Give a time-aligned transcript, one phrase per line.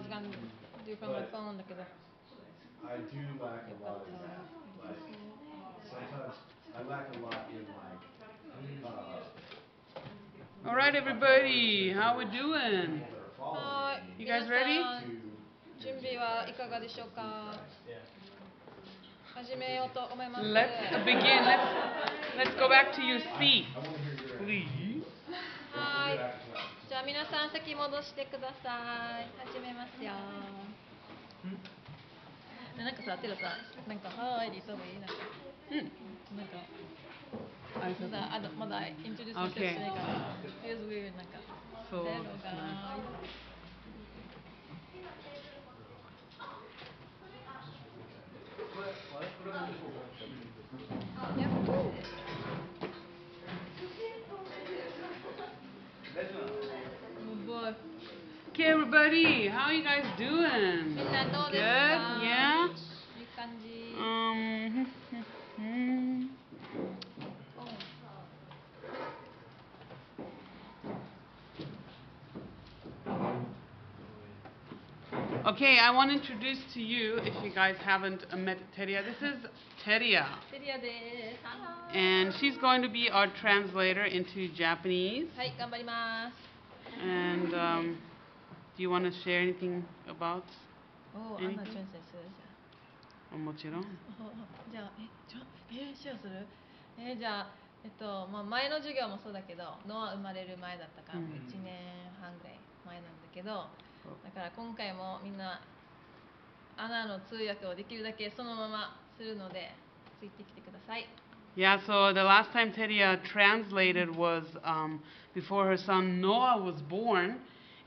[0.00, 0.28] was gonna
[0.86, 1.82] do from my phone だけど
[2.86, 4.46] I do lack a lot in that,
[4.84, 5.00] like,
[5.90, 6.36] sometimes
[6.76, 7.98] I lack a lot in like,
[8.84, 13.00] uh, All right, everybody, how we doing?
[13.00, 14.82] people that are following はー me い You guys 皆 ready?
[14.82, 17.54] さん to 準備はいかがでしょうか
[19.34, 21.44] 始めようと思います Let's begin.
[21.44, 21.60] Let's
[22.38, 25.02] let's go back to your seat, I wanna hear your please.
[25.72, 26.49] はーい after that.
[26.91, 29.31] じゃあ皆さん席戻してください。
[29.47, 30.11] 始めますよ。
[32.75, 33.55] でなんかさテロさ
[33.87, 35.07] なんか「はーい」た方がいいな。
[35.07, 35.07] ん。
[35.07, 35.15] か
[35.71, 35.87] Hmm.
[36.35, 36.59] なんか
[37.95, 40.35] まだあのまだイントロデュースしてないから
[40.67, 41.39] weird なんか。
[41.89, 42.51] So テロ that's が
[51.55, 51.60] nice.
[58.61, 60.93] Hey everybody, how you guys doing?
[60.95, 61.57] Good?
[61.57, 62.67] Yeah?
[63.97, 64.85] Um,
[75.47, 79.37] okay, I want to introduce to you, if you guys haven't met Teria, this is
[79.83, 80.27] Teria.
[81.95, 85.29] And she's going to be our translator into Japanese.
[87.03, 87.97] And um,
[88.81, 90.41] do you want to share anything about?
[91.13, 93.85] おおアンナチュもちろん。
[94.73, 96.47] じゃあ、え、じゃあ、えー、シェアする？
[96.97, 97.47] えー、じゃあ、
[97.83, 101.77] えっと、まあ、前の授業もそうだけど、ノア生まれる前だったから、うん1年
[102.19, 103.69] 半ぐらい前なんだけど、
[104.25, 105.61] だから今回もみんな、
[106.75, 109.75] アナの通訳をできるだけそのままするので、
[110.19, 111.05] ついてきてください。
[111.55, 115.03] Yeah, so the last time Teria translated was um,
[115.35, 117.41] before her son Noah was born,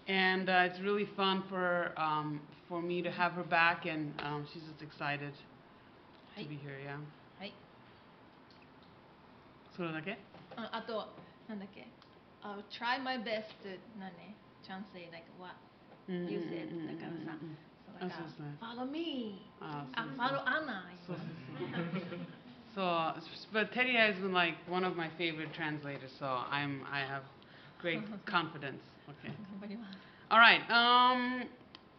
[0.08, 4.46] and uh, it's really fun for um, for me to have her back, and um,
[4.52, 5.34] she's just excited
[6.36, 6.80] は to い be。here.
[6.84, 6.98] Yeah.
[7.40, 7.54] はい。
[9.76, 10.18] それだけ？
[10.58, 11.08] ああと、
[11.48, 11.88] なんだっけ
[12.44, 15.56] I'll try my best to 何ね translate like what
[16.08, 17.38] うんうんうんうん you said だからさ、
[17.86, 21.28] そうだかあそうですねら follow me ああそうですね follow Anna そうそう
[22.16, 22.28] そう
[22.76, 27.02] So, s- but Teddy has been like one of my favorite translators, so I'm I
[27.02, 27.24] have
[27.82, 28.80] great confidence.
[29.09, 29.29] Okay.
[29.29, 29.99] 頑張ります。
[30.31, 30.61] All right.
[30.71, 31.47] Um,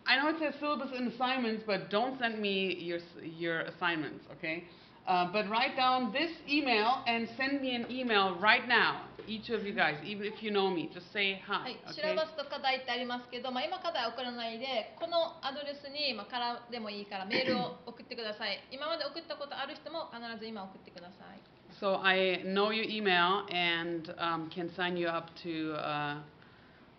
[0.05, 4.63] I know it says syllabus and assignments, but don't send me your your assignments, okay?
[5.07, 9.05] Uh, but write down this email and send me an email right now.
[9.27, 12.15] Each of you guys, even if you know me, just say は hi, い、シラ okay?
[12.15, 18.61] バスと課題ってありますけど、まあ、今課題送らないで、このアドレスに、まあ、からでもいいからメールを送ってください。
[18.71, 21.41] 今まで送ったことある人も必ず今送ってください。
[21.81, 26.21] So I know your email and um, can sign you up to uh,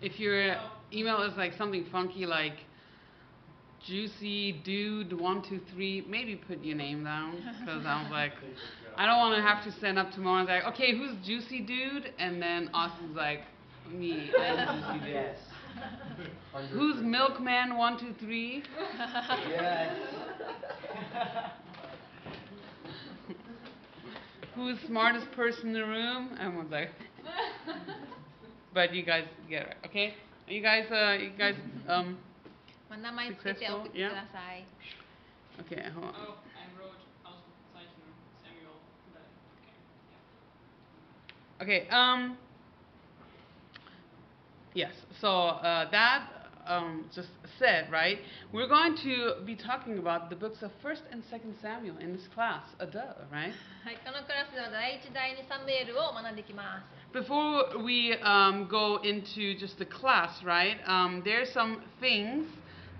[0.00, 0.56] If your
[0.92, 2.54] email is like something funky like
[3.84, 8.32] juicy dude one two three, maybe put your name down because I was like,
[8.96, 12.12] I don't want to have to send up tomorrow and like, okay, who's juicy dude?
[12.18, 13.40] And then Austin's like,
[13.90, 15.14] me, I'm juicy dude.
[15.14, 15.38] Yes.
[16.72, 18.62] Who's milkman one two three?
[19.48, 19.96] Yes.
[24.54, 26.36] Who's smartest person in the room?
[26.40, 26.90] Everyone's like,
[28.77, 30.13] but you guys get it, okay?
[30.47, 31.55] You guys, uh, you guys,
[31.87, 32.17] um,
[32.89, 34.65] まあ、名前つけて送ってください。
[35.61, 36.13] okay, hold on.
[36.13, 38.13] Oh, I wrote Ausrufezeichen
[38.43, 38.77] Samuel.
[39.11, 39.23] But,
[41.59, 41.81] okay.
[41.81, 42.13] Okay, Yeah.
[42.13, 42.37] um,
[44.73, 46.27] yes, so uh, that
[46.67, 47.29] um, just
[47.59, 48.19] said, right?
[48.51, 52.27] We're going to be talking about the books of 1st and 2nd Samuel in this
[52.33, 53.01] class, a duh,
[53.31, 53.53] right?
[53.83, 56.96] はい、このクラスでは第1、第2サムエルを学んでいきます。
[57.13, 62.47] Before we um, go into just the class, right, um, there's some things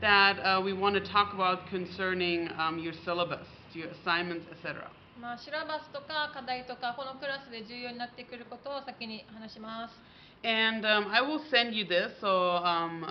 [0.01, 4.89] that uh, we want to talk about concerning um, your syllabus, your assignments, etc.
[5.19, 9.95] まあ、シラバスとか課題とか、このクラスで重要になってくることを先に話します。
[10.43, 13.05] And um, I will send you this, so um,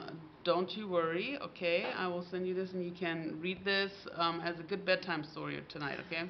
[0.44, 1.86] don't you worry, okay?
[1.96, 5.24] I will send you this, and you can read this um, as a good bedtime
[5.24, 6.28] story tonight, okay?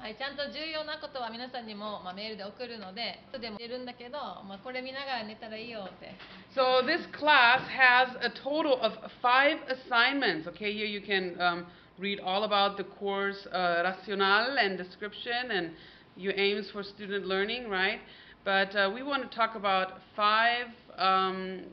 [0.00, 4.16] はい、ちゃんと重要なことは皆さんにも、まあ、メールで送るので、後でも出るんだけど、
[4.48, 6.16] まあ、これ見ながら寝たらいいよって。
[6.56, 10.48] So this class has a total of five assignments.
[10.48, 11.66] Okay, here you can um,
[11.98, 15.72] read all about the course uh, racional and description and
[16.16, 18.00] your aims for student learning, right?
[18.42, 21.64] But uh, we want to talk about five um,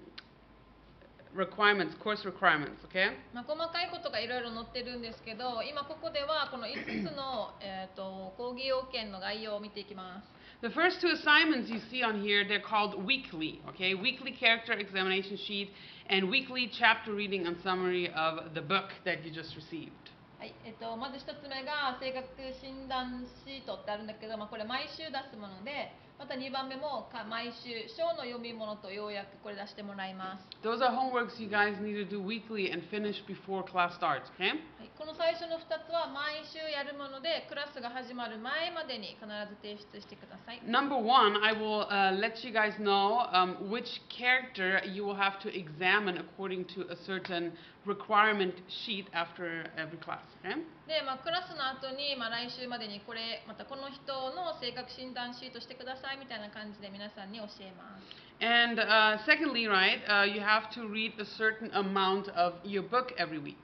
[1.35, 2.85] requirements, course requirements.
[2.89, 3.13] Okay.
[3.33, 10.43] まあ、細かいことがいろいろ載ってるんですけど、今ここではこの5つの、えー、と講義要件の概要を見ていきます。
[10.63, 13.95] The first two assignments you see on here, they're called weekly, okay?
[13.95, 15.73] Weekly character examination sheet
[16.09, 19.91] and weekly chapter reading and summary of the book that you just received.
[20.39, 22.27] はいえっと、まず1つ目が性格
[22.61, 34.55] 診断シートってあるんだけど、まあ、これ毎週出すものでまた2番目もか毎週章の読み物と要約これ出してもらいます、Those are homeworks you guys need to do weekly and finish before class starts, okay?
[34.79, 45.19] はい、この最初の2つは毎週やるものでクラスが始まる前までに必ず提出してください Number one, I will uh, let you guys know um, which character you will
[45.19, 47.51] have to examine according to a certain
[47.86, 50.56] requirement sheet after every class, okay?
[50.88, 62.84] で、まあ、クラスの後に、まあ、来週までにこれまたこの人の性格診断シートしてくださいみたいな感じで皆さんに教えます And uh, secondly, right, uh, you have to read a certain amount of your
[62.84, 63.58] book every week.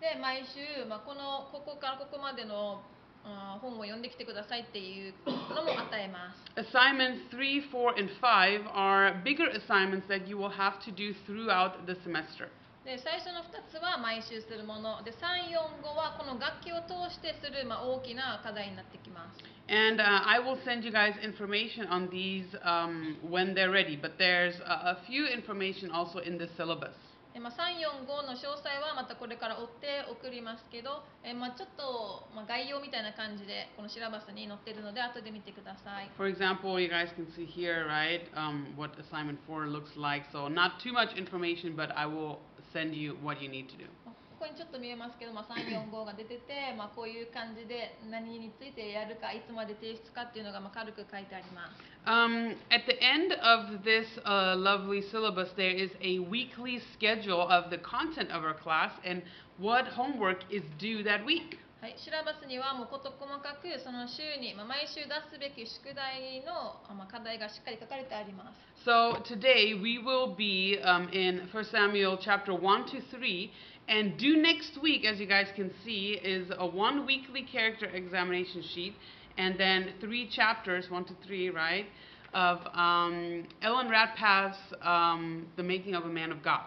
[0.00, 2.80] で毎週、まあ、このここからここまでの
[3.24, 11.86] あー本を読んできてくださいっていうのも与えます Assignments 3, 4, and 5 are bigger assignments that you will have to do throughout
[11.86, 12.48] the semester.
[12.85, 23.97] で最初の2つは毎週するもので345はこの楽器を通してする、まあ、大きな課題になってきます And uh, I will send you guys information on these um, when they're ready,
[23.97, 26.93] but there's a, a few information also in the syllabus.
[27.33, 40.23] で、まあ、345の詳細はまたこれから追って送りますけど、えまあ、ちょっと、まあ、概要みたいな感じでこのシラバスに載ってるので後で見てください For example, you guys can see here, right, um, what assignment 4 looks like.
[40.31, 42.39] So not too much information, but I will
[42.74, 43.86] send you what you need to do.
[44.40, 57.42] ここにちょっと見えますけど、まあ、345が出てて、まあ、こういう感じで何についてやるかいつまで提出かっていうのがまあ軽く書いてあります Um, at the end of this uh, lovely syllabus, there is a weekly schedule
[57.42, 59.22] of the content of our class and
[59.58, 61.58] what homework is due that week.
[61.84, 73.50] はい、シラバスにはもう事細かくその週に、まあ、毎週出すべき宿題の、あまあ、課題がしっかり書かれてあります So today we will be um, in 1 Samuel chapter 1 to 3,
[73.88, 78.62] and due next week, as you guys can see, is a one weekly character examination
[78.74, 78.94] sheet,
[79.36, 81.86] and then three chapters, 1 to 3, right,
[82.32, 86.64] of um, Ellen Ratpath's um, The Making of a Man of God.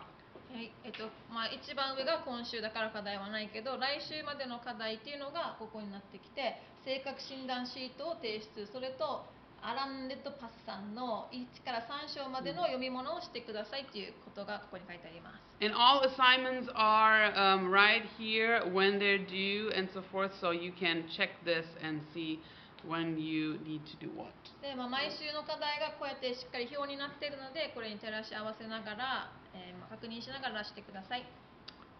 [0.58, 9.22] はいえっとまあ、一番上が今週だから課題はないけど来週までの課題っていうのがここになってきて性格診断シートを提出それと
[9.62, 20.74] アラン・レッドパスさんの1から3章までの読み物をしてくださいっていうことがここに書いてあります And all assignments are um, right here when they're due and so forth, so you
[20.74, 22.42] can check this and see
[22.82, 24.30] when you need to do what.
[24.62, 31.25] で、まあ、毎週の課題がこうやってしっかり表になっているのでこれに照らし合わせながら、えーまあ確認しながら出してください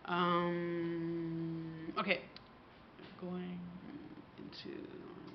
[0.06, 2.20] Um, okay,
[3.22, 3.58] going
[4.38, 4.76] into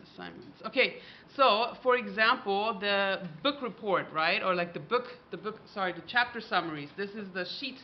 [0.04, 0.60] assignments.
[0.66, 0.96] Okay,
[1.34, 6.02] so for example, the book report, right, or like the book, the book, sorry, the
[6.06, 6.90] chapter summaries.
[6.98, 7.78] This is the sheet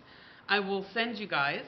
[0.47, 1.65] I will send you guys,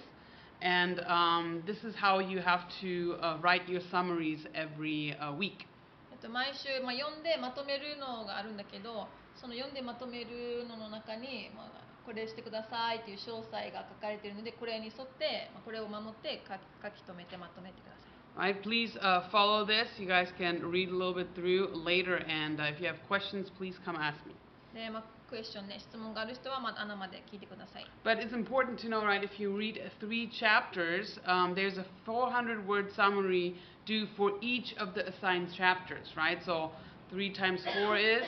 [0.61, 5.67] and um, this is how you have to uh, write your summaries every uh, week.
[6.13, 9.07] えっと、毎週、まあ、読んでまとめるのがあるんだけど
[9.39, 11.69] その読んでまとめるのの中に、まあ、
[12.05, 19.89] これしてくださいっていう詳細が書かれているのでこれに沿って、まあ、これを守って書き書き留めてまとめてください Right, please uh, follow this.
[19.99, 23.49] You guys can read a little bit through later, and uh, if you have questions,
[23.57, 24.35] please come ask me.
[24.75, 31.87] で、まあ、クエスチョンね質問がある人は、まあ、穴まで聞いてください But it's important to know, right, if you read three chapters, um, there's a
[32.05, 36.39] 400 word summary due for each of the assigned chapters, right?
[36.45, 36.71] So
[37.11, 38.23] 3 times 4 is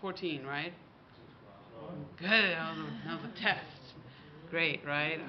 [0.00, 0.72] 14, right?
[2.19, 3.95] Good, that was a, test.
[4.49, 5.19] Great, right?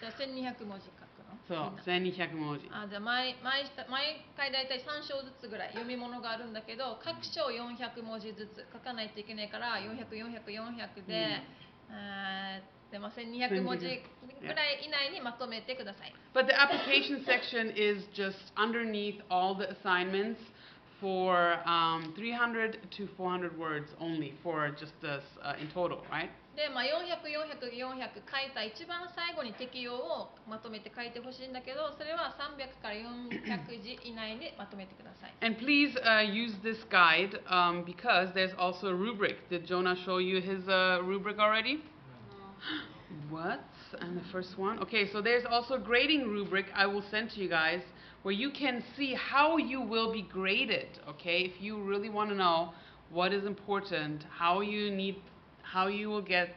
[0.00, 1.20] じゃあ1200文字書く
[1.52, 2.68] のんな1200文字。
[2.72, 11.42] あじゃあ毎毎毎回大体3章ずつぐらい読み物があるんだけど各章400文字ずつ書かないといけないから400400、400で、
[11.90, 16.14] えーでまあ、1200文字ぐらい以内にまとめてください。
[16.34, 20.38] But the application section is just underneath all the assignments
[20.99, 26.29] for um, 300 to 400 words only for just this uh, in total, right?
[26.55, 39.49] で、まあ、400、400、400書いた一番最後に適用をまとめて書いてほしいんだけどそれは300から400字以内でまとめてください And please uh, use this guide um, because there's also a rubric.
[39.49, 41.83] Did Jonah show you his uh, rubric already?
[43.29, 43.59] What?
[43.99, 44.79] And the first one?
[44.79, 47.81] Okay, so there's also a grading rubric I will send to you guys
[48.22, 51.40] Where you can see how you will be graded, okay?
[51.42, 52.72] If you really want to know
[53.10, 55.16] what is important, how you need
[55.62, 56.56] how you will get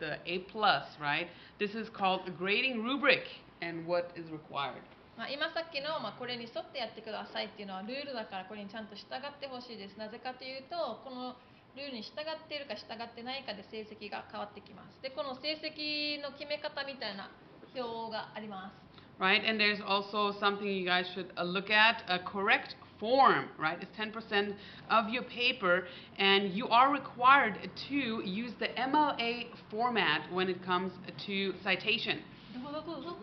[0.00, 1.28] the A plus, right?
[1.58, 3.24] This is called a grading rubric
[3.62, 4.82] and what is required.
[5.16, 11.36] まあ、今さっきの、まあ、これに沿ってやってくださいっていうのはルールだからこれにちゃんと従ってほしいですなぜかというとこの
[11.76, 17.28] ルールに従っているか従ってないかで成績が変わってきますでこの成績の決め方みたいな
[17.76, 19.41] 表があります right?
[19.43, 23.77] And there's also something you guys should uh, look at a correct form, right?
[23.81, 24.55] It's 10%
[24.89, 25.85] of your paper,
[26.17, 27.57] and you are required
[27.89, 30.91] to use the MLA format when it comes
[31.27, 32.19] to citation.
[32.53, 33.15] どこどこどこ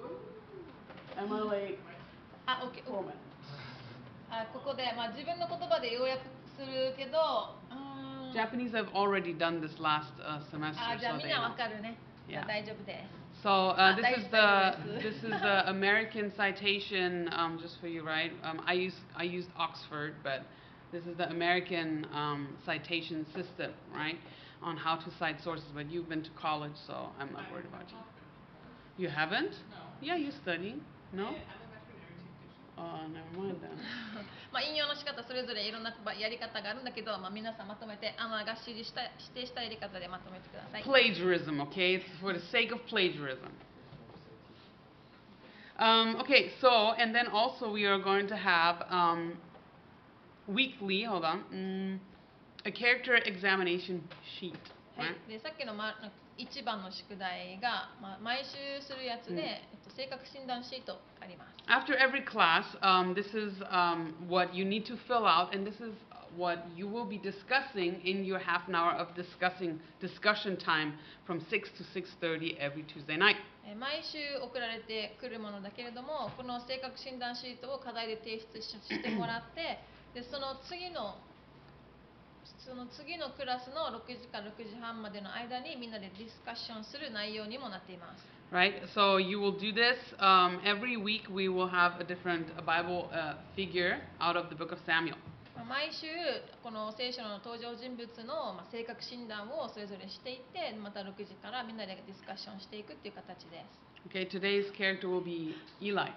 [1.16, 1.76] MLA
[2.46, 2.84] あ、オッケー。
[4.30, 6.20] あ、ここで、まあ、自分の言葉で要約
[6.58, 11.50] するけど、うーん Japanese have already done this last uh, semester, あ、じゃあ so みん they な know.
[11.50, 11.96] わかるね。
[12.28, 12.46] じゃあ Yeah.
[12.48, 13.15] 大丈夫です。
[13.43, 17.79] So uh, Ah, this that is is the this is the American citation um, just
[17.79, 18.31] for you, right?
[18.43, 20.41] Um, I use I used Oxford, but
[20.91, 24.17] this is the American um, citation system, right?
[24.61, 25.67] On how to cite sources.
[25.73, 27.97] But you've been to college, so I'm not worried about you.
[28.97, 29.51] You haven't?
[29.51, 29.77] No.
[30.01, 30.81] Yeah, you're studying?
[31.13, 31.27] No?
[31.27, 31.35] I,
[32.77, 32.83] education.
[32.83, 33.73] Oh, never mind then.
[34.51, 40.83] まあ引用の仕方それぞれいろんなやり方があるんだけど、まあ皆さんまとめてアナが指示した指定したやり方でまとめてください。
[40.83, 41.95] plagiarism, okay?
[41.95, 43.51] It's for the sake of plagiarism.
[45.79, 49.37] Um, okay, so, and then also we are going to have um,
[50.47, 51.99] weekly, hold on, mm,
[52.65, 54.01] a character examination
[54.39, 54.57] sheet.
[54.97, 55.05] は?
[55.05, 55.29] い。
[55.29, 55.93] でさっきのま
[56.37, 59.61] 一番の宿題がまあ毎週するやつで、
[59.97, 61.57] 性格診断シートがあります。
[61.67, 65.91] After every class, um, this is um, what you need to fill out, and this is
[66.37, 70.93] what you will be discussing in your half an hour of discussing discussion time
[71.25, 73.37] from 6 to 6:30 every Tuesday night.
[73.65, 79.79] えー毎週送られてくるものだけれどもこの性格診断シートを課題で提出ししてもらって
[80.13, 81.17] でその次の
[82.67, 88.27] その次のクラスの6時から6時半までの間にみんなでディスカッションする内容にもなっています。
[88.51, 88.83] Right?
[88.91, 91.31] So you will do this um, every week.
[91.31, 95.15] We will have a different uh, Bible uh, figure out of the book of Samuel.
[95.55, 96.11] まあ毎週
[96.61, 104.11] この聖書の登場人物のまあ性格診断をそれぞれしていってまた6時からみんなでディスカッションしていくっていう形です。
[104.11, 106.11] Okay, today's character will be Eli.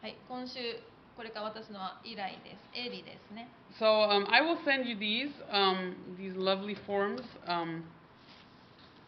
[0.00, 0.78] はい、今週
[1.15, 2.69] これから渡すのはイライです。
[2.73, 3.47] エリですね。
[3.79, 7.83] So um, I will send you these um, these lovely forms um,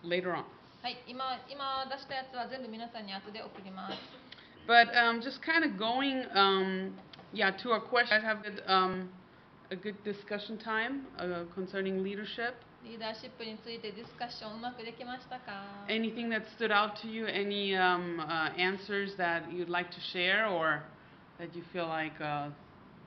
[0.04, 0.44] later on.
[0.84, 3.98] はい、今今出したやつは全部皆さんに後で送ります。
[4.68, 6.94] But um, just kind of going, um,
[7.34, 8.14] yeah, to our question.
[8.14, 9.10] I have good, um,
[9.72, 12.56] a good discussion time uh, concerning leadership.
[12.84, 17.26] リーダーシップについてディスカッションうまくできましたか Anything that stood out to you?
[17.26, 20.84] Any um, uh, answers that you'd like to share or
[21.39, 22.51] That you feel like uh,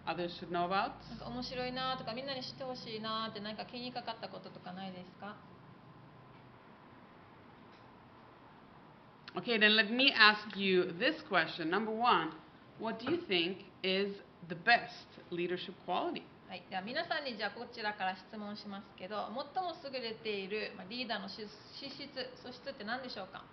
[0.07, 0.91] others should know about?
[1.09, 5.35] なんか面白いなとかみんなに知ってほしいなって何か気にかかったこととかないですか
[9.33, 11.69] Okay, then let me ask you this question.
[11.69, 12.33] Number one,
[12.79, 14.13] what do you think is
[14.49, 16.23] the best leadership quality?
[16.51, 21.47] はい、では皆さんにじゃあこちらから質問しますけど最も優れているまあリーダーの資
[21.79, 22.11] 資質
[22.43, 23.45] 素質って何でしょうか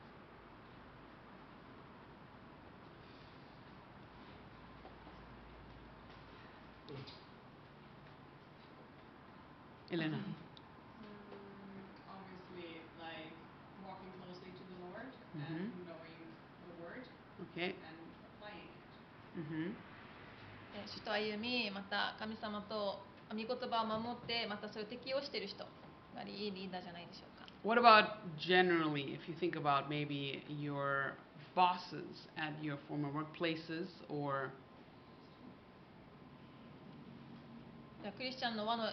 [9.91, 10.17] Elena.
[10.19, 10.25] Mm,
[12.13, 13.33] obviously, like
[13.87, 16.21] walking closely to the Lord and knowing
[16.69, 17.05] the Word
[17.53, 17.73] Okay.
[17.73, 17.99] and
[18.37, 18.77] applying it.
[19.39, 19.73] hmm
[20.77, 25.65] え主と歩みまた神様と御言葉を守ってまたそれを適用している人
[26.15, 31.15] がいいリーダーじゃないでしょうか What about generally, if you think about maybe your
[31.57, 34.51] bosses at your former workplaces or
[38.03, 38.85] じゃあクリスチャンの輪の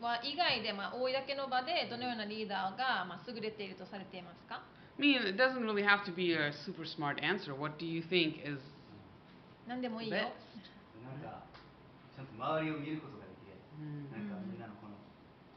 [0.00, 4.62] 輪以外で、まあ、公の場でどのようなリーダーが、まあ、優れているとされていますか
[4.98, 7.54] I mean, it doesn't really have to be a super smart answer.
[7.54, 8.60] What do you think is
[9.66, 10.20] 何でもいいよ best?
[11.04, 11.44] なんか
[12.16, 14.96] ちゃんと周りを見ることができる Mm, なんかみんなのこの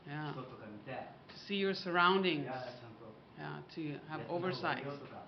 [0.08, 0.32] yeah.
[0.32, 0.92] 人とか見て
[1.28, 2.46] To see your い surroundings.
[2.46, 4.86] やちゃんと Yeah, to や have った方がいい oversight.
[4.86, 5.24] よとか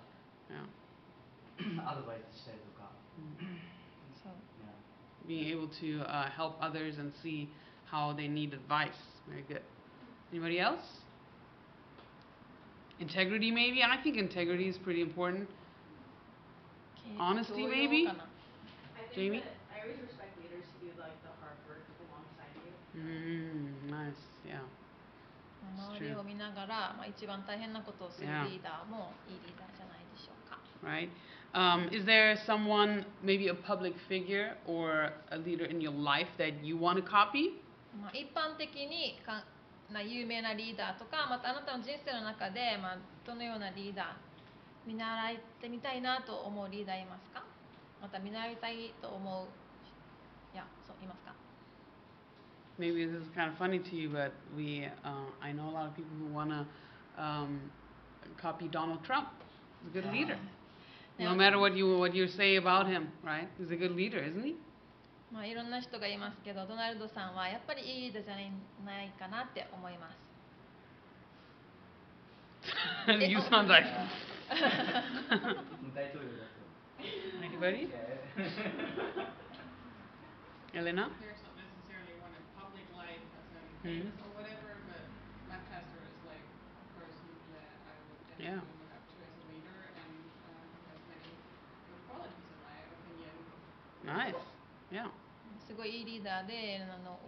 [0.51, 1.89] Yeah.
[1.89, 2.91] アドバイスしたりとか、
[4.24, 4.33] そう
[4.63, 5.27] yeah.
[5.27, 7.47] Being able to uh, help others and see
[7.89, 8.97] how they need advice.
[9.29, 9.62] Very good.
[10.31, 10.81] Anybody else?
[13.00, 13.83] integrity, maybe.
[13.83, 15.50] I think integrity is pretty important.
[17.19, 18.05] Honesty, 教養 maybe?
[18.07, 18.25] かな
[18.97, 19.39] I think Jamie?
[19.39, 22.74] that I always respect leaders who do like the hard work alongside you.
[23.00, 24.17] Mm, nice.
[24.47, 24.63] Yeah.
[25.77, 28.45] 周りを見ながら、まあ、一番大変なことをする Yeah.
[28.45, 30.59] リーダーもいいリーダーじゃないでしょうか。
[30.83, 31.09] Right.
[31.53, 36.63] Um, is there someone, maybe a public figure or a leader in your life that
[36.63, 37.62] you want to copy?
[37.99, 39.44] まあ、一般的にか
[39.92, 44.06] な有名なリーダーとかまたあなたの人生の中で、まあ、どのようなリーダー
[44.87, 47.42] 見習ってみたいなと思うリーダーいますか
[48.00, 49.47] また見習いたいと思う
[50.54, 51.35] いやそういますか
[52.78, 55.11] Maybe this is kind of funny to you, but we, uh,
[55.42, 56.64] I know a lot of people who want to
[57.23, 57.70] um,
[58.40, 59.28] copy Donald Trump.
[59.85, 60.38] He's a good leader.
[61.18, 63.49] No matter what you what you say about him, right?
[63.59, 64.56] He's a good leader, isn't he?
[65.32, 68.50] まあ、いろんな人がいますけどドナルドさんはやっぱりいいリーダーじゃない
[68.84, 70.18] ないかなって思います
[73.28, 73.84] you sound like
[77.42, 77.88] anybody?
[80.75, 81.08] Elena?
[81.18, 84.12] There's not necessarily one in public life as in Mhm.
[84.12, 85.02] famous or whatever, but
[85.49, 88.60] my pastor is like a person that I would Yeah.
[88.60, 90.12] definitely look up to as a leader and
[90.46, 91.32] um, has many
[91.88, 93.34] good qualities in my opinion.
[94.04, 94.59] Nice.
[94.90, 95.06] Yeah.
[95.66, 97.18] すごいいいリーダーであの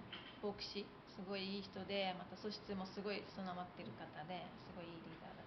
[0.43, 5.43] 牧師すごいいい人でまた素質もすごい備わってる方ですごいいいリーダーだ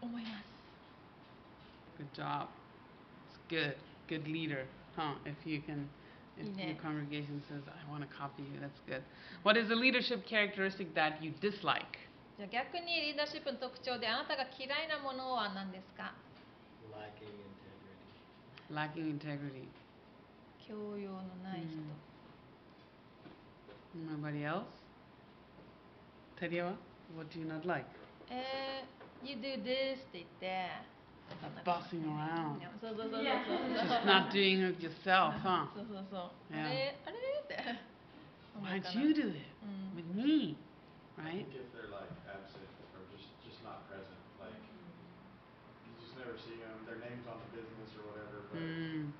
[0.00, 0.54] と思います
[2.00, 2.48] Good job.
[3.30, 3.76] It's good.
[4.08, 5.14] Good leader, huh?
[5.24, 5.86] If you can,
[6.36, 6.82] if your Yeah.
[6.82, 9.02] congregation says, I want to copy you, that's good.
[9.44, 11.98] What is a leadership characteristic that you dislike?
[12.36, 16.12] じゃあ逆にリーダーシップの特徴であなたが嫌いなものは何ですか
[16.90, 17.30] lacking
[18.74, 19.20] integrity.
[19.20, 19.68] Lacking integrity.
[20.67, 21.79] 教養のない人、
[23.95, 24.65] Nobody else?
[26.39, 26.75] Teriyama,
[27.15, 27.85] what do you not like?
[28.29, 30.69] えー、You do this って言って
[31.41, 32.59] そんな Bossing around.
[32.59, 33.43] いやそうそうそうそう Yeah.
[33.45, 35.67] そう Just not doing it yourself, huh?
[35.75, 36.65] そうそうそう、 Yeah.
[36.65, 37.57] あれあれって
[38.55, 40.55] 思う Why'd かな you do it うん with me?
[41.17, 41.43] I Right?
[41.43, 42.63] think if they're like absent
[42.95, 44.55] or just, just not present, like,
[45.83, 49.11] you just never see them, their name's on the business or whatever, but Mm.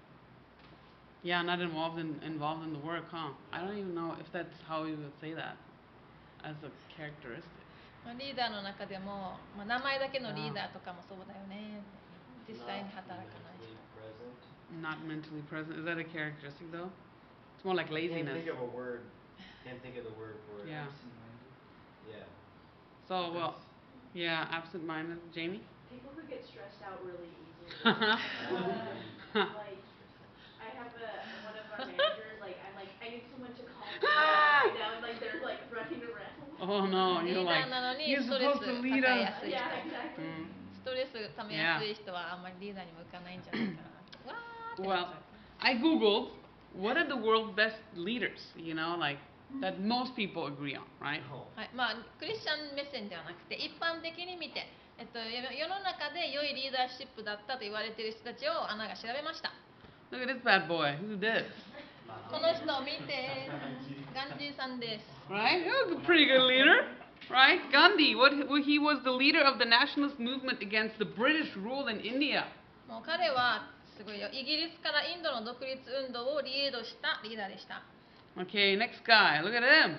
[1.24, 3.32] Yeah, not involved in involved in the work, huh?
[3.52, 5.58] I don't even know if that's how you would say that
[6.44, 7.60] as a characteristic.
[8.06, 11.84] まあ、リーダーの中でも、まあ、名前だけのリーダーとかもそうだよね
[12.48, 14.40] 実際に Not 働かない人 mentally present.
[14.80, 15.78] Not mentally present.
[15.78, 16.90] Is that a characteristic though?
[17.58, 18.40] It's more like Can't laziness.
[18.40, 19.02] think of a word.
[19.68, 20.72] Can't think of the word for it.
[20.72, 20.88] Yeah.
[22.08, 22.24] Yeah.
[23.10, 23.60] So well,
[24.14, 25.20] yeah, absent-minded.
[25.36, 25.62] Jamie.
[25.92, 27.84] People who get stressed out really easily.
[27.84, 28.18] like,
[29.36, 29.83] I
[31.01, 32.39] Have a one of our managers.
[32.41, 35.61] Like, I'm like, I need someone to calm me right now, and like they're like
[35.73, 36.35] running around.
[36.61, 39.25] oh no, リ you're ー like ダーなのに you're ストレ supposed ス to 抱 lead え
[39.27, 39.43] us.
[39.49, 40.23] Yeah, exactly.
[40.23, 40.47] Mm.
[40.81, 43.83] ストレスためやすい人はあんまりリーダーに向かないんじゃないか
[44.27, 45.07] なわーって Well,
[45.61, 46.29] I googled
[46.77, 48.53] what are the world's best leaders.
[48.57, 49.19] You know, like
[49.63, 51.23] that most people agree on, right?
[51.33, 51.47] Oh.
[51.57, 54.67] はい、まあクリスチャン目線ではなくて一般的に見て、
[54.99, 59.53] えっと、世世の中で良いリーダーシップだったと言われている人たちをアナが調べました
[60.14, 60.98] Look at this bad boy.
[61.02, 61.46] Who's this?
[62.32, 63.50] この人を見て
[64.14, 65.64] ガンジーさんです Right?
[65.64, 66.86] He was a pretty good leader.
[67.30, 67.60] Right?
[67.72, 68.16] Gandhi.
[68.16, 72.00] What what he was the leader of the nationalist movement against the British rule in
[72.02, 72.46] India.
[72.88, 77.84] もう彼はすごいよイギリスからインドの独立運動をリードしたリーダーでした
[78.38, 79.42] Okay, next guy.
[79.44, 79.98] Look at him.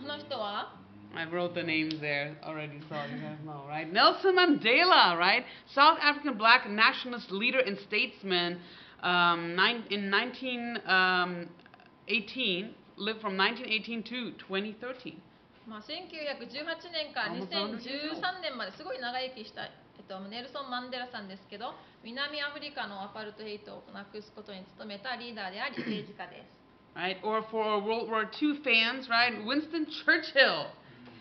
[0.00, 0.74] この人は
[1.16, 3.90] I wrote the names there already, so you guys know, right?
[3.92, 5.44] Nelson Mandela, right?
[5.74, 8.60] South African black nationalist leader and statesman
[9.05, 15.21] Um, nine, in 1918, lived from 1918 to 2013.
[15.67, 18.21] まあ、1918年から Almost 100 years old.
[18.21, 26.49] 2013年まですごい長生きした、えっと、ネルソン・マンデラさんですけど南アフリカのアパルトヘイトをなくすことに努めたリーダーであり政治家です
[26.95, 27.17] right?
[27.23, 29.33] Or for World War II fans, right?
[29.45, 30.67] Winston Churchill.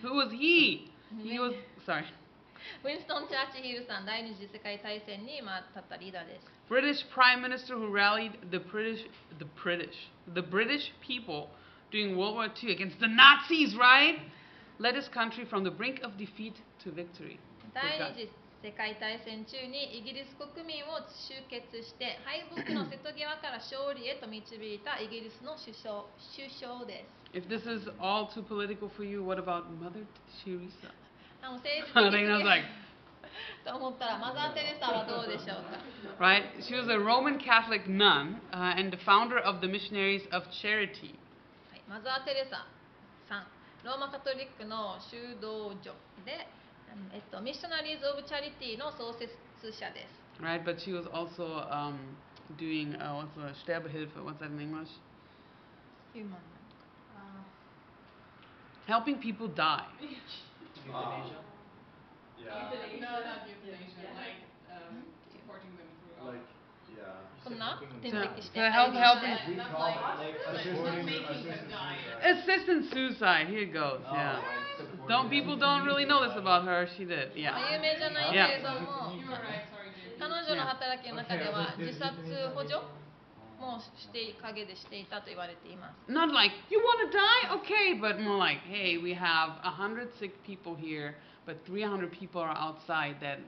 [0.02, 0.90] Who was he?
[1.22, 1.54] He was
[1.86, 2.04] sorry,
[2.84, 9.01] ウィンストン・チャーチヒルさん第二次世界大戦に、まあ、立ったリーダーです British prime minister who rallied the British,
[9.39, 9.95] the British,
[10.33, 11.49] the British people
[11.91, 14.17] during World War II against the Nazis, right?
[14.77, 17.39] Led his country from the brink of defeat to victory.
[17.73, 18.29] 第二次
[18.61, 26.03] 世界大戦中にイギリス国民を集結して敗北の瀬戸際から勝利へと導いたイギリスの首相
[26.35, 30.03] 首相です If this is all too political for you, what about Mother
[30.43, 30.91] Teresa?
[31.41, 32.67] あ の政治的 Reina's に like,
[33.64, 35.80] と思ったらマザー・テレサはどうでしょうか
[36.18, 36.44] right?
[36.62, 41.16] She was a Roman Catholic nun uh, and the founder of the Missionaries of Charity.
[41.70, 42.66] はい、マザー・テレサ
[43.28, 43.46] さん
[43.84, 45.92] ローマカトリックの修道女
[46.24, 46.46] で、
[47.12, 50.42] えっと、ミッショナリーズ・オブ・チャリティの創設者です。
[50.42, 51.94] Right, but she was also um,
[52.58, 54.10] doing uh, what's the Sterbehilfe?
[54.24, 54.88] What's that in English?
[56.12, 56.54] ヒューマン
[58.86, 59.86] Helping people die.
[60.86, 61.53] Euthanasia?
[62.43, 64.41] Yeah, No, not euthanasia, like,
[64.71, 66.31] um, supporting them through.
[66.31, 66.45] like,
[66.95, 67.19] yeah.
[67.43, 68.59] こんな Helping 点 So, 滴して。
[68.59, 69.35] so help, helping.
[69.47, 71.97] We Not call like- it like like supporting not the- making them assistant die.
[72.21, 72.39] suicide.
[72.39, 73.47] Assistant suicide.
[73.47, 74.01] Here it goes.
[74.05, 74.39] Oh, Yeah.
[74.39, 76.63] like supporting Don't the people don't really know this suicide.
[76.63, 76.87] about her.
[76.95, 77.31] She did.
[77.35, 77.73] まあ Yeah.
[77.75, 80.19] 有名じゃないけれども、 You were right, sorry, Jane.
[80.19, 82.15] 彼女の働きの中では自殺
[82.55, 82.75] 補助
[83.59, 86.11] もして陰でしていたと言われています。
[86.11, 90.11] Not like you want to die, okay, but more like, hey, we have a hundred
[90.19, 91.15] sick people here,
[91.46, 93.38] but 300 people are outside that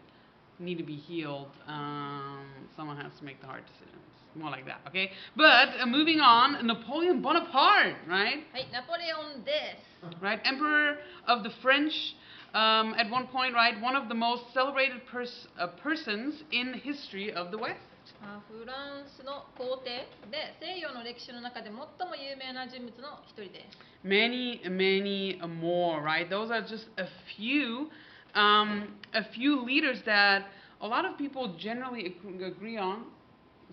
[0.59, 1.51] need to be healed.
[1.67, 3.93] Um, someone has to make the hard decisions.
[4.35, 5.11] More like that, okay?
[5.35, 8.45] But uh, moving on, Napoleon Bonaparte, right?
[8.53, 10.13] Hey, Napoleon this.
[10.21, 12.15] Right, Emperor of the French.
[12.53, 16.79] Um, at one point, right, one of the most celebrated pers uh, persons in the
[16.79, 17.81] history of the West.
[18.23, 23.79] あフランスの皇帝で西洋の歴史の中で最も有名な人物の一人です。
[24.05, 27.89] many many more right those are just a few
[28.35, 30.47] um, a few leaders that
[30.81, 33.05] a lot of people generally ag- agree on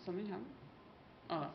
[0.05, 0.49] something happened
[1.29, 1.47] oh.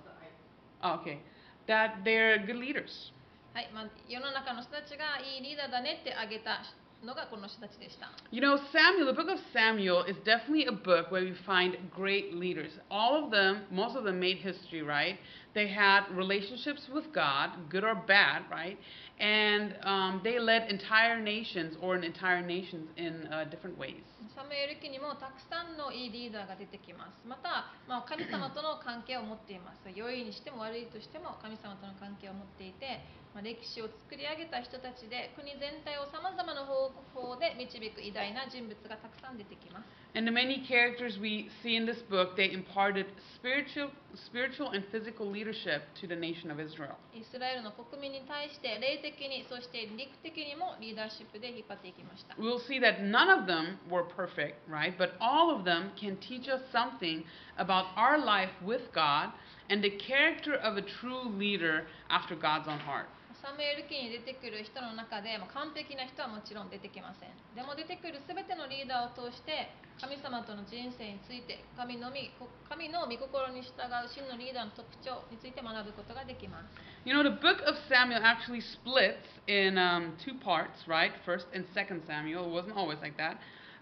[0.82, 1.18] oh okay
[1.66, 3.12] that they're good leaders
[3.54, 6.62] はい、まあ、世の中の人たちがいいリーダーだねって挙げた
[7.03, 8.09] のがこの人たちでした。
[8.31, 12.33] you know samuel the book of samuel is definitely a book where we find great
[12.33, 15.17] leaders all of them most of them made history right
[15.58, 18.78] They had relationships with god good or bad right?
[19.20, 24.04] And um, they led entire nations or an entire nations in uh, different ways
[24.38, 27.18] サムエル記にもたくさんのいいリーダーが出てきます。
[27.26, 29.82] また、まあ、神様との関係を持っています。
[29.90, 33.02] 良いにしても悪いとしても神様との関係を持っていて、
[33.34, 36.86] まあ、歴史を作り上げた人たちで国全体をさまざまな方
[37.18, 39.90] 法で導く偉大な人物がたくさん出てきます。
[40.15, 43.89] And the many characters we see in this book, they imparted spiritual,
[44.27, 46.95] spiritual and physical leadership to the nation of Israel.
[47.15, 52.35] イスラエルの国民に対して霊的にそして陸的にもリーダーシップで引っ張っていきました。
[52.35, 54.95] We'll see that none of them were perfect, right?
[54.95, 57.23] But all of them can teach us something
[57.57, 59.33] about our life with God
[59.71, 63.07] and the character of a true leader after God's own heart.
[63.38, 67.30] サムエル記に出てくる人の中で、まあ、完璧な人はもちろん出てきません。
[67.54, 69.70] でも出てくるすべてのリーダーを通して
[70.00, 72.30] 神様との人生について神のみ
[72.68, 76.74] 神の御心に従う真のリーダーの特徴について学ぶことができます。
[77.06, 81.12] You know, the book of Samuel actually splits in um, two parts, right?
[81.24, 82.46] First and second Samuel.
[82.46, 83.38] It wasn't always like that.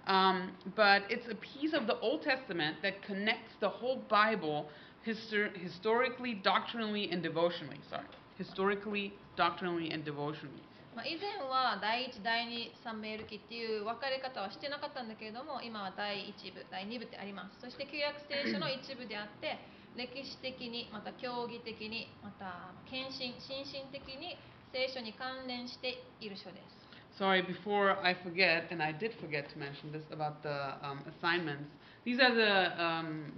[0.06, 4.68] Um, but it's a piece of the Old Testament that connects the whole Bible
[5.04, 7.80] histor- historically, doctrinally, and devotionally.
[7.90, 8.06] Sorry.
[8.38, 10.62] Historically, doctrinally, and devotionally.
[10.96, 19.60] まあ、以前は第1、第2サムエル記っていう分かれ方はしてなかったんだけれども今は第1部、第2部ってありますそして旧約聖書の一部であって
[19.94, 24.40] 歴史的にまた教義的にまた献身心身的に
[24.72, 26.76] 聖書に関連している書です
[27.20, 31.64] Sorry, before I forget, and I did forget to mention this about the um, assignments.
[32.04, 33.32] These are the um,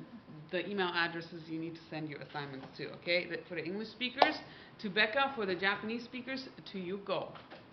[0.50, 2.90] the email addresses you need to send your assignments to.
[3.02, 4.34] Okay, for the English speakers,
[4.82, 5.34] to Becca.
[5.36, 7.30] For the Japanese speakers, to Yuko.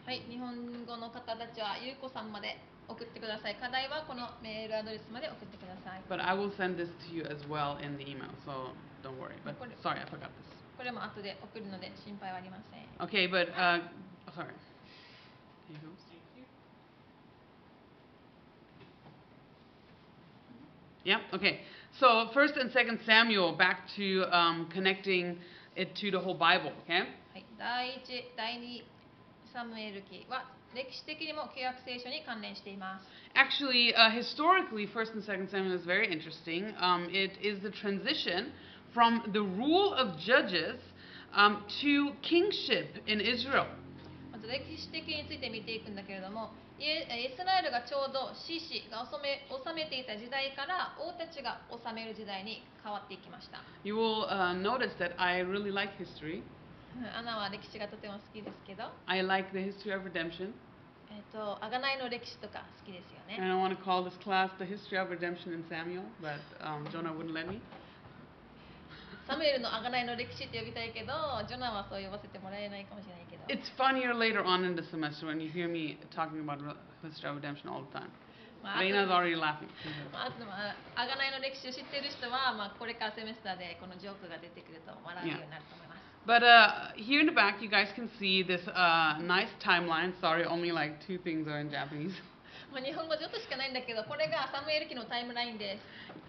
[0.06, 2.56] はい、日本語の方たちはゆうこさんまで
[2.88, 8.74] 送ってください課題はこのメールアドレスまで送ってください But I will send this to you as well in the email, so
[9.04, 9.36] don't worry.
[9.44, 9.78] But Got it.
[9.82, 10.48] sorry, I forgot this.
[10.76, 13.84] これも後で送るので心配はありません Okay, but uh,
[14.26, 14.48] oh, sorry.
[15.68, 16.10] Here goes.
[21.04, 21.18] Yeah.
[21.32, 21.60] Okay.
[21.98, 25.38] So first and second Samuel, back to um, connecting
[25.76, 26.72] it to the whole Bible.
[26.84, 27.06] Okay.
[27.32, 28.82] はい、第1、第2
[29.52, 33.06] サムエル記は歴史的にも旧約聖書に関連しています。
[33.34, 36.74] Actually, uh, historically, First and Second Samuel is very interesting.
[36.78, 38.52] Um, it is the transition
[38.94, 40.78] from the rule of judges
[41.34, 43.66] um, to kingship in Israel.
[44.30, 53.63] まず歴史的について見ていくんだけれども、 イスラエルがちょうどシシが治め治めていた時代から王たちが治める時代に変わっていきました。
[53.83, 56.43] You will uh, notice that I really like history.
[57.15, 60.51] アナは歴史がとても好きですけど、I like the history of redemption.
[61.11, 63.39] えっ、と、あがないの歴史とか好きですよね。
[63.39, 67.31] I want to call this class the history of redemption in Samuel, but um, Jonah wouldn't
[67.31, 67.61] let me.
[69.27, 71.13] サムエルのあがないの歴史って呼びたいけど、
[71.47, 73.24] ジョナはそう呼ばせてもらえないかもしれない。
[73.48, 77.36] It's funnier later on in the semester when you hear me talking about re- history of
[77.36, 78.10] redemption all the time.
[78.62, 79.66] まあ、あと Reina's already laughing.
[80.12, 86.00] まあ、あとまあ、あがないの歴史を知っている人は、まあ、これからセメスターでこのジョークが出てくると笑うようになると思います。
[86.26, 90.12] But uh, here in the back, you guys can see this uh, nice timeline.
[90.20, 92.12] Sorry, only like two things are in Japanese.
[92.70, 95.82] もう日本語ちょっとしかないんだけどこれがサムエル記のタイムラインです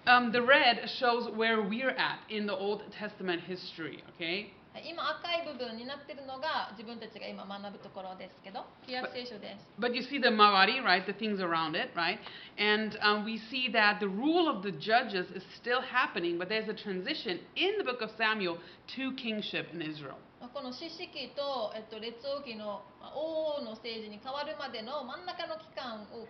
[0.10, 4.50] Um, the red shows where we're at in the Old Testament history, okay?
[4.77, 11.01] はい今赤い部分になってるのが自分たちが今学ぶところですけど旧約聖書です But you see the Mawari, right?
[11.09, 12.21] The things around it, right?
[12.61, 16.69] And um, we see that the rule of the judges is still happening, but there's
[16.69, 18.61] a transition in the book of Samuel
[19.01, 20.21] to kingship in Israel.
[20.45, 26.29] まあこの四式と、えっと、列王記のまあ王の政治に変わるまでの真ん中の期間を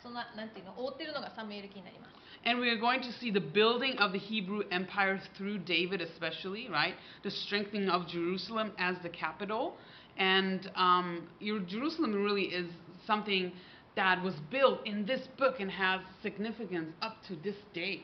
[0.00, 6.01] そんななんていうの覆ってるのがサムエル記になります And we are going to see the building of the Hebrew empire through David,
[6.01, 6.95] especially, right?
[7.23, 9.75] The strengthening of Jerusalem as the capital.
[10.17, 12.69] And um, your Jerusalem really is
[13.07, 13.53] something
[13.95, 18.03] that was built in this book and has significance up to this day.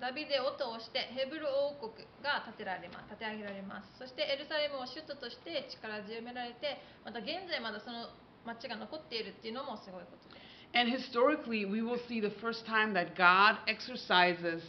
[0.00, 8.10] ダビデを通してヘブル王国が建てられます建て上げられますそしてエルサレムを首都として力強められてまた現在まだその
[8.44, 14.62] 町が残っているっていうのもすごいことです And historically, we will see the first time that God exercises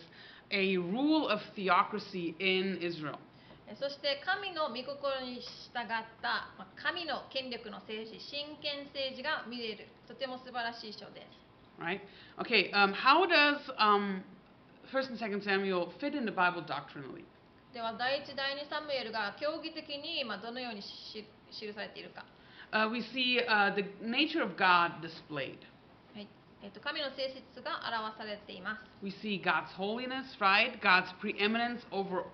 [0.52, 3.20] a rule of theocracy in Israel.
[3.68, 5.88] えそして神の御心に従っ
[6.22, 12.00] たまあ神の権力の政治真剣政治が見れるとても素晴らしい章です Right?
[12.38, 14.24] Okay, um, how does um,
[14.94, 17.26] 1st and 2nd Samuel fit in the Bible doctrinally?
[17.74, 22.24] では第一第二サムエルが教義的にまあどのようにし記されているか、
[22.72, 25.60] Uh, we see uh, the nature of God displayed.
[26.61, 30.79] はいえっと神の性質が表されています We see God's holiness, right?
[30.81, 32.25] God's preeminence over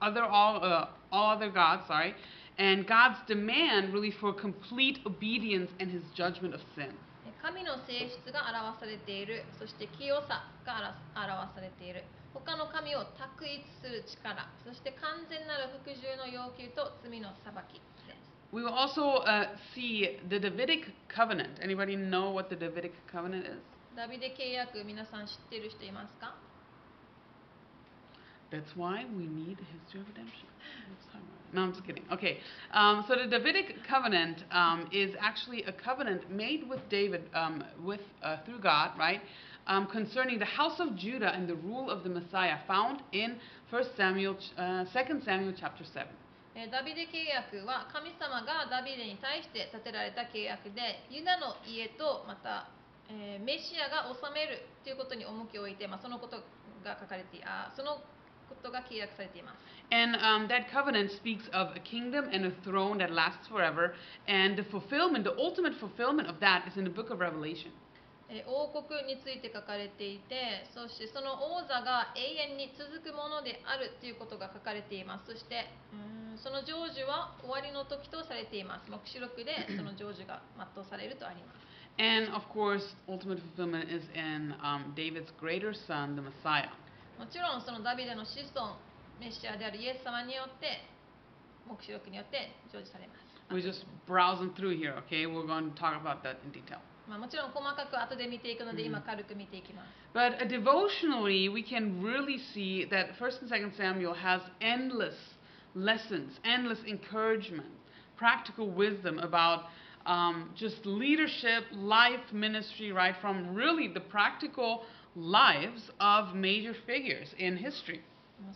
[0.00, 2.14] other all uh, all other gods, sorry,
[2.58, 6.96] and God's demand really for complete obedience and His judgment of sin.
[7.42, 17.82] 神の性質が表されているそして清さが表されている他の神を択一する力そして完全なる服従の要求と罪の裁き
[18.51, 21.59] We will also uh, see the Davidic covenant.
[21.61, 23.61] Anybody know what the Davidic covenant is?
[23.95, 26.35] ダビデ契約皆さん知っている人いますか
[28.51, 30.47] That's why we need a history of redemption.
[30.87, 31.53] Let's talk about it.
[31.53, 32.03] No, I'm just kidding.
[32.13, 32.37] Okay,
[32.71, 38.01] um, so the Davidic covenant um, is actually a covenant made with David, um, with
[38.23, 39.21] uh, through God, right,
[39.65, 43.37] um, concerning the house of Judah and the rule of the Messiah, found in
[43.69, 46.07] 1 Samuel, ch- uh, 2 Samuel chapter 7.
[46.54, 52.68] えダビデ契約は神様がダビデに対して立てられた契約でユダの家とまた、
[53.08, 56.36] えメシアが治めるということに重きを置いて、まあ、そのこと
[56.84, 57.96] が書かれてあその
[58.48, 63.92] ことが契約されています And um, that covenant speaks of a kingdom and a throne that lasts forever.
[64.26, 67.72] And the fulfillment, the ultimate fulfillment of that is in the book of Revelation.
[68.32, 81.60] えー王国について書かれていてそしてその王座が永遠に続くものであるということが書かれていますそしてうーんその成就は終わりの時とされています黙示録で その成就が全うされるとあります
[82.00, 86.72] And of course, ultimate fulfillment is in um, David's greater son, the Messiah.
[87.18, 88.76] もちろんそのダビデの子孫
[89.20, 90.80] メシアであるイエス様によって
[91.68, 93.20] 黙示録によって成就されます
[93.52, 95.26] We're just browsing through here, okay?
[95.26, 96.80] We're going to talk about that in detail.
[97.07, 105.15] まあ、もちろん細かく後で見ていくので今軽く見ていきます But uh, devotionally, we can really see that 1st and 2nd Samuel has endless
[105.75, 107.67] lessons, endless encouragement,
[108.17, 109.65] practical wisdom about
[110.05, 113.15] um, just leadership, life, ministry, right?
[113.21, 114.83] From really the practical
[115.15, 118.01] lives of major figures in history.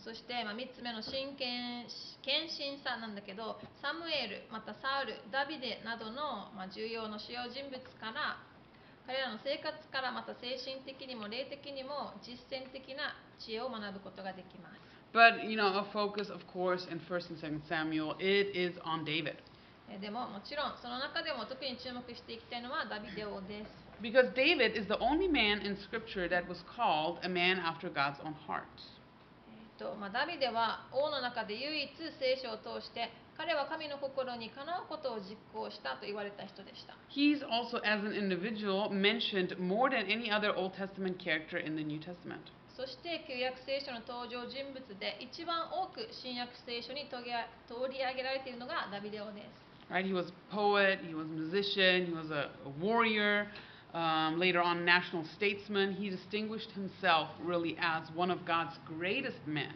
[0.03, 1.87] そして、まあ、3つ目の真剣
[2.21, 8.37] 献身さなんだけどサムエルまたサウルダビデなどの、まあ、重要な主要人物から
[9.07, 14.77] 彼らの生活からまた精神的にも霊的にも実践的な知恵を学ぶことができます
[15.13, 19.05] But, you know, a focus, of course, in 1st and 2nd Samuel, it is on
[19.05, 19.39] David.
[19.89, 27.89] えでももちろんその中でも特に注目していきたいのはダビデ王です Because David is the only man in Scripture that was called a man after
[27.89, 28.67] God's own heart.
[29.79, 41.77] えーとまあ、ダビデは王の中で唯一聖書を通して彼は神の心にかなうことを実行したと言われた人でした He's also, as an individual, mentioned more than any other Old Testament character in
[41.77, 42.49] the New Testament.
[42.75, 47.31] そして旧約聖書の登場人物で一番多く新約聖書に取り
[47.69, 50.05] 取り上げられているのがダビデ王です Right?
[50.05, 53.47] He was a poet, he was a musician, he was a, a warrior,
[53.96, 55.92] um, later on national statesman.
[55.92, 59.74] He distinguished himself really as one of God's greatest men.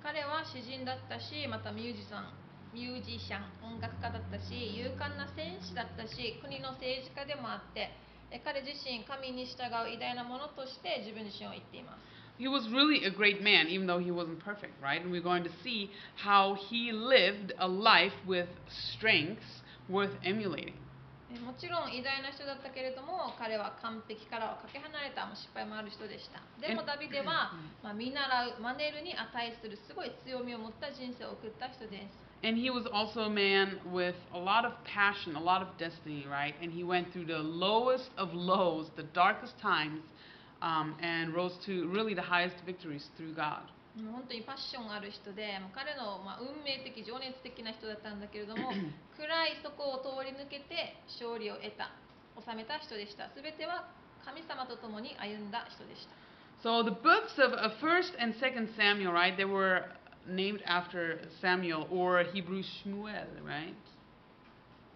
[0.00, 2.24] 彼は詩人だったしまたミュージシャン
[2.72, 7.90] ミュージシャン音楽家だったし勇敢な戦士だったし国の政治家でもあって
[8.30, 15.02] え彼自身神に従う偉大なものとして自分自身を言っています He was really a great man, even though he wasn't perfect, right?
[15.02, 20.74] And we're going to see how he lived a life with strengths worth emulating.
[21.33, 35.69] えもちろん偉大な人だったけれども彼は完璧からはかけ離れたもう失敗もある人でしたでもダビデは、まあ、見習うマネるに値するすごい強みを持った人生を送った人です And he was also a man with a lot of passion, a lot of
[35.77, 36.53] destiny, right?
[36.61, 40.01] And he went through the lowest of lows, the darkest times,
[40.61, 43.63] um, and rose to really the highest victories through God.
[43.95, 48.73] もう本当にパッションがある人でもう彼の、まあ、運命的情熱的な人だったんだけれども
[49.17, 51.93] 暗い底を通り抜けて勝利を得た
[52.41, 53.85] 収めた人でした全ては
[54.25, 56.13] 神様と共に歩んだ人でした
[56.63, 59.35] So the books of uh, First and Second Samuel, right?
[59.35, 59.83] They were
[60.25, 63.75] named after Samuel or Hebrew Shmuel, right?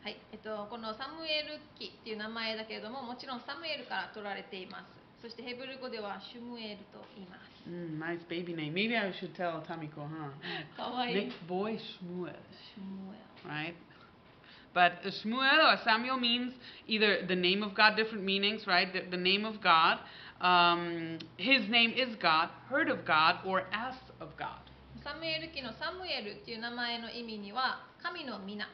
[0.01, 8.73] はいえっと、このサムエル記っていう名前だけれどももちろんサムエルから取られていますそしてヘブル語ではシュムエルと言います Mm, nice baby name.
[8.73, 10.32] Maybe I should tell Tamiko, huh?
[10.77, 12.32] かわいい Nick boy Shmuel,
[12.63, 13.75] シュムエル right?
[14.73, 16.53] But uh, Shmuel or Samuel means
[16.88, 18.88] either the name of God, different meanings, right?
[18.93, 19.99] The, the name of God.
[20.39, 24.62] Um, his name is God, heard of God, or asked of God.
[25.03, 28.67] サムエル記のサムエルっていう名前の意味には神の皆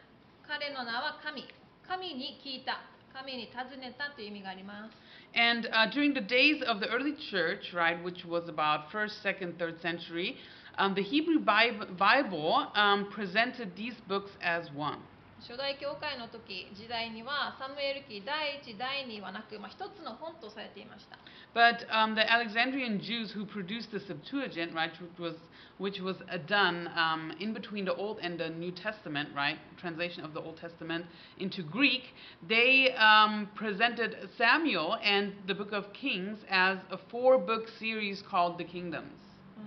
[0.48, 1.46] 彼の名は神
[1.88, 2.82] 神に聞いた
[3.14, 4.98] 神に尋ねたという意味があります
[5.36, 9.58] And uh, during the days of the early church, right, which was about first, second,
[9.58, 10.38] third century,
[10.78, 15.00] um, the Hebrew Bible, um, presented these books as one.
[15.44, 21.20] 初代教会の時時代にはサムエル記第一第二はなく、まあ、一つの本とされていました
[21.54, 25.36] But um, the Alexandrian Jews who produced the Septuagint, right, which was
[25.78, 30.24] which was uh, done um, in between the Old and the New Testament, right, translation
[30.24, 31.06] of the Old Testament
[31.38, 32.04] into Greek,
[32.48, 38.64] they um, presented Samuel and the Book of Kings as a four-book series called the
[38.64, 39.20] Kingdoms.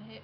[0.08, 0.22] ヘ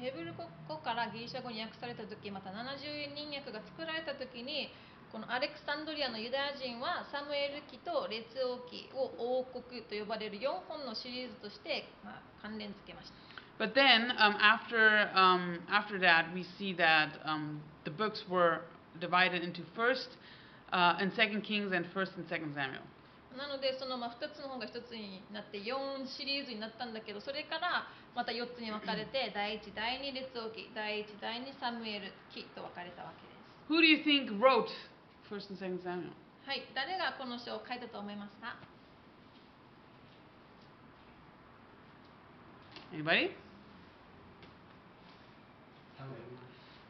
[0.00, 0.44] ヘブル語
[0.78, 4.70] からギリシャ語に訳された時また70人訳が作られた時に
[5.10, 13.14] このアレクサンドリアのユダヤ人はサムエル記と列王記を王国と呼ばれる4本のシリーズとして、まあ、関連付けました
[13.60, 18.62] But then, um, after um, after that, we see that um, the books were
[18.98, 20.16] divided into First
[20.72, 22.80] uh, and Second Kings and First and Second Samuel.
[23.36, 34.66] なのでそのまあ2つの本が1つになって4シリーズになったんだけどそれからまた4つに分かれて第1第2列王記第1第2サムエル記と分かれたわけです Who do you think wrote
[35.30, 36.10] First and Second Samuel?
[36.44, 38.56] はい誰がこの書を書いたと思いますか
[42.92, 43.30] ？Anybody?
[45.96, 46.30] サムエル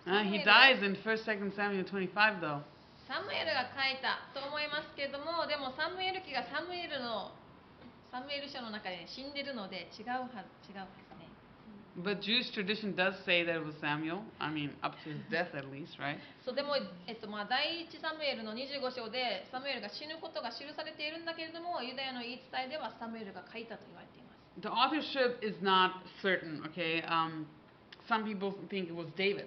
[0.07, 2.62] Uh, he dies in First, Second Samuel 25, though.
[3.07, 7.33] サムエルが書いたと思いますけれどもでもサムエル記がサムエルの
[8.11, 11.10] サムエル書の中で死んでるので違うは違うはずね
[12.03, 14.23] But Jewish tradition does say that it was Samuel.
[14.41, 16.19] I mean, up to his death at least, right?
[16.45, 27.03] そうでも、えっとまあ、第一サムエルの25章でサムエルが死ぬことが記されているんだけれどもユダヤの言い伝えではサムエルが書いたと言われています The authorship is not certain, okay?
[27.07, 27.47] Um,
[28.09, 29.47] some people think it was David.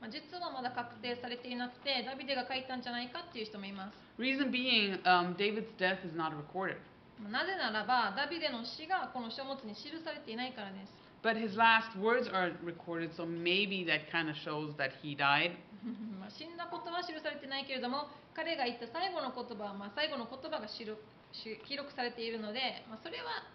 [0.00, 6.76] まあ、実はまだ確定されていなくてダビデが書いたんじゃないかっていう人もいます Reason being, um, David's death is not recorded.
[7.22, 15.15] まあなぜならばダビデの死がこの書物に記されていないからです But his last words are recorded, so maybe that kind of shows that he
[15.15, 15.51] died.
[16.19, 21.01] まあ死んだことは記されてないけれども彼が言った最後の言葉は、まあ、最後の言葉が記録
[21.33, 23.49] し記録されているので、まあ、それは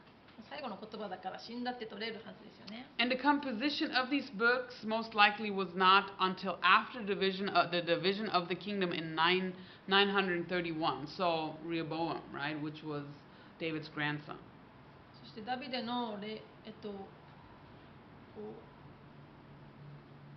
[0.51, 7.71] 最後の言葉だから死んだって取れるはずですよね And the composition of these books most likely was not until after division of
[7.71, 9.55] the division of the kingdom in 9,
[9.89, 11.07] 931.
[11.17, 13.05] So Rehoboam, right, which was
[13.59, 14.37] David's grandson.
[15.23, 16.93] そしてダビデのレ、えっと、
[18.38, 18.42] お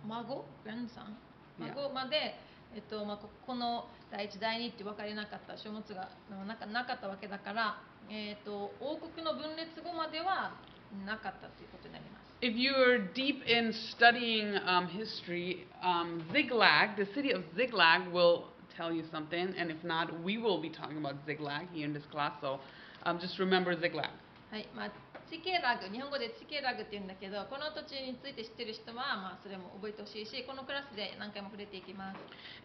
[0.07, 1.17] 孫グランさん
[1.57, 1.73] Yeah.
[1.73, 2.35] 孫まで、
[2.75, 6.09] えっとまあ、ここの第一第二って分かれなかった書物が
[6.45, 7.77] なかなかったわけだから、
[8.09, 10.51] えっと王国の分裂後までは
[11.05, 18.91] なかったということになります If you're deep in studying um, history, um, Ziglag, the city of Ziglag, will tell
[18.93, 19.55] you something.
[19.57, 22.33] And if not, we will be talking about Ziglag here in this class.
[22.41, 22.59] So
[23.05, 24.09] um, just remember Ziglag.
[24.51, 24.91] はいまあ、
[25.29, 32.19] チケラグ日本語でチケラグって言うんだけどこの土地について知ってる人は、まあ、それも覚えてほしいしこのクラスで何回も触れていきます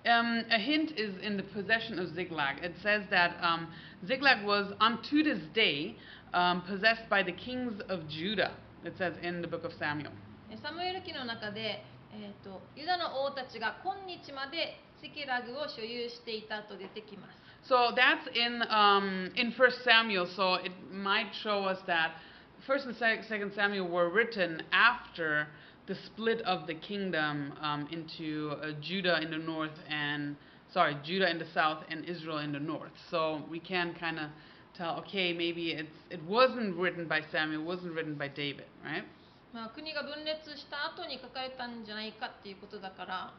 [0.05, 2.65] Um, a hint is in the possession of Ziglag.
[2.65, 3.69] It says that um,
[4.07, 5.97] Ziglag was unto this day
[6.33, 8.53] um, possessed by the kings of Judah.
[8.85, 10.13] It says in the book of Samuel.
[10.51, 20.27] えサムエル記の中で、えー、とユダの王たちが今日までチケラグを所有していたと出てきます So that's in um, in First Samuel.
[20.27, 22.13] So it might show us that
[22.66, 25.48] First and Sec- Second Samuel were written after
[25.88, 30.36] the split of the kingdom um, into uh, Judah in the north and
[30.74, 32.92] sorry, Judah in the south and Israel in the north.
[33.12, 34.30] So we can kind of
[34.76, 39.04] tell, okay, maybe it's it wasn't written by Samuel, it wasn't written by David, right?
[39.54, 43.32] まあ、国が分裂した後に書かれたんじゃないかっていうことだから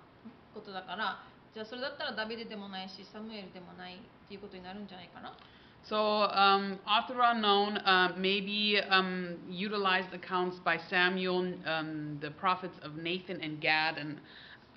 [0.55, 1.21] ことだから
[1.53, 5.37] じゃあそれだったらダビデでもないしサムエルでもないっていうことになるんじゃないかな
[5.84, 12.96] So, um, author unknown, uh, maybe um, utilized accounts by Samuel, um, the prophets of
[12.96, 14.20] Nathan and Gad, and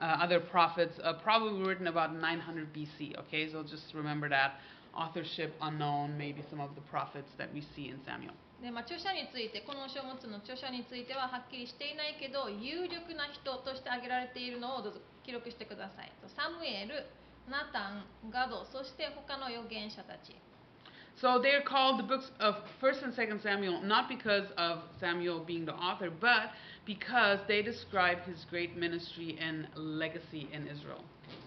[0.00, 3.18] uh, other prophets, uh, probably written about 900 BC.
[3.20, 4.54] Okay, so just remember that.
[4.96, 8.34] Authorship unknown, maybe some of the prophets that we see in Samuel.
[8.62, 17.04] で、まあ、著者についてこの書物の著者についてははっきりしていないけど有力な人として挙げられているのをどうぞ記録してくださいサムエル
[17.50, 20.32] ナタンガドそして他の預言者たち
[21.21, 25.65] So they're called the books of 1st and 2nd Samuel, not because of Samuel being
[25.65, 26.55] the author, but
[26.85, 31.03] because they describe his great ministry and legacy in Israel.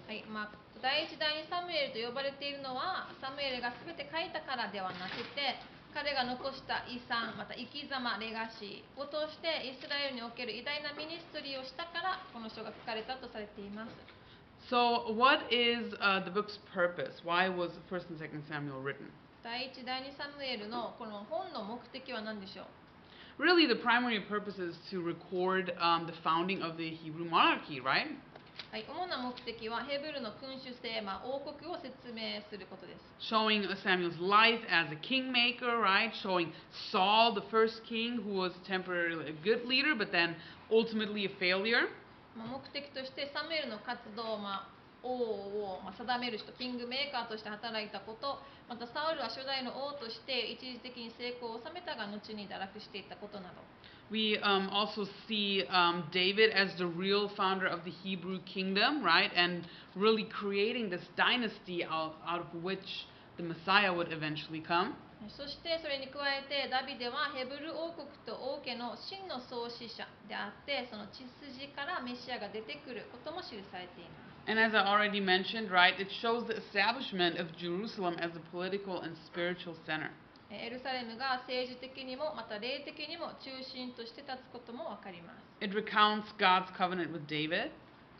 [0.06, 0.50] はいまあ、
[0.82, 5.56] 第一第二サムエルと呼ばれているのはサムエルが全て書いたからではなくて
[5.94, 13.96] 彼が残した遺産また生き様レガシーを通してイスラエルにおける偉大なミニストリーをしたからこの書が書かれたとされています
[14.70, 17.20] So, what is uh, the book's purpose?
[17.24, 19.10] Why was 1st and 2nd Samuel written?
[19.47, 22.65] 第一第二サムエルのこの本の目的は何でしょう
[23.41, 28.11] Really, the primary purpose is to record um, the founding of the Hebrew monarchy, right?
[28.71, 33.31] はい、主な目的はヘブルの君主制、まあ、王国を説明することです。
[33.31, 36.11] Showing uh, Samuel's life as a kingmaker, right?
[36.21, 36.51] Showing
[36.91, 40.35] Saul, the first king, who was temporarily a good leader, but then
[40.69, 41.87] ultimately a failure.
[42.35, 44.76] まあ、目的としてサムエルの活動、まあ、
[45.07, 53.63] 王を、まあ、定める人、キングメーカーとして働いたこと、またサウルは初代の王として一時的に成功を収めたが後に堕落していったことなど。
[54.09, 59.31] We um, also see um, David as the real founder of the Hebrew kingdom, right?
[59.35, 64.95] And really creating this dynasty out, out of which the Messiah would eventually come.
[65.27, 74.26] そしてそれに加えてダビデはヘブル王国と王家の真の創始者であってその血筋からメシアが出てくることも記されています。
[74.46, 79.16] And as I already mentioned, right, it shows the establishment of Jerusalem as a political and
[79.26, 80.10] spiritual center.
[80.50, 87.70] エルサレムが政治的にもまた霊的にも中心として立つことも分かります It recounts God's covenant with David,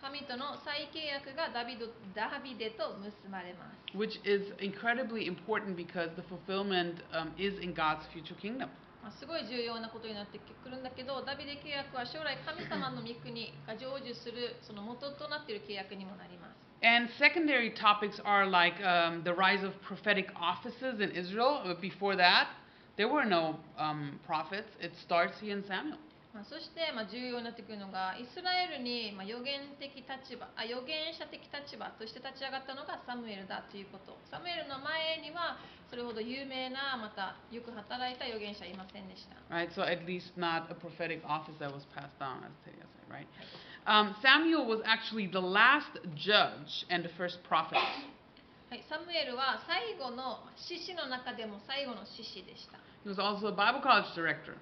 [0.01, 1.87] 神との再契約がダビド
[2.17, 8.71] ダビデと結ばれます which is incredibly important because the fulfillment um, is in God's future kingdom.
[9.02, 21.76] まあすごい重要なことになってくるんだけどダビデ契約は将来神様の御国が成就するその元となっている契約にもなります And secondary topics are like um, the rise of prophetic offices in Israel.
[21.82, 22.50] Before that,
[22.98, 24.70] there were no um, prophets.
[24.80, 25.98] It starts here in Samuel.
[26.38, 35.58] まあそしてまあ重要になってくるのがイスラエルにまあ予言的立場あ預言者的立場として立ち上がったのがサムエルだということサムエルの前には
[35.90, 39.74] それほど有名なまたよく働いた預言者はいませんでした Right?
[39.74, 43.26] So at least not a prophetic office that was passed down, as Teddy said, right?
[43.90, 47.82] Um, Samuel was actually the last judge and the first prophet.
[48.70, 54.54] はい、サムエルは最後の獅子の中でも最後の獅子でした He was also a Bible college director.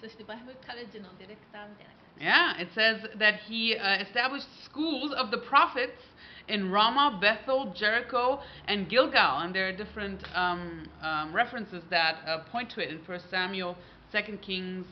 [0.00, 6.00] そしてバイブルカレッジのディレクターみたいな感じ Yeah, it says that he uh, established schools of the prophets
[6.48, 9.40] in Ramah, Bethel, Jericho, and Gilgal.
[9.44, 13.76] And there are different um, um, references that uh, point to it in 1 Samuel,
[14.12, 14.86] 2 Kings,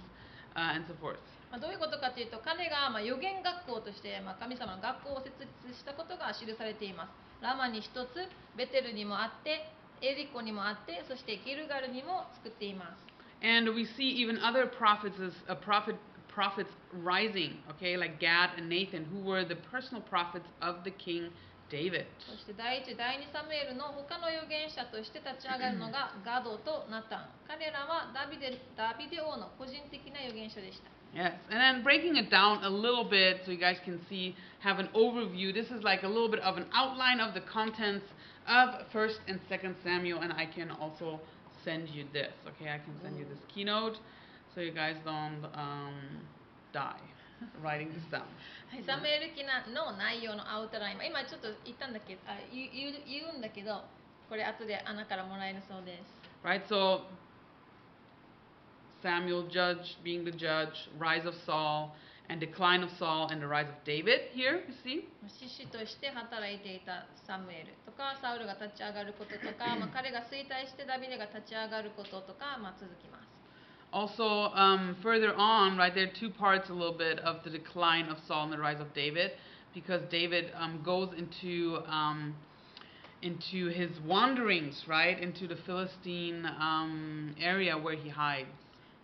[0.55, 1.17] uh, and so forth.
[1.51, 8.11] まあ、どういうことかというと彼がまあ預言学校としてまあ神様の学校を設立したことが記されていますラマに一つ
[8.59, 9.71] ベテルにもあって
[10.03, 13.14] エリコにもあってそしてギルガルにも作っています
[13.44, 15.96] And we see even other prophets as a prophet
[16.28, 21.30] prophets rising, okay, like Gad and Nathan, who were the personal prophets of the king
[21.70, 22.06] David.
[22.20, 34.36] そして第一第二サムエルの他の預言者として立ち上がるのがガドとナタン彼らはダビデダビデ王の個人的な預言者でした Yes, and then breaking it down a little bit so you guys can see,
[34.60, 35.52] have an overview.
[35.52, 38.06] This is like a little bit of an outline of the contents
[38.46, 41.20] of 1st and 2nd Samuel, and I can also
[41.64, 42.72] send you this, okay?
[42.72, 43.98] I can send you this keynote
[44.54, 45.94] so you guys don't um,
[46.74, 47.00] die
[47.64, 48.28] writing this down.
[48.70, 53.82] はい、サムエル記の内容のアウトライン今ちょっと言ったんだけどあ言う言う言うんだけど
[54.30, 57.02] これ後でアナからもらえるそうです Right, so
[59.02, 61.92] Samuel, judge, being the judge, rise of Saul,
[62.30, 65.08] and decline of Saul, and the rise of David here, you see?
[65.28, 73.30] 獅子として働いていたサムエルとかサウルが立ち上がることとか、まあ、彼が衰退してダビデが立ち上がることとか、まあ、続きます
[73.92, 78.08] Also, um, further on, right, there are two parts a little bit of the decline
[78.08, 79.32] of Saul and the rise of David,
[79.74, 82.36] because David um, goes into um,
[83.22, 88.48] into his wanderings, right, into the Philistine um, area where he hides.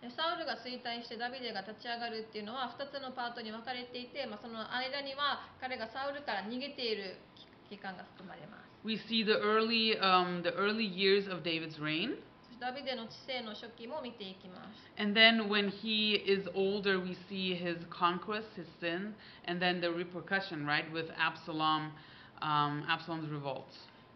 [0.01, 7.21] でサウルが衰退してダビデが立ち上がるっていうのは2つのパートに分かれていて、まあ、その間には彼がサウルから逃げている
[7.69, 8.71] 期間が含まれます。
[8.83, 12.17] We see the early, um, the early years of David's reign.
[12.59, 15.01] ダビデの治世の初期も見ていきます。
[15.01, 19.13] And then when he is older, we see his conquest, his sin,
[19.45, 21.93] and then the repercussion, right, with Absalom,
[22.41, 23.65] um, Absalom's revolt.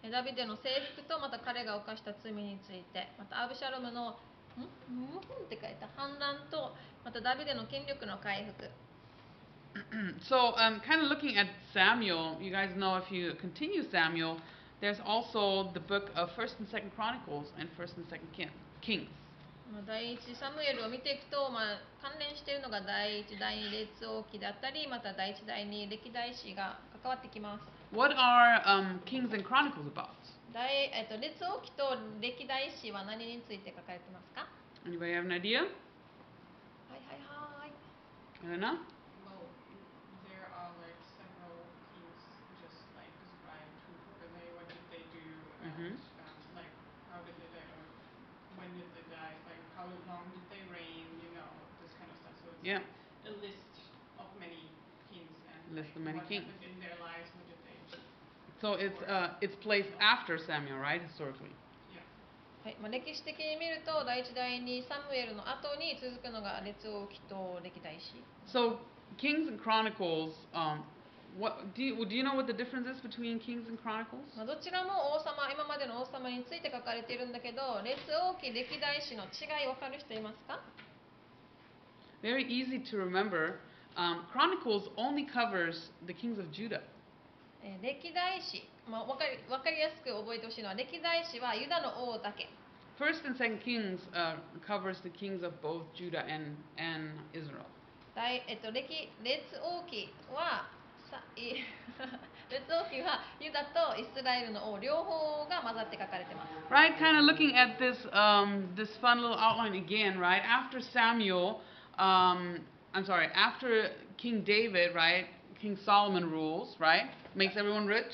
[0.04, 4.18] えダビデの征服とまた彼が犯した罪についてまたアブシャロムの
[4.58, 8.70] んムフンって書いた反乱とまたダビデの権力の回復
[10.22, 14.38] so, um, kind of looking at Samuel, you guys know if you continue Samuel,
[14.80, 18.32] there's also the book of First and Second Chronicles and First and Second
[18.82, 19.10] Kings.
[19.86, 30.14] 第一サムエルを見ていくと、まあ、関連しているのが第一第二列王記だったりまた第一第二歴代史が関わってきます What are um, Kings and Chronicles about?
[30.56, 31.84] 第、えっと、列王記と
[32.24, 34.48] 歴代史は何について書かれてますか
[34.88, 35.68] Anybody have an idea?
[36.88, 37.76] はいはいはい
[38.48, 38.80] Elena?
[39.20, 39.52] Well,
[40.24, 42.24] there are like several kings
[42.64, 45.28] just like described who were they, what did they do,
[45.60, 45.92] Mhm.
[45.92, 46.72] and um, like
[47.12, 47.84] how did they die, or
[48.56, 51.52] when did they die, like how long did they reign, you know,
[51.84, 52.32] this kind of stuff.
[52.40, 52.80] So it's Yeah.
[53.28, 54.72] a list of many
[55.12, 56.48] kings and List like, of many what kings.
[56.48, 56.64] happened
[58.61, 61.01] So it's uh, it's placed after Samuel, right?
[61.01, 61.53] Historically.
[61.93, 62.05] Yeah.
[62.65, 68.21] はいまあ、歴史的に見ると第一第二サムエルの後に続くのが列王記と歴代史
[68.53, 68.77] So
[69.17, 70.37] Kings and Chronicles.
[70.53, 70.85] Um,
[71.39, 72.15] what do you do?
[72.15, 74.29] You know what the difference is between Kings and Chronicles?
[74.37, 80.61] まあ、どちらも王様今までの王様について書かれているんだけど列王記歴代史の違い分かる人いますか
[82.23, 83.61] Very easy to remember.
[83.97, 86.83] Um, Chronicles only covers the kings of Judah.
[87.66, 92.48] えー歴代史、まあ、分かり分かりやすく覚えてほしいのは歴代史はユダの王だけ
[92.98, 97.66] First and Second Kings uh, covers the kings of both Judah and and Israel.
[98.16, 100.70] 大、えっと、歴列王記は
[101.12, 101.60] さい
[102.50, 110.18] 列王記はユダとイスラエルの王両方が混ざって書かれてます Right, kind of looking at this um, this fun little outline again.
[110.18, 111.62] Right after Samuel,
[112.00, 112.62] um,
[112.94, 115.26] I'm sorry, after King David, right,
[115.66, 118.06] King Solomon rules, right, makes everyone rich.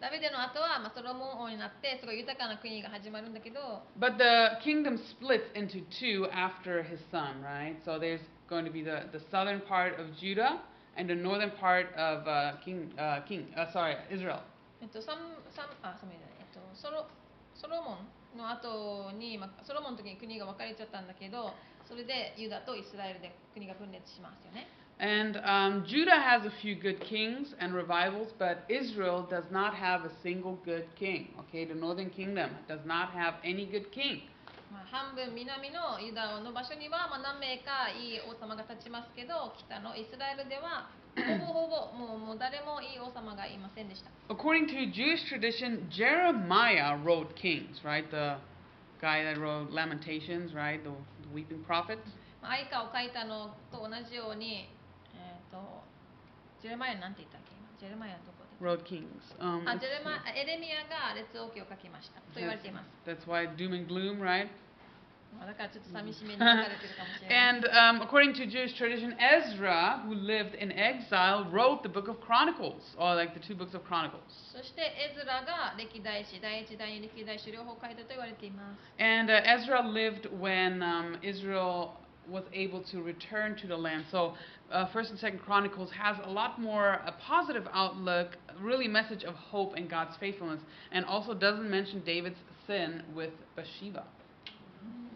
[0.00, 7.76] ダビデの後は、まあ、ソロモン王になってすごい豊かな国が始まるんだけど But the kingdom splits into two after his son, right?
[7.84, 8.18] So there's
[8.48, 10.58] going to be the, the southern part of Judah
[10.96, 14.42] and the northern part of uh, King uh, King uh, sorry Israel.
[14.82, 17.06] えっと、サムサムあサムじゃないえっと、ソロ
[17.54, 18.02] ソロモ
[18.34, 21.54] ンの後に、まあ、ソロモンの時に国が分かれちゃったんだけど
[21.86, 24.66] それでユダとイスラエルで国が分裂しますよね
[24.99, 30.05] And um, Judah has a few good kings and revivals, but Israel does not have
[30.05, 31.33] a single good king.
[31.41, 34.21] Okay, the northern kingdom does not have any good king.
[34.71, 48.09] まあ、半分南のユダの場所には、まあ、何名かいい王様が立ちますけど北のイスラエルではほぼほぼもうもう誰もいい王様がいませんでした According to Jewish tradition, Jeremiah wrote kings, right?
[48.09, 48.35] The
[48.99, 50.83] guy that wrote Lamentations, right?
[50.83, 50.89] The,
[51.23, 51.99] the weeping prophet.
[52.41, 54.78] まあ、愛歌を書いたのと同じように、えー、
[55.51, 55.83] と
[56.61, 59.05] ジェレマヤなんて言ったっけ今ジェレマヤはどこで Wrote kings.
[59.39, 64.47] Um, あ it's- ジェレマエレミアが列王記を書きましたと言われています That's why doom and gloom, right?
[65.35, 71.89] ま あだからちょっと寂しめに書かれてるかもしれない And um, according to Jewish tradition, Ezra, who lived in exile, wrote the
[71.91, 74.23] book of Chronicles, or like the two books of Chronicles.
[74.55, 81.89] そしてエズラが歴代史第一第二歴代史両方書いたと言われています And uh, Ezra lived when um, Israel
[82.29, 84.05] was able to return to the land.
[84.11, 84.33] So,
[84.71, 89.23] uh, First and Second Chronicles has a lot more a positive outlook, really a message
[89.23, 90.61] of hope and God's faithfulness,
[90.91, 94.03] and also doesn't mention David's sin with Bathsheba.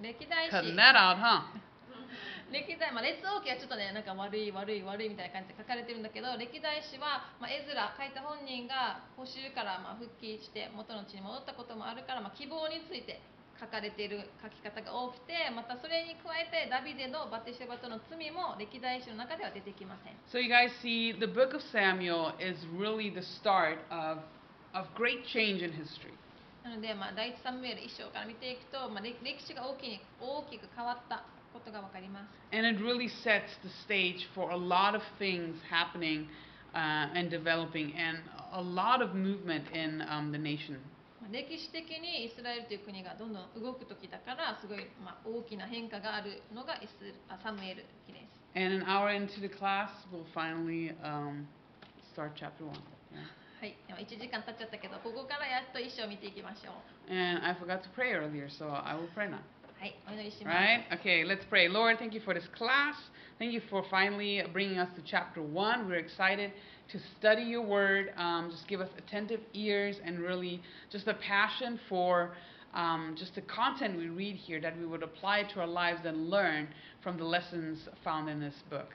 [0.01, 1.43] 歴代史 Cutting that out, huh?
[2.51, 13.22] 歴代、まあ、列王記はちょっとねなんか悪い悪い悪いみたいな感じで書かれてるんだけど歴代史は、まあ、エズラ書いた本人が補修からまあ復帰して元の地に戻ったこともあるから、まあ、希望について
[13.61, 24.18] 書かれている書き方が多くてまたそれに加えてダビデのバテシェバとの罪も歴代史の中では出てきません So, you guys see, the book of Samuel is really the start of,
[24.74, 26.12] of great change in history.
[26.64, 36.26] なので、まあ、第一サムエル一章から見ていくと、まあ、歴歴史が大きに大きく変わったことが分かります And it really sets the stage for a lot of things happening
[36.74, 38.18] uh, and developing, and
[38.52, 40.78] a lot of movement in um, the nation.
[41.24, 51.45] まあ歴史的にイスラエルという国がどんどん動く時だからすごい、まあ、大きな変化があるのがイスあサムエル記です And an hour into the class, we'll finally um,
[52.11, 52.82] start chapter one.
[53.13, 53.22] Yeah.
[53.22, 57.13] は はい、では1時間経っちゃったけど、ここからやっと一章見ていきましょう。
[57.13, 59.38] And I forgot to pray earlier, so I will pray now.
[59.80, 60.57] はい、お祈りします。
[60.57, 60.88] Right?
[60.89, 61.70] Okay, let's pray.
[61.70, 62.95] Lord, thank you for this class.
[63.38, 65.88] Thank you for finally bringing us to chapter one.
[65.88, 66.51] We're excited
[66.91, 68.13] to study your word.
[68.17, 70.61] Um, just give us attentive ears and really
[70.91, 72.32] just a passion for
[72.74, 76.01] um, just the content we read here that we would apply it to our lives
[76.05, 76.67] and learn
[77.03, 78.89] from the lessons found in this book.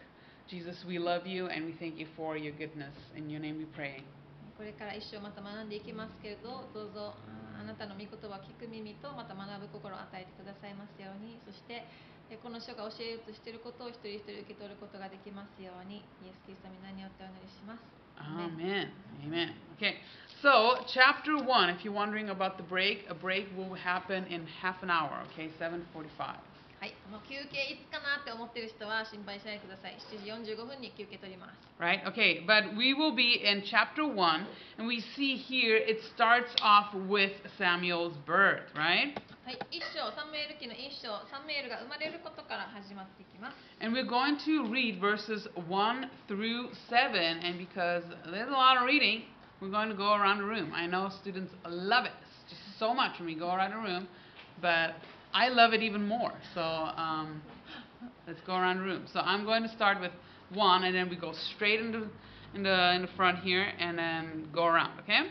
[0.48, 2.94] Jesus, we love you and we thank you for your goodness.
[3.16, 4.02] In your name we pray.
[4.56, 11.88] これから一生また学んでいきますけれど、どうぞああなたの御言葉を聞く耳とまた学ぶ心を与えてくださいますように、そしてえ
[12.37, 17.81] この書が教えようとしていることを一人一人受け取ることができますように、イエス・キリストの皆によってお祈りします。
[18.19, 18.91] Amen.
[19.25, 19.53] Amen.
[19.77, 19.95] Okay,
[20.41, 24.83] so chapter 1, If you're wondering about the break, a break will happen in half
[24.83, 25.23] an hour.
[25.31, 26.48] Okay, 7:45.
[26.84, 29.96] はい、もう休憩いつかなって思ってる人は心配しないでください。
[30.12, 31.56] 7時45分に休憩取ります。
[31.80, 32.04] Right?
[32.04, 34.44] Okay, but we will be in chapter one,
[34.76, 38.68] and we see here it starts off with Samuel's birth.
[38.76, 39.16] Right?
[39.44, 43.56] はい、一章、サムエル記の一章、サムエルが生まれることから始まっていきます。
[43.80, 48.84] And we're going to read verses 1 through 7, and because there's a lot of
[48.84, 49.24] reading,
[49.60, 50.72] we're going to go around the room.
[50.74, 52.12] I know students love it
[52.48, 54.06] just so much when we go around the room,
[54.60, 54.96] but
[55.32, 56.32] I love it even more.
[56.54, 57.42] So um,
[58.26, 59.06] let's go around the room.
[59.12, 60.12] So I'm going to start with
[60.52, 62.08] 1, and then we go straight into
[62.54, 64.98] in the in the front here, and then go around.
[65.00, 65.30] Okay?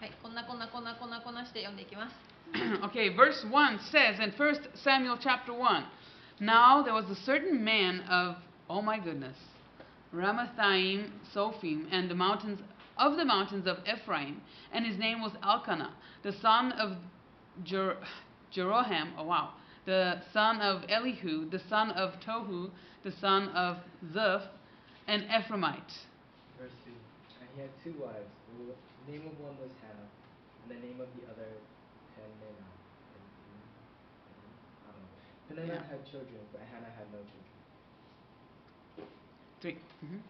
[0.00, 2.32] はい、こんなこんなこんなこんなこんなして読んでいきます。
[2.82, 5.84] okay, verse 1 says in 1 Samuel chapter 1
[6.40, 8.36] Now there was a certain man of,
[8.68, 9.36] oh my goodness,
[10.14, 12.60] Ramathaim, Sophim, and the mountains
[12.98, 14.40] of the mountains of Ephraim,
[14.72, 16.96] and his name was Elkanah, the son of
[17.64, 17.96] Jer-
[18.53, 19.53] Jeroham, oh wow,
[19.85, 22.69] the son of Elihu, the son of Tohu,
[23.03, 23.77] the son of
[24.13, 24.43] Zeph,
[25.07, 26.05] an Ephraimite.
[26.59, 26.91] Verse 2.
[27.39, 28.31] And he had two wives.
[29.05, 30.09] The name of one was Hannah,
[30.63, 31.47] and the name of the other
[32.15, 32.67] Peninnah.
[34.87, 34.91] I.
[35.47, 35.83] Peninnah Yeah.
[35.87, 37.47] had children, but Hannah had no children.
[39.61, 39.77] 3.
[40.03, 40.21] Mhm.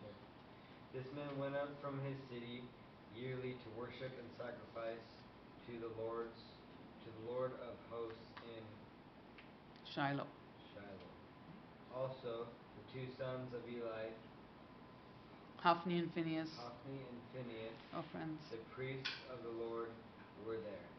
[0.93, 2.63] This man went up from his city
[3.15, 5.03] yearly to worship and sacrifice
[5.65, 6.46] to the Lord's
[7.07, 8.62] to the Lord of hosts in
[9.84, 10.26] Shiloh.
[10.74, 11.12] Shiloh.
[11.94, 12.46] Also,
[12.76, 14.11] the two sons of Eli,
[15.59, 18.40] Hophni and Phineas, Hophni and Phinehas, oh friends.
[18.50, 19.90] the priests of the Lord,
[20.46, 20.92] were there.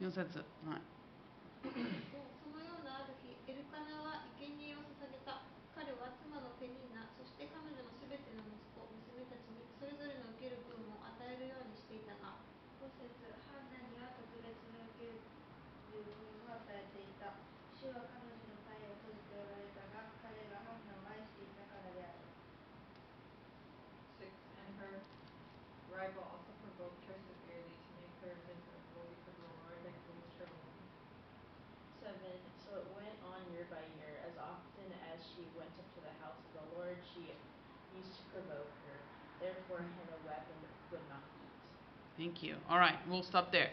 [0.00, 0.44] 4節。
[0.64, 2.31] はい。
[42.16, 42.56] Thank you.
[42.68, 43.68] All right, we'll stop there.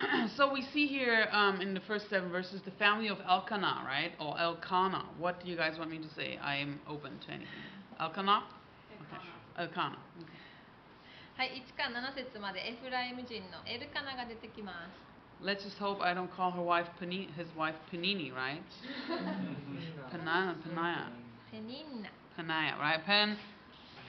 [0.35, 4.11] so we see here um, in the first seven verses the family of Elkanah, right?
[4.19, 5.05] Or Elkanah.
[5.17, 6.37] What do you guys want me to say?
[6.41, 7.47] I am open to anything.
[7.99, 8.43] Elkanah?
[8.93, 9.63] Okay.
[9.63, 9.97] Elkanah.
[10.21, 10.33] Okay.
[11.37, 15.45] はい、1から7節までエフライム人のエルカナが出てきます。
[15.45, 18.59] Let's just hope I don't call her wife Pani- his wife Panini, right?
[20.11, 21.11] Panaya, Panaya,
[21.51, 22.09] ペニンナ。
[22.35, 23.05] Panaya, right?
[23.05, 23.37] Pen.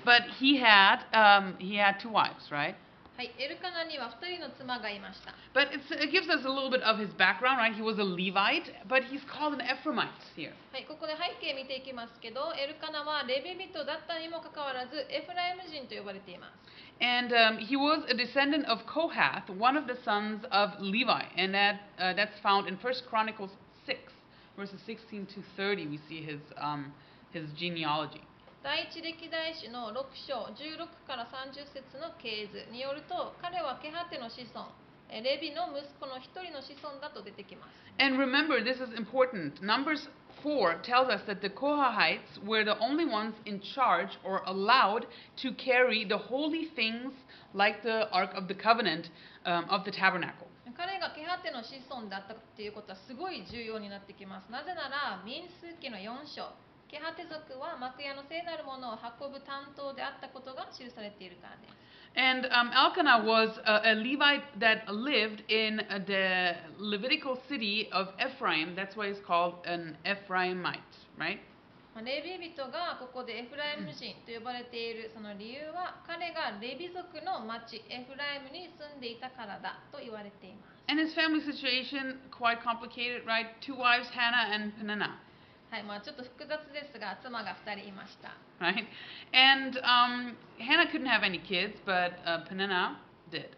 [0.06, 2.74] But he had um, he had two wives, right?
[3.18, 5.34] はい、エルカナには2人の妻がいました。
[5.52, 7.74] But it's, it gives us a little bit of his background, right?
[7.74, 10.54] He was a Levite, but he's called an Ephraimite here.
[10.70, 16.54] はい、ここで背景見ていきますけど、エルカナはレビ人だったにもかかわらず、エフライム人と呼ばれています。
[17.02, 21.52] And um, he was a descendant of Kohath, one of the sons of Levi, and
[21.52, 23.50] that uh, that's found in First Chronicles
[23.84, 23.98] six,
[24.56, 25.88] verses sixteen to thirty.
[25.88, 26.92] We see his um,
[27.32, 28.22] his genealogy.
[28.63, 34.71] 第一歴代史の6章16から30節の系図によると、彼はケハテの子孫、
[35.11, 37.75] えレビの息子の一人の子孫だと出てきます。
[37.99, 39.59] And remember, this is important.
[39.59, 40.07] Numbers
[40.47, 45.07] 4 tells us that the Kohahites were the only ones in charge or allowed
[45.43, 47.11] to carry the holy things
[47.53, 49.11] like the Ark of the Covenant
[49.43, 50.47] um, of the tabernacle.
[50.77, 54.49] 彼がケハテの子孫だったっていうことはすごい重要になってきます。
[54.49, 56.47] なぜなら、民数記の4章、
[56.93, 61.73] ケハテ族は幕屋の聖なるものを運ぶ担当であったことが記されているからです。
[62.13, 68.77] And um, Elkanah was a, a Levite that lived in uh, the Levitical city of Ephraim.
[68.77, 70.85] That's why he's called an Ephraimite,
[71.17, 71.41] right?
[71.97, 80.85] まあレビ人がここでエフライム人と呼ばれているその理由は彼がレビ族の町エフライムに住んでいたからだと言われています。
[80.93, 83.49] And his family situation, quite complicated, right?
[83.65, 85.17] Two wives, Hannah and Peninnah,
[85.73, 88.37] はい、まあちょっと複雑ですが妻が2人いました。
[88.61, 88.85] right?
[89.33, 92.97] And um, Hannah couldn't have any kids, but uh, Penina
[93.31, 93.49] did.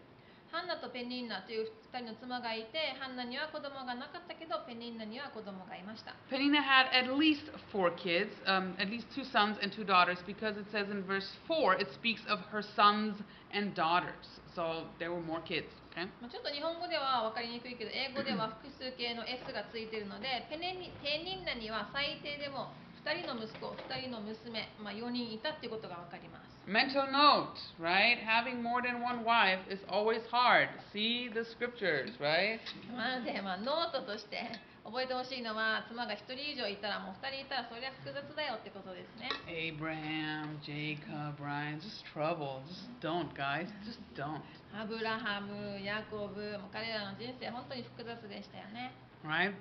[0.56, 6.16] ハンナとペニンナという2人の妻がいて、ハンナには子供がなかったけど、ペニンナには子供がいました。
[6.32, 10.64] Peninnah had at least four kids, um, at least two sons and two daughters, because it
[10.72, 13.20] says in verse 4, it speaks of her sons
[13.52, 14.16] and daughters.
[14.56, 16.08] So there were more kids, okay?
[16.24, 22.72] まあちょっと日本語では分かりにくいけど、英語では複数形の S がついているので、ペネニペニンナには最低でも
[23.04, 26.55] 2人の息子、2人の娘、まあ、4人いたっていうことが分かります。
[26.67, 28.17] Mental note, right?
[28.19, 30.69] Having more than one wife is always hard.
[30.93, 32.59] See the scriptures, right?
[32.95, 34.37] なので、まあ、ノートとして
[34.85, 39.29] 覚えてほしいのは、妻が1人以上いたら、もう2人いたら、そりゃ複雑だよってことですね。
[39.49, 42.61] Abraham, Jacob, Ryan, just trouble.
[42.69, 43.67] Just don't, guys.
[43.83, 44.41] Just don't.
[44.73, 48.93] アブラハム、ヤコブ、もう彼らの人生、本当に複雑でしたよね。
[49.25, 49.53] Right?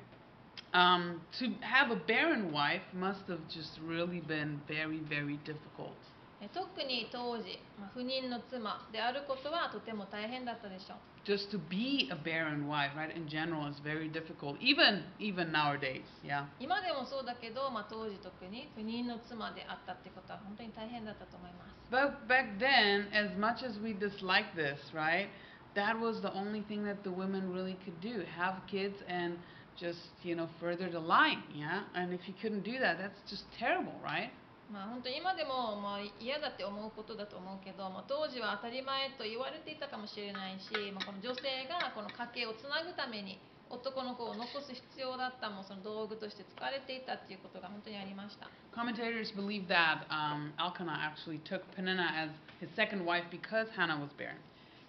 [0.72, 5.96] Um, to have a barren wife must have just really been very, very difficult.
[6.40, 10.98] え特に当時、まあ、不妊の妻であることはとても大変だったでしょう。
[11.22, 13.14] Just to be a barren wife, right?
[13.14, 14.56] In general, is very difficult.
[14.58, 16.46] Even even nowadays, yeah.
[16.58, 21.70] 今でもそうだけど、まあ、当時特に不妊の妻であったってことは本当に大変だったと思います。
[21.92, 25.28] But back then, as much as we dislike this, right?
[25.74, 29.36] That was the only thing that the women really could do: have kids and
[29.76, 31.84] just you know further the line, yeah.
[31.94, 34.30] And if you couldn't do that, that's just terrible, right?
[34.71, 43.37] まあ、本当に今でもまあ嫌だって思うことだと思うけど、まあ、当時は当たり前と言われていたかもしれないし、まあ、この女性がこの家計をつなぐために
[43.69, 48.49] 男の子を残す必要だったもその道具として使われていたっていうことが本当にありました。
[48.75, 54.37] Commentators believe that um, Elkanah actually took Peninnah as his second wife because Hannah was barren.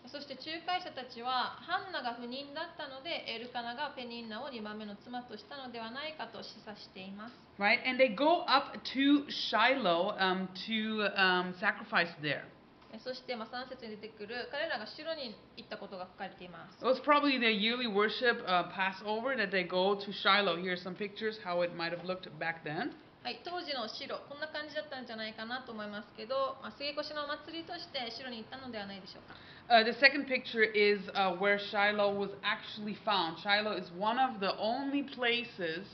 [0.09, 7.35] そして仲介者たちはハンナが不妊だったのでエルカナがペニンナを2番目の妻としたのではないかと示唆しています。
[7.59, 7.83] Right?
[7.89, 12.47] And they go up to Shiloh um, to um, sacrifice there.
[12.93, 16.79] えそしてまあ3節に出てくる彼らが城に行ったことが書かれています。
[16.79, 20.57] It was probably their yearly worship uh, Passover that they go to Shiloh.
[20.63, 22.93] Here's some pictures how it might have looked back then.
[23.27, 29.35] はい、当時の城、こんな感じだったんじゃないかなと思いますけど、まあ、杉越の祭りとして城に行ったのではないでしょうか。
[29.66, 33.35] Uh, the second picture is uh, where Shiloh was actually found.
[33.43, 35.91] Shiloh is one of the only places,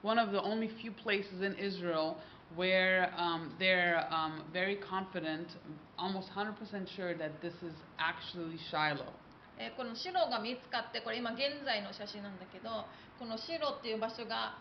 [0.00, 2.16] one of the only few places in Israel
[2.56, 5.52] where um, they're um, very confident,
[5.98, 6.56] almost 100%
[6.96, 9.12] sure that this is actually Shiloh.
[9.58, 14.56] えーこの城が見つかって、これ今現在の写真なんだけど、この城っていう場所が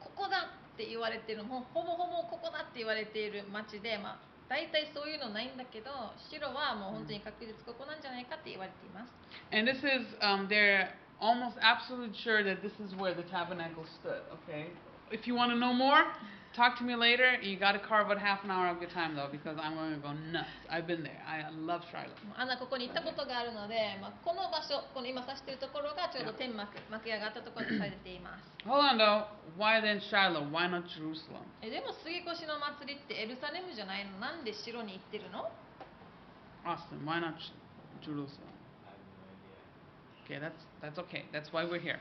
[0.00, 0.48] ここだ
[0.80, 4.18] って言われてる、もうほぼほぼここだって言われている町で、まあ、
[4.48, 5.92] 大体そういうのないんだけど、
[6.32, 9.12] 白はもう本当に確実ここなんじゃないかって言われています。
[9.52, 10.88] And this is, um, they're
[11.20, 14.72] almost absolute sure that this is where the tabernacle stood, okay?
[15.12, 16.08] If you want to know more,
[16.54, 17.36] talk to me later.
[17.42, 19.94] You got to carve out half an hour of your time, though, because I'm going
[19.94, 20.48] to go nuts.
[20.70, 21.20] I've been there.
[21.26, 22.14] I love Shiloh.
[22.36, 28.44] アナここに行ったことがあるので、まあ、この場所、この今指しているところがちょうど天幕、幕屋があったところとされています。
[28.66, 29.24] Hold on, though.
[29.58, 30.50] Why then Shiloh?
[30.50, 31.46] Why not Jerusalem?
[31.62, 35.50] えでも杉越の祭りってエルサレムじゃないのなんで城に行ってるの
[36.64, 37.34] Austin, why not
[38.02, 38.52] Jerusalem?
[38.84, 39.56] I have no idea.
[40.24, 41.24] Okay, that's that's okay.
[41.32, 42.00] That's why we're here.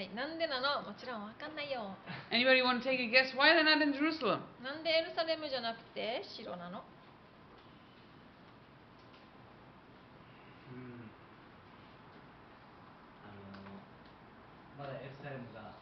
[0.00, 1.92] はい、なんでなのもちろんわかんないよ。
[2.32, 3.36] Anybody want to take a guess?
[3.36, 4.40] Why they're not in Jerusalem?
[4.64, 6.80] なんでエルサレムじゃなくて城なの
[10.72, 11.04] うん
[13.28, 13.36] あ
[14.80, 15.76] のまだエルサレムが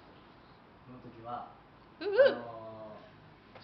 [0.82, 1.54] この時は
[2.00, 2.98] ふあふの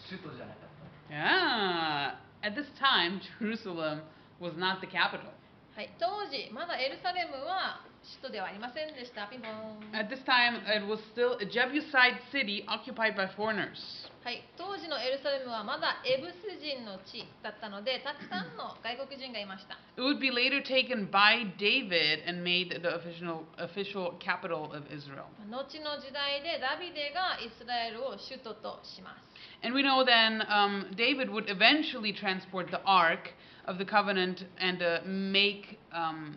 [0.07, 0.74] 首都じゃなかった
[1.11, 2.14] Yeah.
[2.42, 4.02] At this time, Jerusalem
[4.38, 5.34] was not the capital.
[5.74, 9.26] はい、当時まだエルサレムは首都ではありませんでした。
[9.28, 9.96] ピンポン。
[9.96, 14.05] At this time, it was still a Jebusite city occupied by foreigners.
[14.22, 19.76] はい、当時のエルサレムはまだエブス人の地だったので、たくさんの外国人がいました。
[19.96, 25.24] It would be later taken by David and made the official official capital of Israel.
[25.48, 29.64] 後の時代でダビデがイスラエルを首都とします。
[29.64, 33.32] And we know then um, David would eventually transport the Ark
[33.66, 36.36] of the Covenant and uh, make um,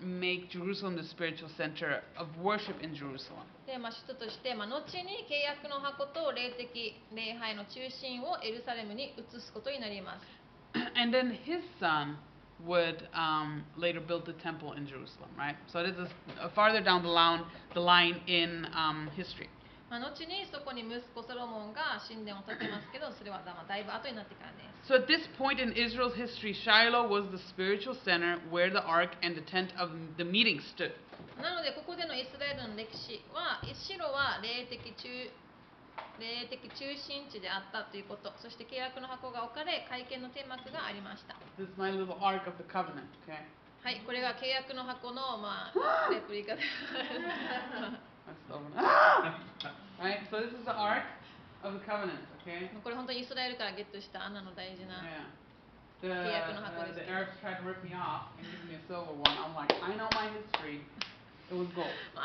[0.00, 3.46] make Jerusalem the spiritual center of worship in Jerusalem.
[3.66, 10.42] で、まあ、首都として、まあ、後に契約の箱と霊的礼拝の中心をエルサレムに移すことになります。
[10.96, 12.16] and then his son
[12.64, 15.56] would um, later build the temple in Jerusalem, right?
[15.72, 16.08] So this is
[16.40, 19.48] uh, farther down the line, the line in um, history.
[19.89, 28.83] まあ、後にそこに息子ソロモンが神殿を建てますけどそれはだまあだいぶ後になってからです So at this point in Israel's history, Shiloh was the spiritual center where the
[28.83, 30.91] ark and the tent of the meeting stood.
[31.41, 35.07] なのでここでのイスラエルの歴史はシロは霊的中
[36.19, 43.45] 霊的中心地であったということそして契約の箱が置かれ会見の天幕がありました This is my little ark of the covenant, okay?
[43.83, 46.67] はいこれが契約の箱のまあレプリカです
[52.73, 55.01] もうこれ本当にイスラエルからゲットしたアナの大事な
[56.03, 56.83] 契約の箱。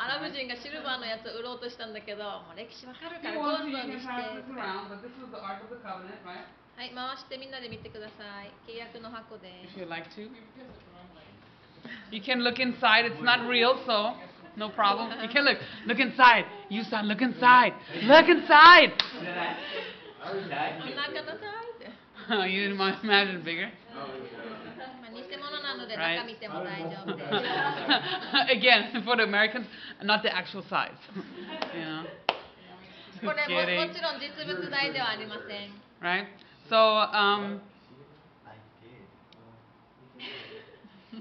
[0.07, 2.75] ラブ人がシルバーのやつを売ろしたんだけど、もう歴。
[6.75, 8.51] はい、回してみんなで見てください。
[8.67, 9.63] 契約の箱で。
[14.55, 15.11] No problem.
[15.21, 15.57] You can look.
[15.87, 16.45] Look inside.
[16.69, 17.73] You son, look inside.
[18.03, 18.93] Look inside.
[20.23, 22.45] I'm not gonna die.
[22.45, 22.71] you
[23.03, 23.69] imagine bigger.
[25.97, 26.15] Right?
[28.49, 29.67] Again, for the Americans,
[30.03, 30.91] not the actual size.
[31.15, 32.03] you know.
[33.21, 33.77] Just kidding.
[36.01, 36.27] Right?
[36.69, 37.61] So, um,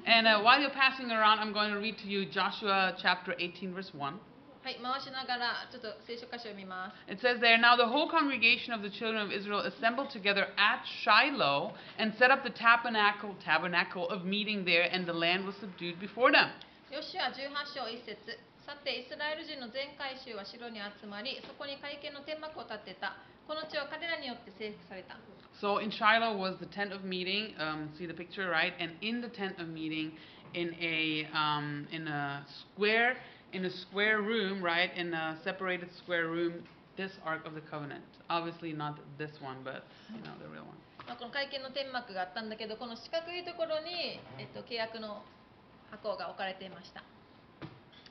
[0.06, 3.74] and uh, while you're passing around, I'm going to read to you Joshua chapter 18,
[3.74, 4.20] verse 1.
[4.68, 7.12] はい、回しながらちょっと聖書箇所を見ます。
[7.12, 10.84] It says there, Now the whole congregation of the children of Israel assembled together at
[10.84, 16.02] Shiloh and set up the tabernacle, tabernacle of meeting there, and the land was subdued
[16.04, 16.52] before them.
[16.92, 17.40] ヨシュア18
[17.76, 23.16] 章1節さてイスラエル人の全回収は城に集まりそこに会見の天幕を建てた
[23.52, 25.18] この地は彼らによって征服された
[25.60, 27.56] So in Shiloh was the tent of meeting.
[27.58, 28.74] Um, see the picture, right?
[28.80, 30.12] And in the tent of meeting,
[30.54, 33.18] in a um, in a square
[33.54, 34.96] in a square room, right?
[34.96, 36.64] In a separated square room,
[36.96, 38.04] this Ark of the Covenant.
[38.30, 39.84] Obviously not this one, but
[40.14, 40.78] you know the real one.
[41.08, 45.24] まあ、この会見の天幕があったんだけどこの四角いところに、えっと、契約の
[45.90, 47.02] 箱が置かれていました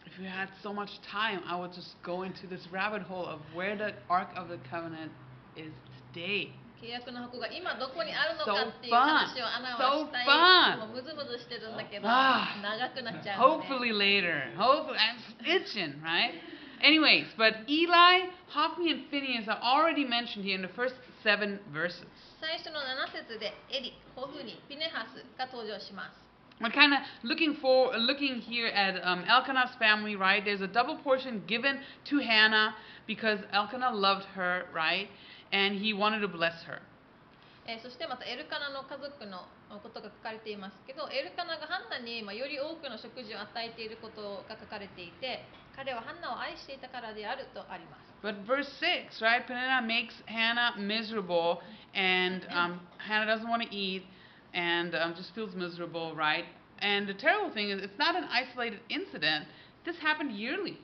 [0.07, 3.41] If we had so much time, I would just go into this rabbit hole of
[3.55, 5.13] where the Ark of the Covenant
[5.57, 5.73] is
[6.13, 6.51] today.
[6.81, 10.07] 契約の箱が今どこにあるのか So っていう話をアナは fun.
[10.07, 10.79] したい So fun.
[10.79, 14.53] もうムズムズしてるんだけどあー長くなっちゃうので Hopefully later.
[14.57, 15.17] Hopefully, I'm
[15.47, 16.33] itching, right?
[16.83, 22.05] Anyways, but Eli, Hophni, and Phineas are already mentioned here in the first seven verses.
[22.39, 26.27] 最初の7節でエリ、ホフニ、ピネハスが登場します
[26.61, 30.43] We're kind of looking for, looking here at um, Elkanah's family, right?
[30.43, 32.75] There's a double portion given to Hannah
[33.07, 35.09] because Elkanah loved her, right?
[35.53, 36.81] And he wanted to bless her.
[37.69, 39.43] えーそしてまたエルカナの家族の
[39.83, 45.43] ことが書かれていますけどエルカナがハンナに、まあ、より多くの食事を与えていることが書かれていて
[45.75, 49.47] 彼はハンナを愛していたからであるとあります But verse 6, right?
[49.47, 51.61] Peninnah makes Hannah miserable,
[51.95, 54.05] and um, Hannah doesn't want to eat
[54.55, 56.47] and um, just feels miserable, right?
[56.81, 59.45] And the terrible thing is, it's not an isolated incident.
[59.85, 60.79] This happened yearly.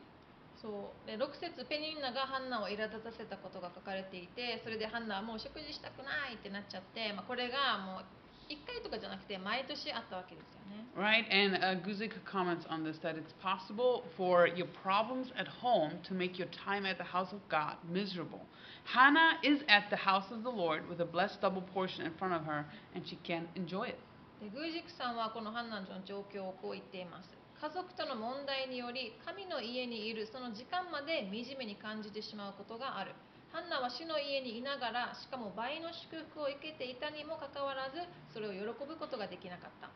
[0.62, 8.06] そうで6節ペニンナがハンナを苛立たせたことが書かれていてそれでハンナはもう食事したくないってなっちゃって、まあ、これがもう
[8.50, 11.28] 1回とかじゃなくて毎年あったわけですよね Right?
[11.30, 16.14] And uh, Guzik comments on this that it's possible for your problems at home to
[16.16, 18.42] make your time at the house of God miserable.
[18.84, 22.34] Hannah is at the house of the Lord with a blessed double portion in front
[22.34, 24.00] of her, and she can't enjoy it.
[24.42, 33.12] でグージクさんはこのハンナの状況をこう言っています家族との問題により神の家にいるその時間まで惨めに感じてしまうことがある
[33.52, 37.98] ハンナは主の家にいながらしかも倍の祝福を受けていたにもかかわらず
[38.34, 39.90] それを喜ぶことができなかった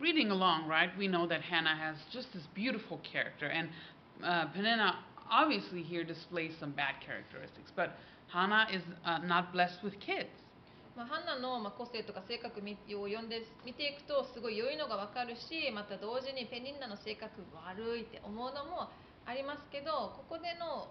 [0.00, 3.68] Reading along, right, we know that Hannah has just this beautiful character, and
[4.22, 4.94] uh, Peninnah
[5.28, 7.98] obviously here displays some bad characteristics, but
[8.32, 10.30] Hannah is uh, not blessed with kids.
[10.98, 18.90] まあ、ハンナのまあ個性とか性格みを読んで見ていくとすごい良いのがわかるしまた同時にペニンナの性格悪いって思うのも
[19.22, 20.90] ありますけどここでの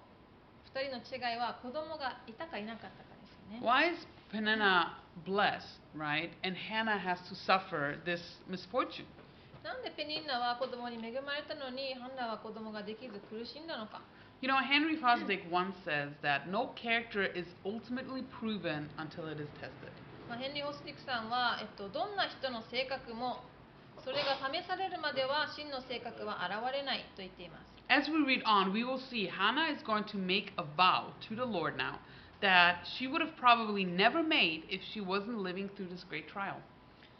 [0.72, 3.60] 2人の違いは子供がいたかいなかったかですよね。
[3.60, 4.95] Why is Peninnah
[5.28, 9.03] blessed, right, and Hannah has to suffer this misfortune?
[9.60, 13.99] なんでペニンナは子供に恵まれたのにハンナは子供ができず苦しんだのか
[14.40, 19.48] You know, Henry Fosdick once says that no character is ultimately proven until it is
[19.61, 19.92] tested.
[20.28, 23.44] まあ、ヘンリー・ホスティックさんは、えっと、どんな人の性格も
[24.03, 31.36] それが試されるまでは真の性格は現れないと言っています As we read on, we will see Hannah is going to make a vow to
[31.36, 32.00] the Lord now
[32.40, 36.62] that she would have probably never made if she wasn't living through this great trial.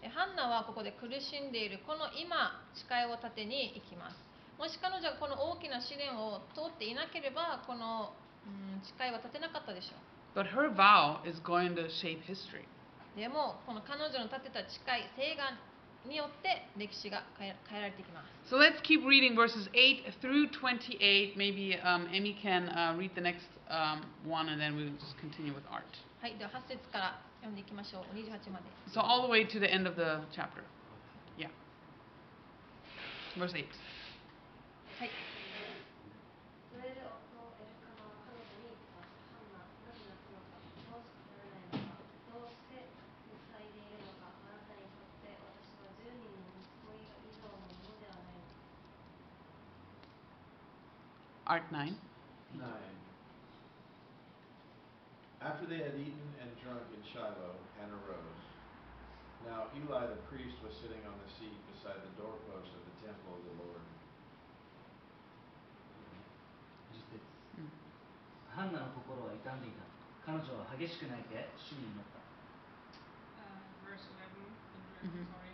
[0.03, 4.26] えハンナはここで苦しんでいるこの今誓いを立てに行きます
[4.58, 8.14] もし彼女がこの大きな試練を通っていなければこの
[8.45, 9.95] うん誓いは立てなかったでしょ
[10.38, 12.66] But her vow is going to shape history.
[13.16, 15.58] うでもこの彼女の立てた誓い誓願
[16.08, 21.36] によって歴史が変え変えられていきます So let's keep reading verses 8 through 28.
[21.36, 25.53] Maybe um, Emmy can uh, read the next um, one and then we'll just continue
[25.53, 25.84] with art.
[26.22, 30.64] はいでは8節から読んでいきましょう28まで So all the way to the end of the chapter.
[31.38, 31.49] Yeah.
[33.38, 33.66] Verse 8.
[34.99, 35.11] はい
[36.70, 42.01] それで夫エルカナは彼女に言ったハンナなぜ泣くのかどうして食べないのか
[42.33, 42.89] どうして
[43.53, 47.05] 塞いでいるのかあなたにとって私は10人の息子以
[47.37, 48.62] 上のものではないのか
[51.47, 51.93] Art 9.
[52.57, 52.97] Nine.
[55.43, 58.47] After they had eaten and drunk in Shiloh, Hannah rose.
[59.45, 63.35] Now Eli the priest was sitting on the seat beside the doorpost of the temple
[63.37, 63.83] of the Lord.
[68.57, 69.85] ハンナの心は傷んでいた
[70.24, 72.20] 彼女は激しく泣いて主に祈った
[73.39, 74.55] Uh, verse 11,
[75.03, 75.26] in Mhm.
[75.26, 75.51] sorry.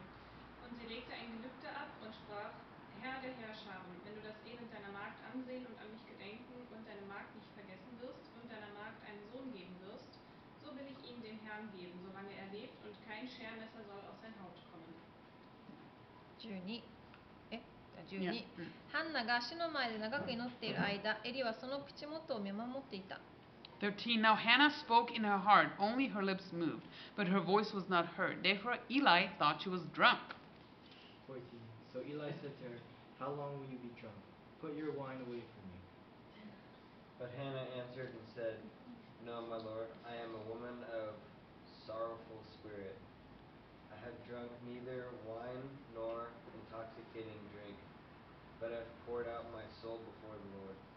[0.65, 2.53] Und sie legte ein Gelübde ab und sprach,
[3.01, 6.83] Herr der Herrscher, wenn du das Elend deiner Magd ansehen und an mich gedenken und
[6.87, 10.19] deine Magd nicht vergessen wirst und deiner Magd einen Sohn geben wirst,
[10.61, 14.21] so will ich ihn dem Herrn geben, solange er lebt, und kein Schermesser soll aus
[14.21, 14.93] sein Haut kommen.
[16.43, 16.83] 12
[17.51, 17.61] え
[18.09, 18.35] 12、 Yeah.
[18.93, 18.93] Mm.
[18.93, 23.21] ハンナが主の前で長く祈っている間エリはその口元を見守っていた
[23.81, 24.21] 13.
[24.21, 26.83] Now Hannah spoke in her heart, only her lips moved,
[27.17, 28.43] but her voice was not heard.
[28.43, 30.19] Therefore Eli thought she was drunk.
[31.29, 31.43] 14.
[31.93, 32.79] So Eli said to her,
[33.21, 34.19] How long will you be drunk?
[34.61, 35.83] Put your wine away from you.
[37.23, 38.59] But Hannah answered and said,
[39.23, 41.15] No, my lord, I am a woman of
[41.87, 42.99] sorrowful spirit.
[43.95, 47.79] I have drunk neither wine nor intoxicating drink,
[48.64, 50.93] but have poured out my soul before the Lord.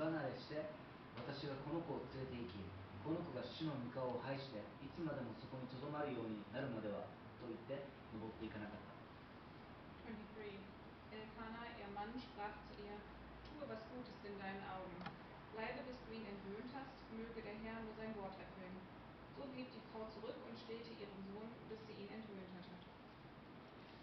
[0.00, 0.64] 離れして
[1.12, 2.56] 私がこの子を連れて行き
[3.04, 7.04] この子が主の御顔を拝していつまでもそこにとどまるようになるまでは
[7.36, 7.84] と言って
[8.16, 8.96] 登っていかなかった
[10.08, 10.56] 23.
[11.12, 12.96] Elkanah, ihr Mann, sprach zu ihr,
[13.44, 14.96] tue was Gutes in deinen Augen.
[15.52, 18.74] Bleibe, bis du ihn entwöhnt hast, möge der Herr nur sein Wort erfüllen.
[19.36, 22.88] So blieb die Frau zurück und stillte ihren Sohn, bis sie ihn entwöhnt hatte.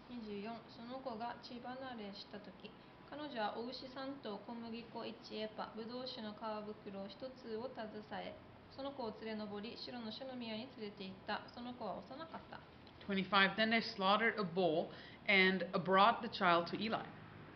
[0.08, 2.70] 24その子が血離れした時
[3.08, 6.44] 彼女はお牛3頭小麦粉1エパぶどう酒の皮
[6.84, 7.08] 袋1
[7.40, 7.88] つを携
[8.20, 8.36] え
[8.76, 12.60] その子を連れ上り白の主の宮に連れて行ったその子は幼かった
[13.08, 13.56] 25.
[13.56, 14.92] Then they slaughtered a bull
[15.26, 17.00] and brought the child to Eli.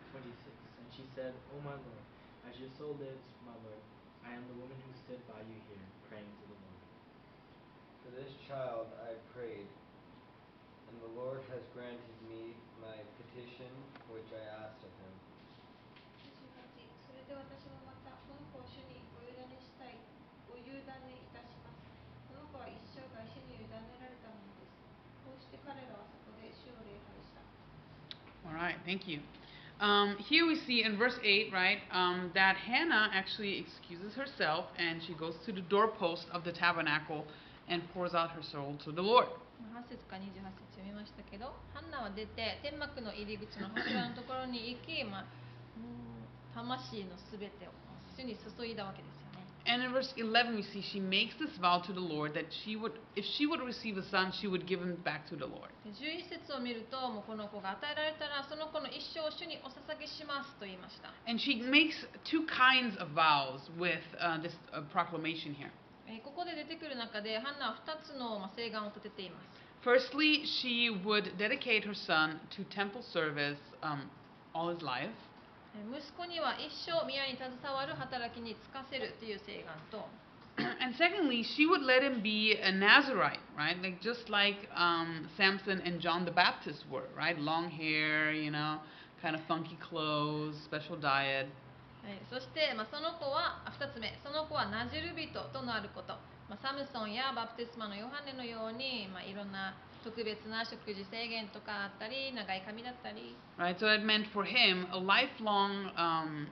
[0.09, 0.49] 26.
[0.81, 2.05] And she said, O my Lord,
[2.49, 3.81] as your soul lives, my Lord,
[4.25, 6.81] I am the woman who stood by you here, praying to the Lord.
[8.01, 9.69] For this child I prayed,
[10.89, 13.69] and the Lord has granted me my petition
[14.09, 14.82] which I asked
[17.32, 17.32] of him.
[17.32, 19.96] 28それで私もまたこの子を主にお委ねしたい
[20.52, 21.80] お委ねいたします
[22.28, 24.76] この子は一生涯主に委ねられたものです
[25.24, 27.40] こうして彼らはそこで主を礼拝した
[28.44, 29.20] All right, thank you.
[29.80, 35.00] Um, here we see in verse 8, right, um, that Hannah actually excuses herself and
[35.06, 37.24] she goes to the doorpost of the tabernacle
[37.68, 39.28] and pours out her soul to the Lord.
[39.74, 45.41] 8節か28節読みましたけどハンナは出て天幕の入り口の柱のところに行き、まあ、うん
[46.54, 47.70] 魂のすべてを
[48.16, 49.28] 主に注いだわけですよね
[49.68, 52.74] And in verse 11, we see she makes this vow to the Lord that she
[52.76, 55.68] would, if she would receive a son, she would give him back to the Lord.
[55.84, 61.92] で11節を見るともうこの子が与えられたらその子の一生を主にお捧げしますと言いました And she makes
[62.24, 65.68] two kinds of vows with uh, this uh, proclamation here.
[66.08, 74.08] えーここで出てくる中でハンナは2つのまあ誓願を立てています Firstly, she would dedicate her son to temple service um,
[74.54, 75.12] all his life.
[75.75, 80.07] えー息子には一生宮に携わる働きに就かせるという誓願と
[80.57, 83.75] and secondly, she would let him be a Nazarite, right?
[83.81, 87.37] Like just like um, Samson and John the Baptist were, right?
[87.39, 88.79] Long hair, you know,
[89.21, 91.47] kind of funky clothes, special diet.
[92.03, 96.11] はい、そして、まあ、その子は2つ目その子はナジル人となること、
[96.51, 99.73] まあ、サムソンやバプテスマのヨハネのように、まあ、いろんな
[100.03, 103.77] 特別な食事制限とかあったり長い髪だったり right?
[103.79, 106.47] So it meant for him a lifelong, um,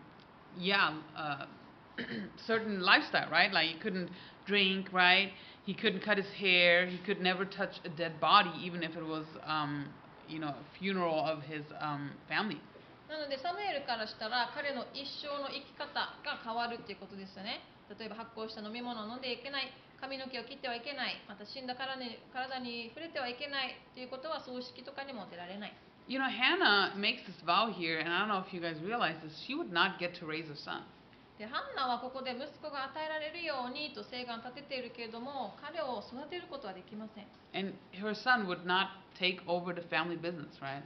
[0.57, 1.45] yeah, uh,
[2.47, 3.51] certain lifestyle, right?
[3.51, 4.09] Like he couldn't
[4.45, 5.31] drink, right?
[5.65, 6.87] He couldn't cut his hair.
[6.87, 9.87] He could never touch a dead body, even if it was, um,
[10.27, 12.59] you know, a funeral of his um, family.
[13.11, 15.91] なのでサムエルからしたら彼の一生の生き方
[16.23, 17.59] が変わるっていうことですよね
[17.99, 19.67] 例えば発酵した飲み物を飲んでいけない
[20.01, 25.73] 髪の毛を切ってはいけないまた死んだ体に体に触れてはいけないっていうことは葬式とかにも出られない
[26.07, 29.15] You know, Hannah makes this vow here, and I don't know if you guys realize
[29.23, 29.31] this.
[29.47, 30.81] She would not get to raise a son.
[31.37, 37.25] でハンナはここで息子が与えられるようにと誓願を立てているけれども彼を育てることはできません
[37.57, 40.83] And her son would not take over the family business, right?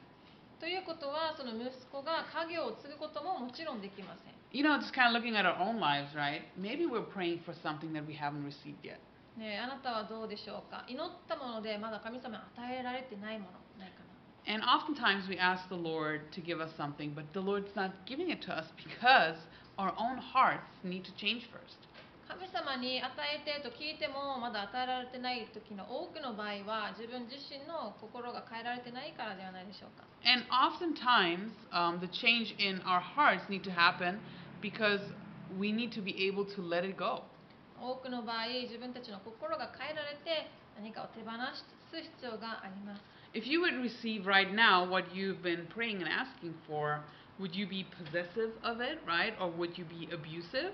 [0.61, 6.43] ということはその息子が家業を継ぐことももちろんできません You know, just kind of looking at our own lives, right?
[6.59, 8.99] Maybe we're praying for something that we haven't received yet.
[9.39, 17.93] ねえあなたはどうでしょうか祈ったものでまだ神様に与えられてないものないかな And oftentimes we ask the Lord to give us something, but the Lord's not
[18.07, 19.37] giving it to us because
[19.79, 21.79] our own hearts need to change first.
[22.28, 34.18] 神様に与えてと聞いてもまだ与えられてない時の多くの場合は自分自身の心が変えられてないからではないでしょうか And oftentimes, um, the change in our hearts need to happen
[34.60, 35.02] because
[35.60, 37.22] we need to be able to let it go.
[37.80, 40.50] 多くの場合自分たちの心が変えられて
[40.82, 41.62] 何かを手放す
[41.94, 43.04] 必要があります
[43.38, 47.02] If you would receive right now what you've been praying and asking for,
[47.38, 49.36] would you be possessive of it, right?
[49.40, 50.74] Or would you be abusive?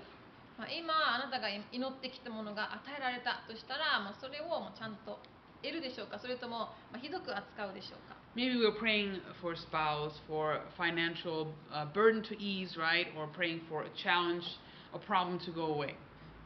[0.58, 5.18] まあ、今あなたが祈ってきたものが与えられたとしたら、まあ、それをもうちゃんと
[5.62, 13.06] 得るでしょうかそれとも、まあ、ひどく扱うでしょうか Maybe we're praying for a spouse, for financial uh, burden to ease, right?
[13.14, 14.42] Or praying for a challenge,
[14.94, 15.94] a problem to go away.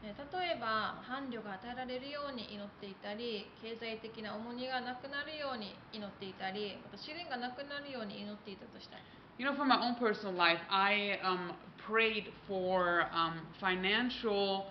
[0.03, 9.01] えー例えば伴侶が与えられるように祈っていたり経済的な重荷がなくなるように祈っていたりまた試練がなくなるように祈っていたとしたら
[9.39, 11.53] You know, from my own personal life, I um,
[11.86, 14.66] prayed for um, financial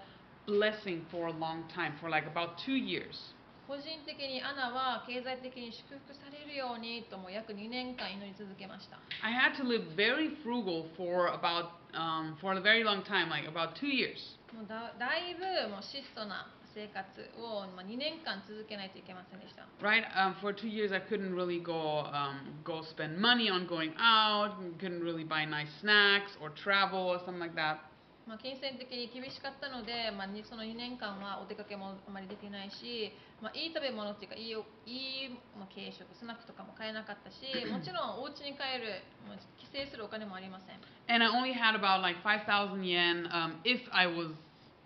[0.45, 3.33] blessing for a long time, for like about two years.
[3.67, 13.29] 個人的にアナは経済的に祝福されるようにとも約2年間祈り続けました I had to live very frugal for about um, for a very long time,
[13.29, 14.35] like about two years.
[14.53, 17.08] もうだだいぶもう質素な 生活
[17.40, 20.04] を、まあ、2年間続けないといけませんでした Right?
[20.12, 24.60] Um, for two years, I couldn't really go um, go spend money on going out.
[24.78, 27.80] Couldn't really buy nice snacks or travel or something like that.
[28.26, 37.38] まあ、金銭的に厳しかったので、まあ、にその2年間はお出かけもあまりできないし、まあ、いい食べ物っていうかいいおいい、まあ、軽食スナックとかも買えなかったし
[37.70, 44.34] もちろんお家に帰るもう帰省するお金もありません And I only had about like 5,000 yen um, if I was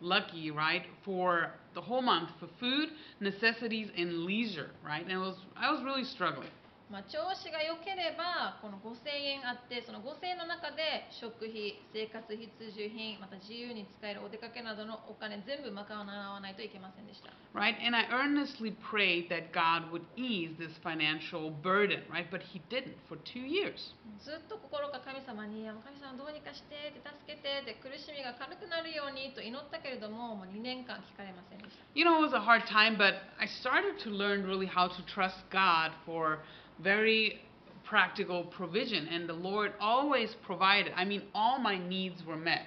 [0.00, 2.90] lucky, right, for the whole month for food,
[3.20, 5.02] necessities, and leisure, right?
[5.02, 6.48] And it was I was really struggling.
[6.90, 17.78] まあ、調子が良ければこの5000円あってその5000円の中で食費生活必需品また自由に使えるお出かけなどのお金全部賄わないといけませんでした right?
[17.78, 22.26] And I earnestly prayed that God would ease this financial burden, right?
[22.26, 23.94] But He didn't for two years.
[24.18, 34.88] ずっと心が神様に「神様どうにかして」って助けてって苦しみが軽くなるようにと祈ったけれどももう2年間聞かれませんでした You know, it was a hard time, but I started to learn really how
[34.88, 36.40] to trust God for
[36.83, 37.41] very
[37.83, 40.91] practical provision, and the Lord always provided.
[40.95, 42.65] I mean, all my needs were met.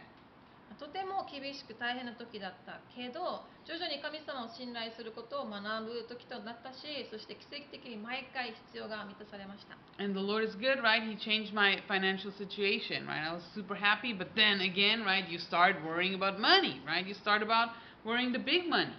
[0.78, 5.58] とても厳しく大変な時だったけど徐々に神様を信頼することを学
[5.90, 11.02] ぶ時となったしそして奇跡的に毎回必要が満たされました And the Lord is good, right?
[11.02, 13.26] He changed my financial situation, right?
[13.26, 17.04] I was super happy, but then again, right, you start worrying about money, right?
[17.04, 17.74] You start about
[18.05, 18.91] worrying the big money.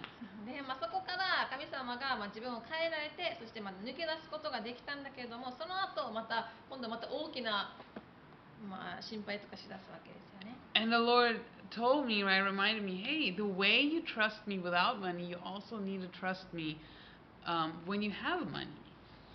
[0.45, 7.73] で、まあ、そこから神様がまあ自分を変えられてそしてまあ抜け出すことができたんだけれどもその後また今度また大きな、
[8.61, 11.41] まあ、心配とかしだすわけですよね And the Lord
[11.71, 15.79] told me, right, reminded me, hey, the way you trust me without money, you also
[15.79, 16.77] need to trust me
[17.47, 18.69] um, when you have money.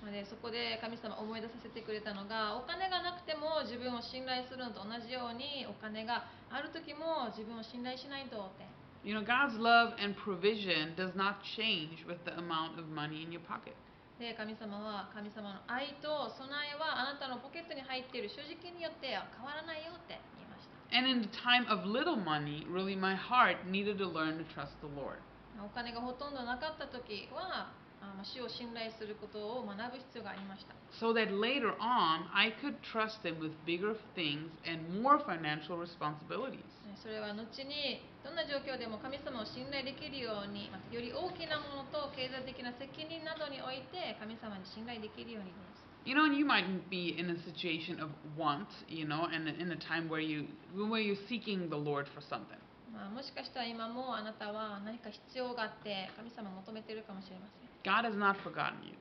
[0.01, 8.65] まあでそこで神様思い出させてくれたのがお金がなくても自分を信頼するのと同じようにお金がある時も自分を信頼しないとって
[9.04, 13.32] You know, God's love and provision does not change with the amount of money in
[13.32, 13.76] your pocket.
[14.20, 24.46] で神様は神様の愛と備えはあなたのポケットに入っている所持金によっては変わらないよって言いました And in the time of little money, really my heart needed to learn to
[24.56, 25.20] trust the Lord.
[25.60, 27.89] お金がほとんどなかった時はあまあ
[28.25, 35.79] 主を信頼することを学ぶ必要がありました So that later on I could trust Him with bigger things and more financial
[35.79, 36.65] responsibilities.
[36.85, 49.71] ねそれは後にどんな状況でも神様を信頼できるようにより大きなものと経済的な責任などにおいて神様に信頼できるようにです You know, you might be in a situation of want, you know, and in
[49.71, 52.57] a time where you where you're seeking the Lord for something.
[52.91, 58.95] まあ、もしかしたら今もあなたは何か必要があって神様を求めているかもしれません God has not forgotten you.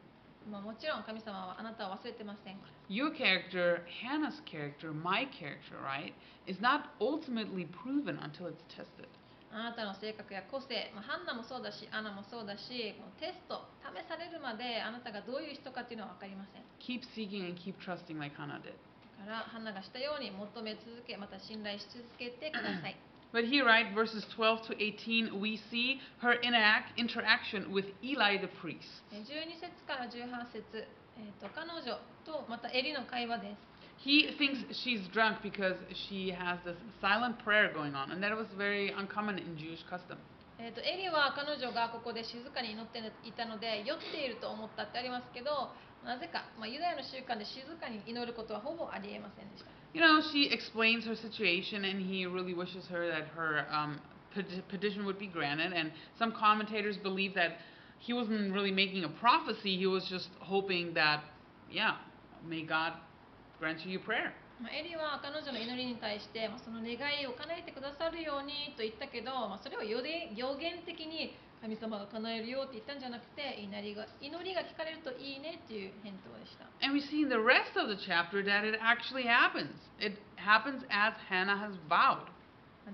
[0.50, 6.14] まあ、もちろん神様はあなたを忘れてませんから Your character, Hannah's character, my character, right,
[6.48, 9.06] is not ultimately proven until it's tested.
[9.52, 18.78] あなたの性格や個性、まあ、ハンナもそうだしアナもそうだしこのテスト試されるまであなたがどういう人かっていうのは分かりません Keep seeking and keep trusting like Hannah did.
[19.18, 22.96] だからハンナがしたように求め続けまた信頼し続けてください
[23.32, 28.50] But here, right, verses 12 to 18, we see her interact, interaction with Eli the
[28.60, 29.04] priest.
[29.12, 30.88] え12節から18節、
[31.18, 33.70] えー、と彼女とまたエリの会話です
[34.00, 35.76] He thinks she's drunk because
[36.10, 40.18] she has this silent prayer going on, and that was very uncommon in Jewish custom.
[40.58, 45.72] えー、とエリは彼女がここで静かに祈っていたので酔っていると思ったってありますけど
[46.04, 54.01] なぜか、まあ、ユダヤの習慣で静かに祈ることはほぼありえませんでした You know, she explains her situation, and he really wishes her that her um,
[54.35, 55.73] peti- petition would be granted.
[55.73, 57.59] And some commentators believe that
[58.01, 61.23] he wasn't really making a prophecy, he was just hoping that,
[61.71, 61.97] yeah,
[62.47, 62.95] may God
[63.59, 64.33] grant you your prayer.
[64.63, 76.66] まあ、エリは彼女の祈りに対して、まあ、その願いを叶えてくださるようにと言ったけど、まあ、それを予言予言的に 神様が叶えるよって言ったんじゃなくて祈りが祈りが聞かれるといいねっていう返答でした。
[76.82, 79.76] And we see in the rest of the chapter that it actually happens.
[80.00, 82.24] It happens as Hannah has vowed.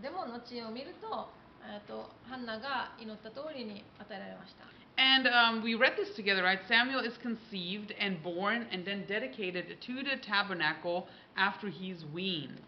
[0.02, 1.30] でも後を見ると
[1.64, 4.66] えーとハンナが祈った通りに与えられました。
[4.98, 6.60] And um, we read this together, right?
[6.70, 12.62] Samuel is conceived and born and then dedicated to the tabernacle after he's weaned.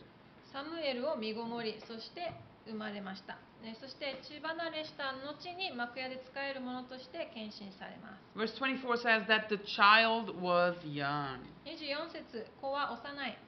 [0.51, 2.33] サムエルを身ごもり、そして
[2.67, 3.37] 生まれました。
[3.62, 8.22] ね、そして血離れした後に幕屋で使えるものとして献身されます。
[8.34, 11.38] Verse 24 says that the child was young.
[11.64, 13.38] 24節子は幼い。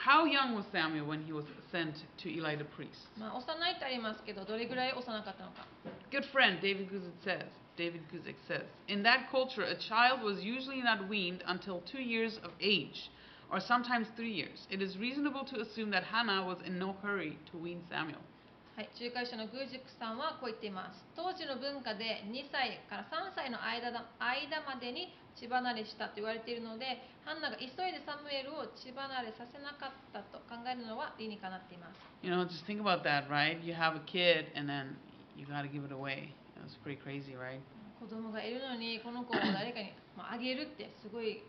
[0.00, 3.06] How young was Samuel when he was sent to Eli the priest?
[3.18, 5.66] まあ、幼いってありますけど、どれぐらい幼かったのか。
[6.10, 7.46] Good friend David Guzik says.
[7.76, 12.38] David Guzik says, in that culture, a child was usually not weaned until two years
[12.42, 13.10] of age,
[13.50, 14.66] or sometimes three years.
[14.70, 18.20] It is reasonable to assume that Hannah was in no hurry to wean Samuel.
[18.75, 20.99] はい、仲介者のグージックさんはこう言っています。
[21.15, 32.03] 当時の文化で2歳から3歳の間だ間までに血離れしたと言われているので、ハンナが急いでサムエルを血離れさせなかったと考えるのは理にかなっています。
[32.19, 33.63] You know, just think about that, right?
[33.63, 34.99] You have a kid and then
[35.39, 36.35] you gotta give it away.
[36.59, 37.63] That's pretty crazy, right?
[38.03, 41.39] 子供がいるのにこの子を誰かに、まあ、あげるってすごい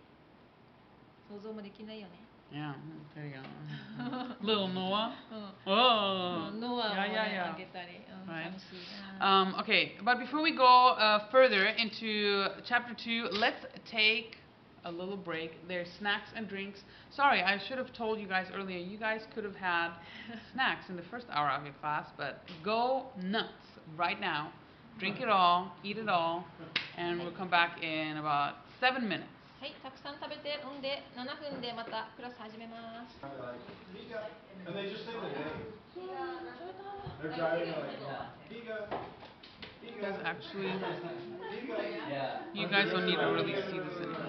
[1.26, 2.25] 想像もできないよね。
[2.51, 4.35] Yeah, mm, there you go.
[4.45, 5.13] Little Noah.
[5.31, 6.51] うん Oh.
[6.59, 7.71] ノアを、 Yeah, ね yeah, あげ yeah.
[7.71, 8.43] たり、うん Right.
[8.51, 9.43] 寂しいな。
[9.43, 10.63] Um, okay, but before we go
[10.97, 14.37] uh, further into chapter 2, let's take
[14.83, 15.51] a little break.
[15.67, 16.79] There's snacks and drinks.
[17.11, 18.79] Sorry, I should have told you guys earlier.
[18.79, 19.91] You guys could have had
[20.53, 23.53] snacks in the first hour of your class, but go nuts
[23.95, 24.51] right now.
[24.99, 26.45] Drink it all, eat it all,
[26.97, 29.29] and we'll come back in about seven minutes.
[29.56, 33.16] はい、たくさん食べて飲んで7分でまたクラス始めます。
[33.24, 33.56] Like,
[33.96, 34.28] Higa.
[34.68, 35.72] And they just say the name.
[37.24, 37.96] They're driving like,
[38.52, 38.84] Higa.
[39.80, 40.76] You guys actually,
[42.52, 44.28] you guys don't need to really see this anymore.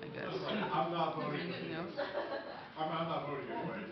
[0.00, 0.32] I guess.
[0.32, 1.44] I'm not voting.
[1.44, 1.92] Anything else?
[2.80, 3.84] I'm, I'm not voting anyway.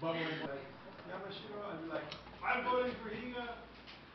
[0.00, 0.70] But when like
[1.10, 2.14] Yamashiro, I'd be like,
[2.46, 3.58] I'm voting for Higa.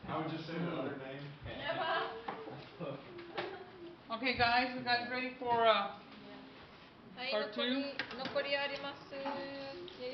[0.08, 1.20] I would just say the other name.
[4.11, 5.91] Okay, guys, you guys ready for uh,
[7.17, 7.65] はい、 Part 残 two?
[7.65, 9.09] り残りあります。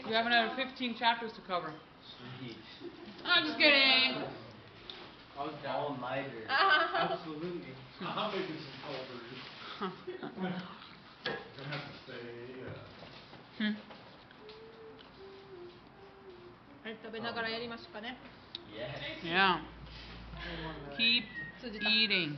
[0.08, 1.74] We have another 15 chapters to cover.
[2.40, 2.56] Sweet.
[3.26, 4.24] I'm just kidding.
[5.38, 6.48] All nighter.
[6.48, 7.74] あ Absolutely.
[8.02, 9.42] I'm making some cold brews.
[10.38, 12.64] Gonna have to stay.
[12.64, 12.72] Uh,
[13.60, 13.76] Hmm.
[16.84, 18.18] はい、食べながらやりますかね。
[18.74, 19.24] Yes.
[19.24, 19.60] Yeah.
[20.98, 21.24] Keep
[21.62, 21.90] 通じた。
[21.90, 22.38] eating.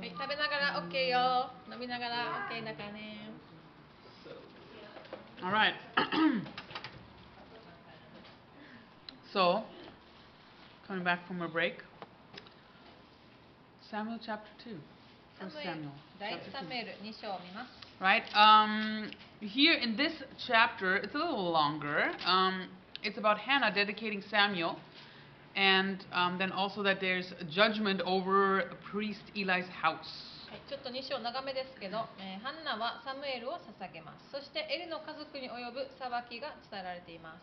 [0.00, 1.50] はい、食べながら OK よ。
[1.72, 3.30] 飲みながら OK だからね。
[5.42, 5.74] All right.
[9.32, 9.62] so,
[10.88, 11.82] coming back from a break,
[13.90, 14.76] Samuel chapter 2.
[15.38, 18.24] サムエ Samuel ル第 chapter サムエル2章を見ます Right?
[18.34, 20.12] Um, here in this
[20.48, 22.10] chapter, it's a little longer.
[22.26, 22.68] Um,
[23.02, 24.76] it's about Hannah dedicating Samuel,
[25.56, 30.34] and um, then also that there's judgment over priest Eli's house.
[30.50, 37.42] はいちょっと2章長めですけど、えーハンナはサムエルを捧げますそしてエリの家族に及ぶ裁きが伝えられています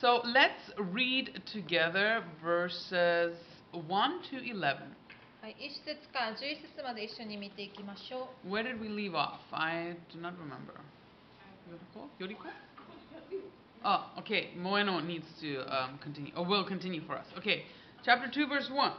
[0.00, 3.36] So let's read together verses
[3.72, 3.88] 1
[4.32, 4.96] to 11.
[5.42, 9.36] はい、1節から11節まで一緒に見ていきましょう Where did we leave off?
[9.52, 10.80] I do not remember.
[11.68, 12.08] Yoriko?
[12.18, 12.48] Yoriko?
[13.83, 14.49] Oh, okay.
[14.57, 17.25] Moeno needs to um, continue, or will continue for us.
[17.37, 17.63] Okay,
[18.03, 18.91] chapter 2, verse 1.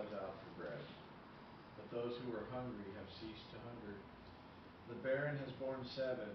[0.00, 0.80] themselves out for bread,
[1.76, 4.00] but those who are hungry have ceased to hunger.
[4.88, 6.32] The barren has borne seven,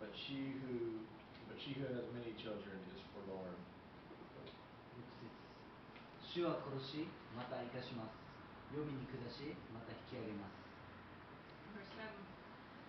[0.00, 1.04] but she who
[1.48, 3.58] but she who has many children is forlorn.
[4.96, 7.06] 6節主は殺し
[7.36, 8.18] また生かします
[8.74, 10.64] 予備に下しまた引き上げます
[11.74, 12.10] Vers 7.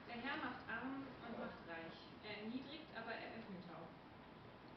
[0.07, 1.93] Der Herr macht arm und macht reich.
[2.23, 3.89] Er erniedrigt, aber er erhöht auch.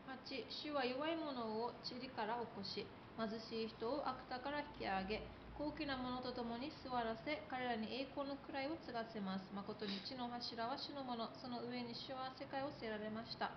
[0.09, 2.85] 8主は弱い者を塵から起こし
[3.18, 5.22] 貧しい人を悪田から引き上げ
[5.57, 13.52] 高貴な者と共に座らせ彼らに栄光の位を継がせます誠に地の柱は主のものその上に主は世界を据えられました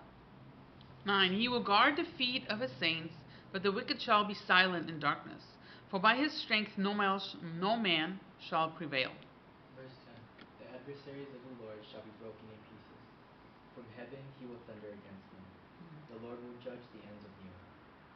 [1.07, 1.39] 9.
[1.39, 3.15] He will guard the feet of his saints,
[3.53, 5.39] but the wicked shall be silent in darkness.
[5.89, 7.19] For by his strength no man,
[7.59, 9.15] no man shall prevail.
[9.79, 13.01] Verse 10 The adversaries of the Lord shall be broken in pieces.
[13.71, 15.45] From heaven he will thunder against them.
[16.11, 17.26] The Lord will judge the ends of the earth.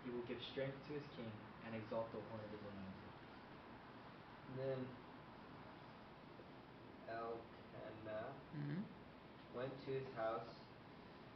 [0.03, 1.31] He will give strength to his king
[1.65, 3.11] and exalt the horn of his anointed.
[4.57, 4.87] Then
[7.07, 8.83] Elkanah Mhm.
[9.55, 10.49] went to his house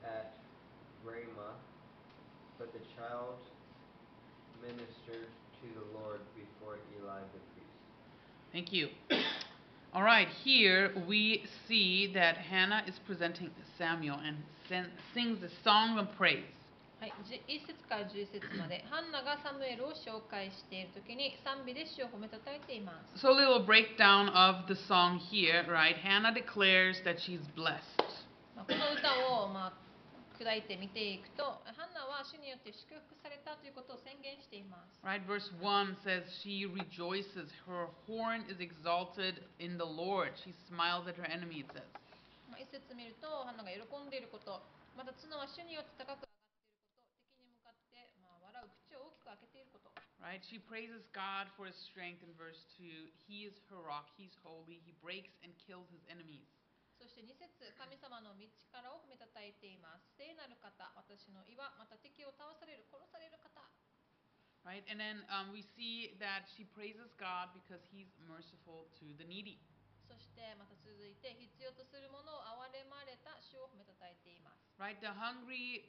[0.03, 0.37] at
[1.03, 1.55] Ramah,
[2.57, 3.37] but the child
[4.61, 5.27] ministered
[5.61, 7.65] to the Lord before Eli the priest.
[8.51, 8.89] Thank you.
[9.93, 15.97] All right, here we see that Hannah is presenting Samuel and sen- sings a song
[15.97, 16.43] of praise.
[17.05, 17.13] はい、
[17.45, 25.93] 1節から10節までハンナがサムエルを紹介している時に賛美で主を褒めたたえています So, a little breakdown of the song here, right?
[25.93, 28.01] Hannah declares that she's blessed.
[28.57, 29.73] まあこの歌を、まあ、
[30.33, 35.21] 砕いて見ていくとハンナは主によって祝福されたということを宣言しています Right?
[35.29, 40.33] Verse 1 says, She rejoices, her horn is exalted in the Lord.
[40.41, 41.85] She smiles at her enemy, it says.
[42.49, 44.57] まあ、一節見るとハンナが喜んでいること
[44.97, 46.25] また角は主によって高く
[50.24, 50.40] Right?
[50.44, 52.84] She praises God for his strength in verse 2.
[53.24, 56.48] He is her rock, he's holy, he breaks and kills his enemies.
[57.00, 57.48] そして2節
[57.80, 63.64] 神様の道からを褒めたたえています聖なる方私の岩また敵を倒される殺される方
[64.68, 64.84] Right?
[64.92, 69.56] And then um, we see that she praises God because he's merciful to the needy.
[70.04, 75.00] そしてまた続いて必要とするものを憐れまれた主を褒めたたえています Right?
[75.00, 75.88] The hungry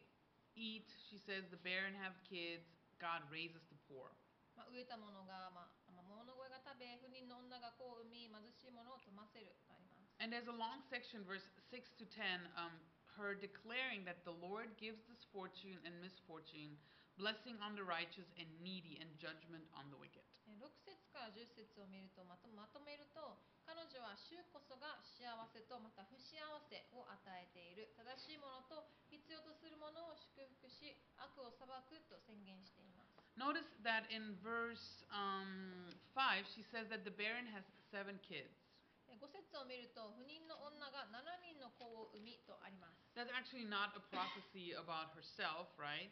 [0.55, 2.63] eat, she says, the barren have kids,
[2.99, 4.11] God raises the poor.
[4.56, 12.72] まあ、飢えた者が、まあ、まあ物乞いが食べ不妊の女が子を産み貧しい者を富ませるとあります And there's a long section, verse 6 to 10, um,
[13.20, 16.80] her declaring that the Lord gives this fortune and misfortune,
[17.20, 20.24] blessing on the righteous and needy, and judgment on the wicked.
[20.48, 26.38] えー6節から10節を見るとまとまとめると彼女は主こそが幸せとまた不幸
[26.70, 33.05] せを与えている正しいものと必要とするものを祝福し悪を裁くと宣言しています
[33.39, 38.51] Notice that in verse um, 5, she says that the barren has seven kids.
[39.11, 46.09] 5節を見ると不妊の女が7人の子を産みとあります That's actually not a prophecy about herself, right?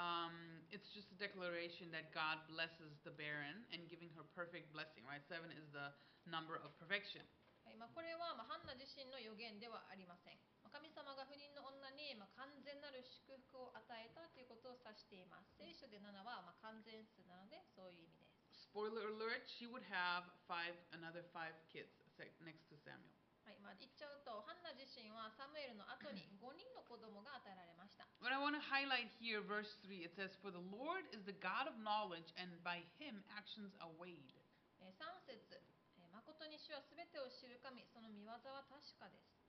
[0.00, 5.04] Um, it's just a declaration that God blesses the barren and giving her perfect blessing,
[5.04, 5.20] right?
[5.28, 5.92] Seven is the
[6.24, 7.20] number of perfection.
[7.68, 18.33] はいまあ、これは、まあ、ハンナ自身の予言ではありません、まあ 神様が不妊の女に、まあ、完全なる祝福を与えたということを指しています聖書で7は、まあ、完全数なのでそういう意味です
[18.73, 21.93] spoiler alert, she would have five, another five kids
[22.41, 23.13] next to Samuel.
[23.45, 28.07] はいまあ、言っちゃうとハンナ自身はサムエルの後に5人の子供が与えられました。
[28.23, 30.01] But I want to highlight here verse 3.
[30.01, 33.91] It says, For the Lord is the God of knowledge, and by him actions are
[33.99, 34.33] weighed.
[34.81, 35.61] えー3節、
[35.99, 39.42] えー誠に主はすべてを知る神、その見業は確かです。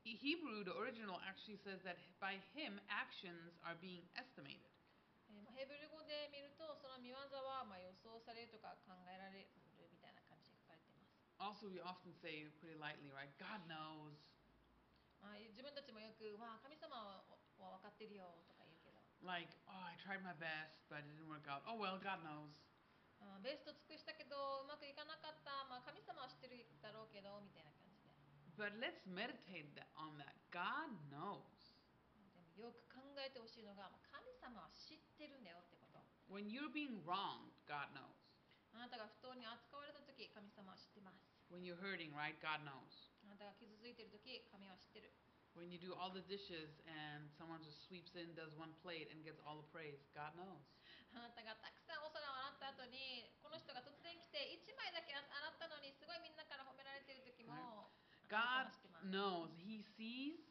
[0.00, 4.70] The Hebrew, the original, actually says that by him actions are being estimated.
[5.54, 11.20] ヘブル語で見ると、その見業はまあ予想されるとか考えられるみたいな感じで書かれています。
[11.36, 13.28] Also, we often say pretty lightly, right?
[13.36, 14.16] God knows.
[15.20, 17.20] まあ、自分たちもよく、まあ、神様は
[17.60, 21.60] は分かってるよとか言うけど、Like, oh, I tried my best, but it didn't work out.
[21.68, 22.48] Oh well, God knows.
[23.44, 27.69] ベスト尽くしたけど、うまくいかなかった、まあ、神様は知ってるだろうけどみたいな。
[28.60, 30.36] But let's meditate on that.
[30.52, 31.48] God knows.
[32.12, 36.04] でもよく考えてほしいのが、まあ神様は知ってるんだよってこと。
[36.28, 38.12] When you're being wronged, God knows.
[38.76, 41.24] あなたが不当に扱われたとき、神様は知ってます。
[41.48, 42.36] When you're hurting, right?
[42.44, 43.08] God knows.
[43.24, 45.08] あなたが傷ついているとき、神は知ってる。
[45.56, 49.40] When you do all the dishes and someone just sweeps in, does one plate, and gets
[49.40, 50.60] all the praise, God knows.
[51.16, 57.99] あなたがたくさんお皿を洗った後に、この人が突然来て、1枚だけ洗ったのに、すごいみんなから褒められているときも、あなた
[58.29, 59.07] God は知ってます。
[59.07, 59.53] knows.
[59.61, 60.41] He sees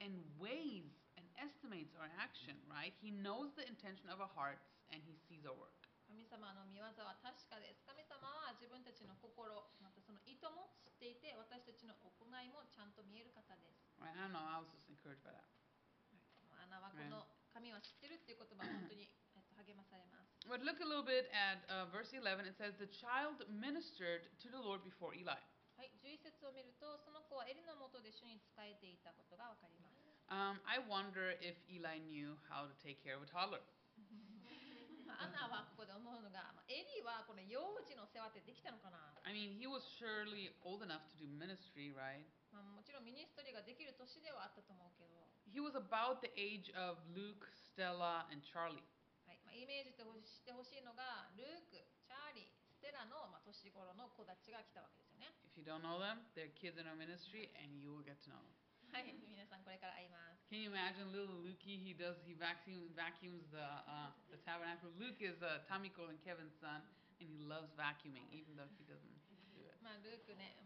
[0.00, 2.92] and weighs and estimates our action, right?
[2.98, 5.80] He knows the intention of our hearts and he sees our work.
[6.10, 7.86] 神様の見業は確かです。
[7.86, 13.94] 神様は自分たちの心、またその意図も知っていて、私たちの行いもちゃんと見える方です。
[14.02, 14.10] Right?
[14.10, 14.42] I don't know.
[14.42, 15.46] I was just encouraged by that.
[16.58, 19.06] アナはこの神は知ってるっていう言葉、本当に
[19.38, 20.34] えっと励まされます。
[20.50, 22.42] But look a little bit at uh, verse 11.
[22.42, 25.38] It says, The child ministered to the Lord before Eli.
[26.25, 30.01] はい、11節を見ると、その子はエリのもとで主に仕えていたことがわかります。
[30.25, 33.61] Um, I wonder if Eli knew how to take care of a toddler.
[35.05, 42.25] まあアナはここで思うのが、まあ、エリはこの幼児の世話ってできたのかな、I mean, he was surely old enough to do ministry, right?
[42.49, 48.81] まあ、もちろんミニストリーができる年ではあったと思うけど、He was about the age of Luke, Stella, and Charlie.
[49.29, 51.85] はいまあ、イメージしてほしいのが、ルーク、
[53.74, 55.34] 頃の子たちが来たわけですよね。
[55.42, 58.30] If you don't know them, they're kids in our ministry, and you will get to
[58.30, 58.54] know them.
[58.90, 60.46] はい、皆さんこれから会います。
[60.50, 61.78] Can you imagine little Lukey?
[61.78, 64.90] He does he vacuum vacuums the uh, the tabernacle.
[64.98, 66.82] Luke is uh, Tamiko and Kevin's son,
[67.22, 69.14] and he loves vacuuming, even though he doesn't
[69.54, 69.78] do it.
[69.82, 70.58] まあ、ルークね、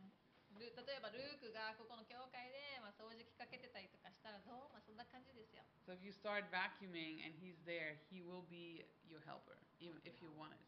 [0.57, 5.63] ル例えばルークがここの教会で、まあ、掃除機かけてたりとかしたらどう、まあ、そんな感じですよ。
[5.85, 10.17] So if you start vacuuming and he's there, he will be your helper, even if
[10.25, 10.68] you want it or not.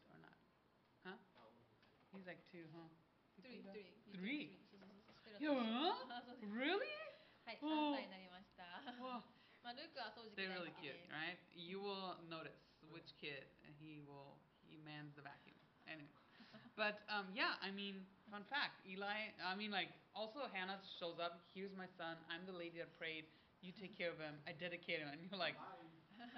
[2.13, 2.89] He's like two, huh?
[3.37, 3.93] Three, three.
[4.13, 4.49] Three?
[4.71, 6.09] そうそうそうステラと一緒 Yeah?
[6.09, 6.89] あそうです Really?
[7.45, 8.63] はい、おー3歳になりました。
[8.99, 9.21] Wow.
[9.63, 11.37] まあ、ルークは掃除機 They're 大 really 好きで cute, right?
[11.55, 12.55] You will notice
[12.91, 15.55] which kid and he will he mans the vacuum.
[15.87, 16.11] Anyway,
[16.75, 19.31] but um, yeah, I mean, fun fact, Eli.
[19.39, 21.39] I mean, like also Hannah shows up.
[21.53, 22.17] Here's my son.
[22.27, 23.25] I'm the lady that prayed.
[23.61, 24.35] You take care of him.
[24.45, 25.55] I dedicate him, and you're like,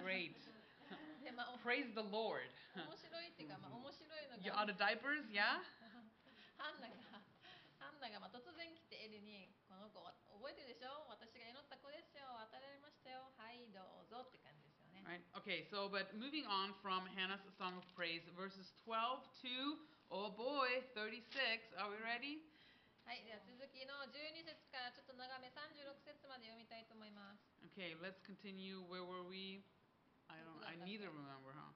[0.02, 0.38] great.
[1.24, 2.50] で、まあ、お Praise the Lord.
[2.76, 5.28] 面 白いっていうか、まあ、面白いの You が out of diapers?
[5.32, 5.62] Yeah.
[6.60, 6.96] ハンナが
[7.80, 15.00] ハンナがまあ突然来てエリに「この子は覚えてるでしょ私が祈った子ですよ与えられましたよはいどうぞ」って感じですよね。
[15.08, 15.24] Right.
[15.40, 15.64] Okay.
[15.72, 19.80] So, but moving on from Hannah's song of praise, verses 12 to
[20.12, 21.24] oh boy, 36.
[21.80, 22.44] Are we ready?
[23.08, 27.42] はい、では続きの12節からちょっと長め36節まで読みたいと思います。
[27.74, 28.84] Okay, let's continue.
[28.86, 29.64] Where were we?
[30.35, 31.71] I don't, I neither remember, huh?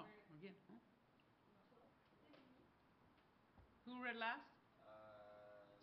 [0.00, 0.04] Oh,
[0.40, 0.78] again, huh?
[3.84, 4.48] Who read last?
[4.80, 5.76] Um,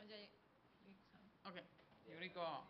[0.00, 1.62] I- Okay,
[2.10, 2.66] Yuriko.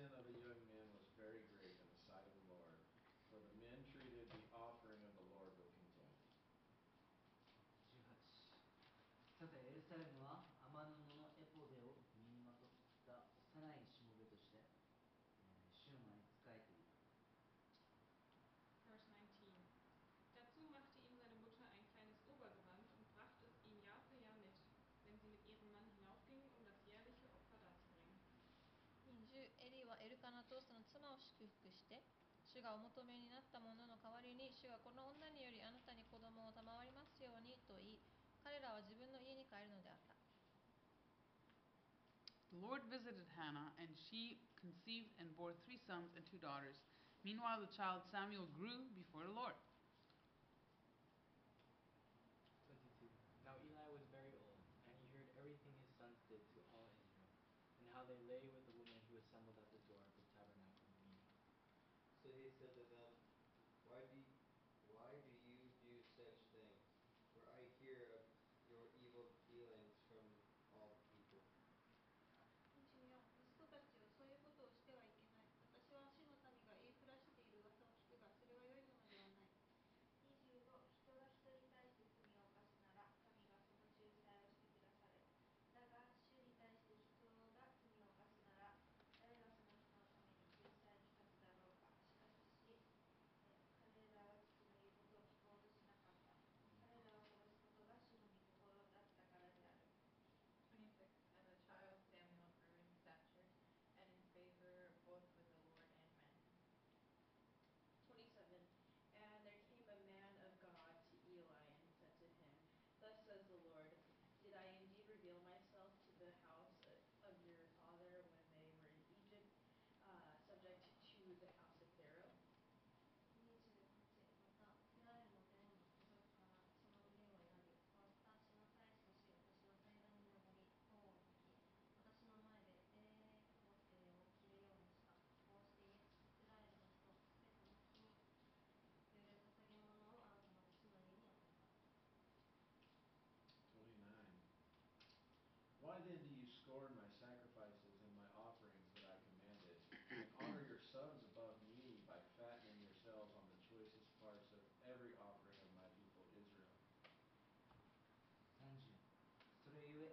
[0.00, 2.80] Sin of the young men was very great in the sight of the Lord,
[3.28, 6.16] for the men treated the offering of the Lord with contempt.
[9.40, 10.59] 18
[29.58, 31.98] エリはエルカナとその妻を祝福して
[32.46, 38.02] 主がお求めになったものの代わりに主がこの女によりあなたに子供を賜りますようにと言い
[38.42, 40.18] 彼らは自分の家に帰るのであった
[42.50, 46.82] The Lord visited Hannah, and she conceived and bore three sons and two daughters.
[47.22, 49.54] Meanwhile, the child Samuel grew before the Lord.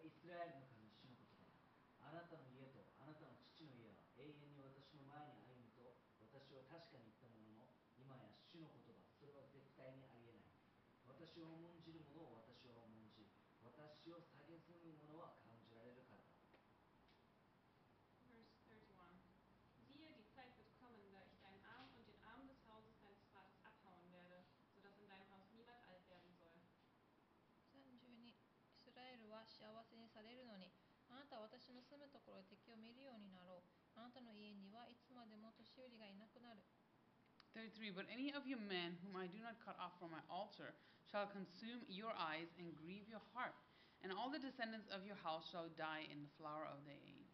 [0.08, 1.68] イスラエルの神主のことで
[2.00, 10.56] あなたの家とあなたの父の家は永遠に私の前に歩むと私は確かに言ったものの今や主の言葉それは絶対にありえない。
[11.12, 13.28] 私を重んじる者を私は重んじ
[13.60, 14.24] 私を
[29.57, 30.69] 幸せにされるのに
[31.09, 33.65] あなたは私の住むところで敵を見るようになろう
[33.97, 36.61] あなたの家にはいつまでも年寄りがいなくなる
[37.53, 40.73] 33 But any of you men whom I do not cut off from my altar
[41.05, 43.53] shall consume your eyes and grieve your heart,
[44.01, 47.26] and all the descendants of your house shall die in the flower of their age.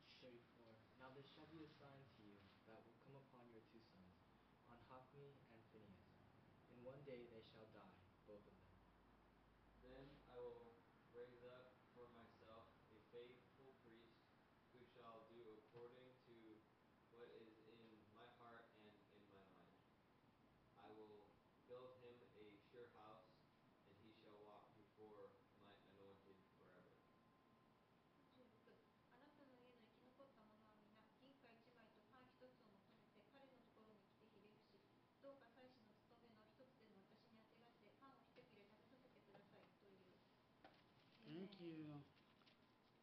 [41.42, 41.74] Thank you.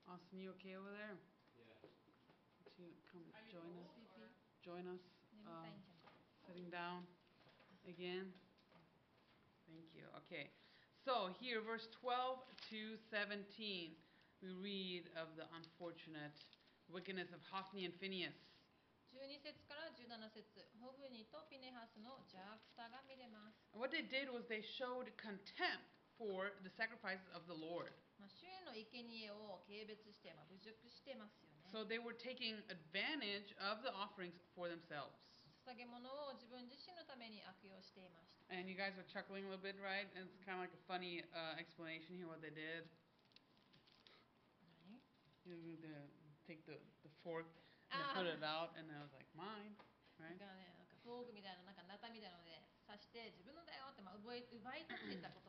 [0.08, 1.18] Austin, you okay over there?
[1.58, 1.66] Yeah.
[2.78, 3.90] Would you come Are you join us?
[3.96, 5.02] cold or- Join us.
[5.34, 7.06] 眠たい um, んじゃない sitting down
[7.86, 8.32] again.
[9.68, 10.06] Thank you.
[10.26, 10.50] Okay.
[11.06, 13.94] So here, verse 12 to 17,
[14.42, 16.34] we read of the unfortunate
[16.90, 18.34] wickedness of Hophni and Phinehas.
[19.14, 25.82] 12節から17節ホフニとピネハスの邪悪さが見れます、 And what they did was they showed contempt
[26.20, 27.92] for the sacrifices of the Lord.
[28.20, 35.12] まあ、主への生贄を軽蔑して、まあ、侮辱してますよね So they were taking advantage of the offerings for themselves.
[35.68, 40.08] 捧げ物を自分自身のために悪用していました And you guys are chuckling a little bit, right?
[40.16, 42.86] And it's kind of like a funny uh, explanation here what they did.
[44.88, 45.02] 何
[45.44, 45.94] You know, the,
[46.48, 47.46] take the, the fork
[47.94, 48.18] Ah.
[48.18, 49.78] put it out, and I was like, mine,
[50.18, 50.38] だ right?
[50.42, 55.49] からね、なんか道具みたいな、なんかナタみたいなので刺して、自分のだよって、まあ、奪い奪い取っていたこと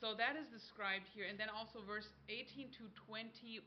[0.00, 1.24] So that is described here.
[1.24, 3.64] And then also verse 18 to 21,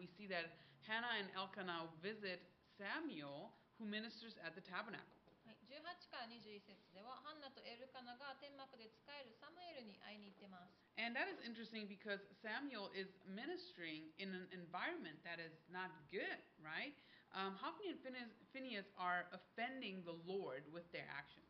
[0.00, 2.42] we see that Hannah and Elkanah visit
[2.74, 5.16] Samuel, who ministers at the tabernacle.
[5.46, 10.74] はい、18から21節では、ハンナとエルカナが天幕で使えるサムエルに会いに行ってます。
[10.98, 16.42] And that is interesting because Samuel is ministering in an environment that is not good,
[16.58, 16.98] right?
[17.30, 21.46] Um, Hophni and Phineas, Phineas are offending the Lord with their actions.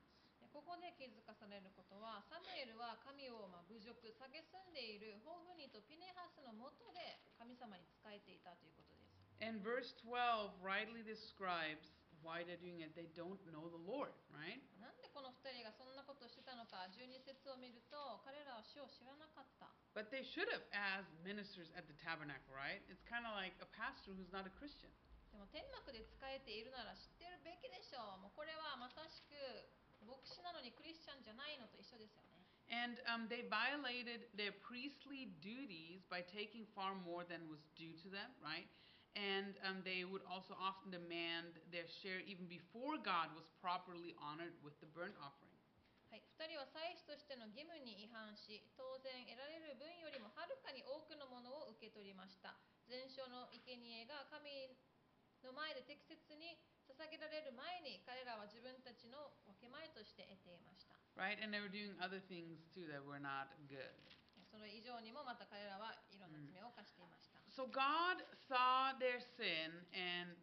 [0.62, 9.42] でここで気づかされることは、サムエルは神をまあ侮辱、蔑んでいるホフニとピネハスのもとで神様に仕えていたということです。
[9.42, 11.90] And verse 12 rightly describes
[12.22, 12.94] why they're doing it.
[12.94, 14.62] They don't know the Lord, right?
[14.78, 19.74] なんでこの2人がそんなことをしてたのか、12節を見ると、彼らは主を知らなかった。
[19.98, 22.86] But they should have as ministers at the tabernacle, right?
[22.86, 24.94] It's kind of like a pastor who's not a Christian.
[25.34, 28.22] でも天幕で使えているなら知ってるべきでしょう。
[28.22, 29.34] もうこれはまさしく
[30.12, 32.44] 牧師なのにクリスチャンじゃないのと一緒ですよね。
[32.68, 38.32] And um, they violated their priestly duties by taking far more than was due to them,
[38.40, 38.68] right?
[39.16, 44.56] And um, they would also often demand their share even before God was properly honored
[44.64, 45.52] with the burnt offering.
[46.12, 52.60] はい、2人は祭司としての義務に違反し、当然得られる分よりもはるかに多くのものを受け取りました。
[52.88, 54.76] 全焼の生贄が神
[55.44, 56.60] の前で適切に
[57.02, 60.94] 捧げられる前に彼らは自分たちの分け前として得ていました。
[61.18, 61.42] Right?
[61.42, 63.98] And they were doing other things too that were not good.
[64.46, 67.42] それ以上にもまた彼らはいろんな罪を犯していました。
[67.50, 70.38] So God saw their sin and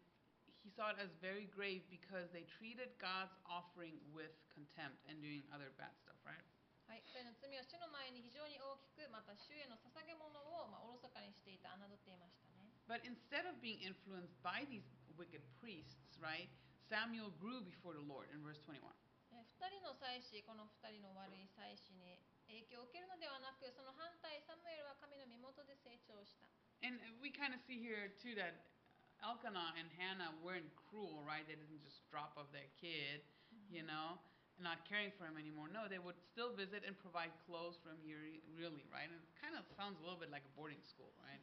[0.59, 5.47] he saw it as very grave because they treated God's offering with contempt and doing
[5.55, 6.43] other bad stuff, right?
[6.91, 12.67] はい、2人の罪は主の前に非常に大きく、また主への捧げ物をまあおろそかにしていた、侮っていましたね。
[12.89, 14.81] But instead of being influenced by these
[15.18, 16.48] wicked priests, right,
[16.88, 18.80] Samuel grew before the Lord in verse 21.
[19.34, 26.46] え2人の祭司、この2人の悪い祭司に影響を受けるのではなく、その反対、サムエルは神の身元で成長した。
[26.84, 28.60] And we kind of see here too that
[29.24, 31.42] Elkanah and Hannah weren't cruel, right?
[31.48, 33.24] They didn't just drop off their kid,
[33.72, 34.20] you know,
[34.60, 35.72] not caring for him anymore.
[35.72, 39.08] No, they would still visit and provide clothes for him yearly, really, right?
[39.08, 41.40] And it kind of sounds a little bit like a boarding school, right?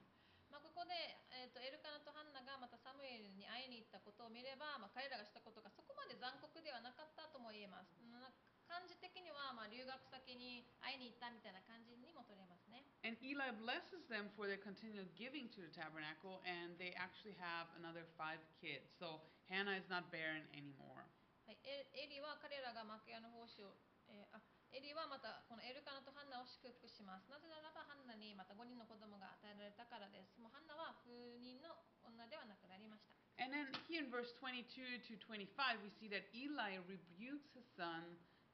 [0.76, 7.96] まあ、ここで、えー、とエルカナとハンナがまたサムエルに会いに行ったことを見れば、まあ、彼らがしたことがそこまで残酷ではなかったとも言えます。
[8.12, 8.28] な
[8.68, 12.84] 感じ的には、まあ、留学先に会いに行ったみたいな感じにも取れますね。
[13.08, 18.04] And Eli blesses them for their continual giving to the tabernacle, and they actually have another
[18.20, 18.92] five kids.
[19.00, 21.08] So Hannah is not barren anymore.
[21.46, 23.72] はい、エエリは彼らが幕屋の奉仕を、
[24.10, 24.42] えーあ
[24.76, 27.32] エリはまたこのエルカナとハンナを祝福します。
[27.32, 30.36] なぜならばハンナにまた5人の子供が与えられたからです。
[30.36, 31.08] もうハンナは不
[31.40, 33.16] 妊の女ではなくなりました。
[33.40, 38.04] And then here in verse 22 to 25, we see that Eli rebukes his son,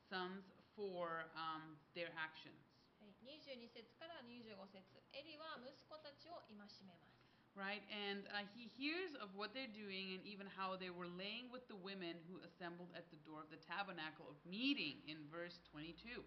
[0.06, 0.46] sons
[0.78, 2.54] for um, their actions.
[3.02, 4.78] はい、22節から25節
[5.10, 6.54] エリは息子たちを戒
[6.86, 7.11] めます。
[7.57, 7.81] Right?
[7.89, 11.65] And uh, he hears of what they're doing and even how they were laying with
[11.65, 16.21] the women who assembled at the door of the tabernacle of meeting in verse 22.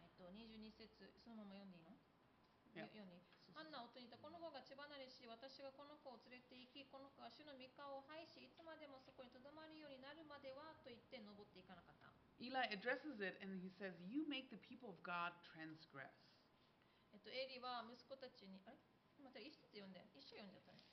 [0.00, 0.88] えっと、22節
[1.20, 1.92] そのまま読んでいいの
[2.70, 2.86] Yeah.
[2.86, 3.18] よように
[3.50, 16.08] ハンナは夫に言ったこの子が血離れし私がこの子を連れて行きこの子が主の御顔を拝しいつまでもそこにとどまるようになるまではと言って登っていかなかった Eli addresses it and he says, You make the people of God transgress.
[17.12, 18.78] えっと、エリは息子たちに、あれ
[19.25, 20.85] 待って、一節読んで、一緒読んじゃったね。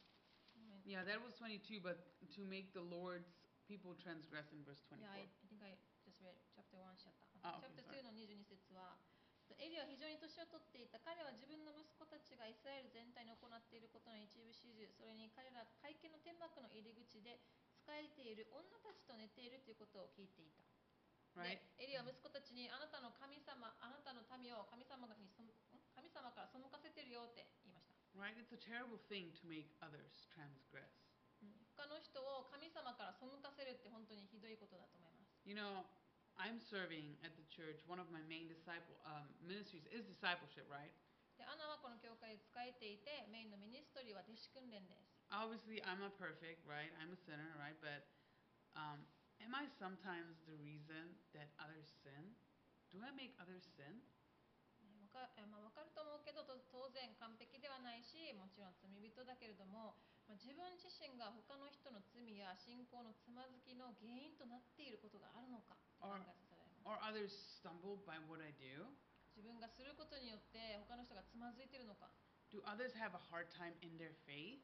[0.82, 1.94] Yeah, that was 22, but
[2.34, 3.38] to make the Lord's
[3.70, 4.98] people transgress in verse 24.
[4.98, 7.30] Yeah, I, think I just read chapter 1しちゃった。
[7.46, 8.02] あ okay, chapter2 sorry.
[8.02, 8.98] の22節は、
[9.38, 10.98] えっとエリは非常に年を取っていた。
[11.06, 17.38] 彼は自分の息子たちがイスラエル全体に行っていることの一部始終、それに彼ら会見の天幕の入り口で
[17.78, 20.66] 仕えている女たちと寝ているということを聞いていた。
[21.38, 21.62] Right?
[21.78, 27.46] でエリは息子たちにあなたの神様、あなたの民を神様に神様から背かせてるよって。
[28.17, 28.33] Right?
[28.35, 31.05] It's a terrible thing to make others transgress.
[31.41, 35.37] うん他の人を神様から背かせるって本当にひどいことだと思います。
[35.45, 35.85] You know,
[36.37, 37.85] I'm serving at the church.
[37.85, 40.89] One of my main disciple um, ministries is discipleship, right?
[41.37, 45.13] でアナはこの教会で使えていてメインのミニストリーは弟子訓練です。
[45.29, 46.89] Obviously, I'm not perfect, right?
[46.97, 47.77] I'm a sinner, right?
[47.77, 48.09] But
[48.73, 49.05] um,
[49.37, 52.33] am I sometimes the reason that others sin?
[52.89, 54.01] Do I make others sin?
[55.12, 66.88] かえまあ、わかると思うけどと当然完璧ではないしもちろん罪人だけれども、まあ、自分自身が他の人の罪や信仰のつまずきの原因となっていることがあるのかって考えさせられます。
[66.88, 67.30] Or others
[67.60, 68.88] stumble by what I do?
[69.36, 72.08] 自分がすることによって他の人がつまずいているのか
[72.52, 74.60] Do others have a hard time in their faith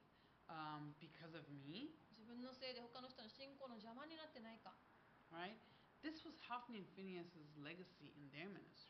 [0.48, 1.92] um, because of me?
[2.16, 4.76] 自分分のせいで他の人の信仰の邪魔になってないか
[5.32, 5.56] right?
[6.04, 8.87] This was Hophni and Phinehas's legacy in their ministry.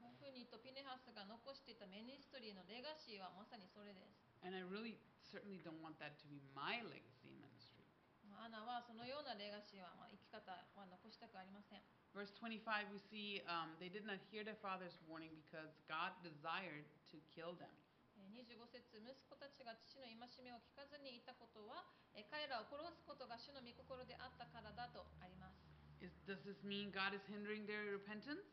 [0.00, 7.84] ホフニとピネハスが残していたミニストリーのレガシーはまさにそれです And I really certainly don't want that to be my legacy in ministry.
[8.28, 11.80] まあアナはそのようなレガシーは、まあ、生き方は残したくありません
[12.14, 16.86] Verse 25, we see um, they did not hear their father's warning because God desired
[17.10, 17.72] to kill them.
[18.16, 20.16] えー25節息子たちが父の戒
[20.46, 21.82] めを聞かずにいたことは、
[22.14, 25.58] えー彼らを殺すことが主の御心であったからだとあります、
[26.00, 28.46] Is, does this mean God is hindering their repentance?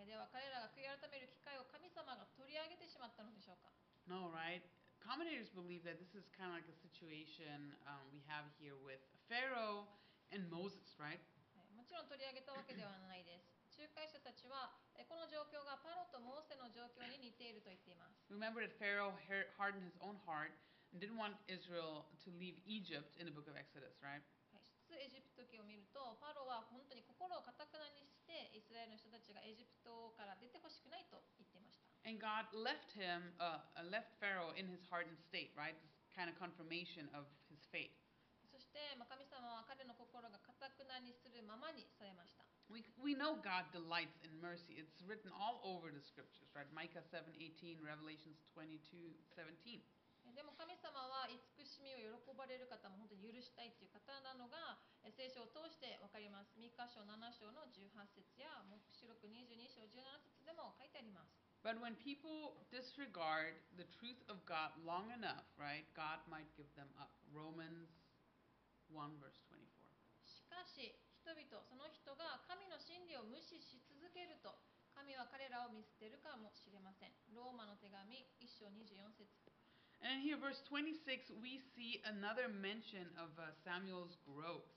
[0.00, 3.68] えーでは彼らが悔い改める機会を神様が取り上げてしまったのでしょうか
[4.08, 4.64] No, right?
[5.04, 9.00] Commentators believe that this is kind of like a situation um, we have here with
[9.28, 9.84] Pharaoh
[10.32, 11.20] and Moses, right?
[11.52, 20.52] はいもちろん取り上げたわけではないです仲介者たちはえーこの状況がパロとモーセの状況に似ていると言っています Remember that Pharaoh har- hardened his own heart
[20.92, 24.24] and didn't want Israel to leave Egypt in the book of Exodus, right?
[24.52, 35.73] はい出エジプト記を見るとパロは本当に心をかたくなにしてイスラエルの人たちがエジプトから出てほしくないと言っていました And God left him, uh, uh, left Pharaoh in his hardened state, right?
[35.81, 37.97] This kind of confirmation of his fate.
[38.53, 44.81] そしてまあ神様は彼の心がかたくなにするままにされました We, we know God delights in mercy.
[44.81, 46.65] It's written all over the scriptures, right?
[46.73, 49.85] Micah 7:18, Revelations 22:17.
[50.40, 66.72] えでも神様は慈しみを喜ばれる方も本当に許したいという方なのがえ聖書を通して分かります三箇所7章の18節や黙示録22章17節でも書いてあります But when people disregard the truth of God long enough, right, God might give
[66.72, 67.12] them up.
[67.36, 67.92] Romans
[68.88, 69.60] 1, verse 24.
[70.24, 74.56] しかし人々その人が神の真理を無視し続けると
[74.96, 79.49] 神は彼らを見捨てるかもしれませんローマの手紙1章24節
[80.05, 84.69] And in here, verse 26, we see another mention of uh, Samuel's growth.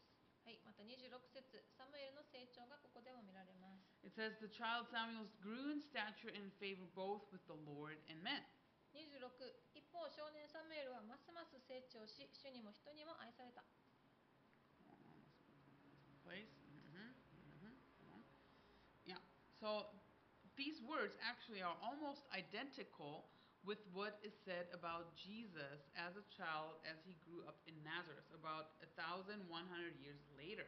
[0.48, 1.44] はいまた26節
[1.76, 8.16] サムエルの成長がここでも見られます It says, The child Samuel grew in stature and favor both with the Lord and
[8.24, 8.40] men.
[8.96, 9.28] 26
[9.76, 13.60] 一方少年サムエルはますます成長し主にも人にも愛された
[16.24, 16.48] Place.
[16.96, 17.12] hmm
[17.60, 18.24] hmm
[19.04, 19.20] Yeah.
[19.60, 19.92] So
[20.56, 23.28] these words actually are almost identical
[23.66, 28.24] with what is said about Jesus as a child as he grew up in Nazareth
[28.32, 29.44] about 1,100
[30.00, 30.66] years later.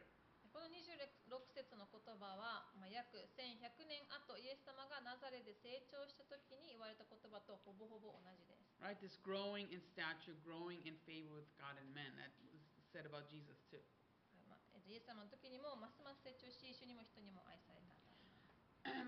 [0.51, 8.99] この26節の言葉は、まあ、約1100年後イエス様がナザレで成長した時に言われた言葉とほぼほぼ同じです Right?
[8.99, 12.11] This growing in stature, growing in favor with God and men.
[12.19, 12.59] That was
[12.91, 13.79] said about Jesus too.
[13.79, 17.94] はいまあえっとイエス様の時にもますます成長し主にも人にも愛された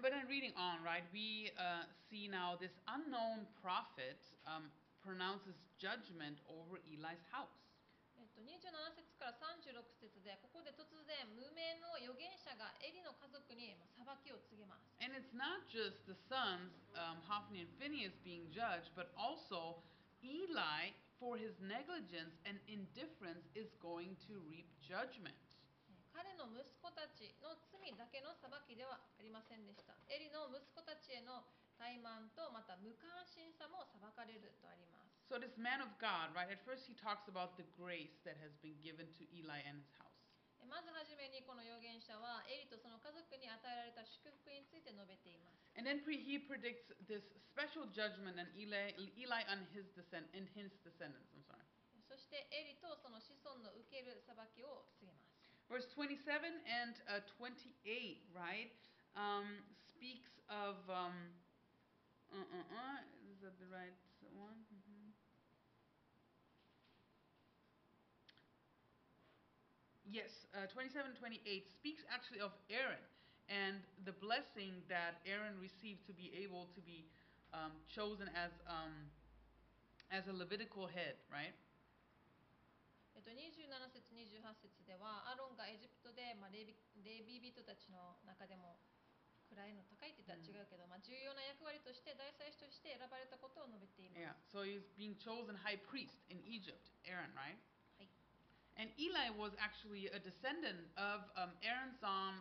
[0.02, 4.68] but then reading on, right, we uh, see now this unknown prophet um,
[4.99, 7.56] pronounces judgment over Eli's house.
[8.14, 19.82] えっと、27節から36節でここで突然無名の預言者がエリの家族にまあ裁きを告げます And it's not just the sons, um, Hophni and Phinehas, being judged, but also
[20.24, 25.36] Eli, for his negligence and indifference, is going to reap judgment.
[26.19, 31.47] え彼の息子たちの罪だけの裁きではありませんでしたエリの息子たちへの
[31.78, 38.57] 怠慢とまた無関心さも裁かれるとあります So, this man of God, right, at first he talks about the grace that has
[38.65, 40.09] been given to Eli and his house.
[40.59, 47.23] えまずはじめにこの預言者はエリとその家族に与えられた祝福について述べています And then he predicts this
[47.55, 51.31] special judgment on Eli, Eli and his descend and his descendants.
[51.31, 51.62] I'm sorry.
[52.09, 55.18] そしてエリとその子孫の受ける裁きを告げます
[55.69, 58.73] Verse 27 and uh, 28, right,
[59.16, 59.45] um,
[59.89, 60.77] speaks of.
[60.89, 61.12] Um,
[62.32, 62.99] uh, uh, uh,
[63.32, 63.97] is that the right
[64.36, 64.65] one?
[64.73, 65.12] Mhm.
[70.11, 73.03] Yes, uh, 27 28 speaks actually of Aaron
[73.49, 77.05] and the blessing that Aaron received to be able to be
[77.53, 78.93] um, chosen as, um,
[80.11, 81.55] as a Levitical head, right?
[83.29, 86.73] と、27節28節ではアロンがエジプトで、まあ、レビ
[87.05, 88.81] レビ人たちの中でも
[89.53, 97.61] 位の高いって言ったら違うけど、まあ、重要な役割として大祭司として選ばれたことを述べています、Yeah, so he's being chosen high priest in Egypt, Aaron, right?
[98.01, 98.09] はい、
[98.81, 102.41] And Eli was actually a descendant of um, Aaron's son,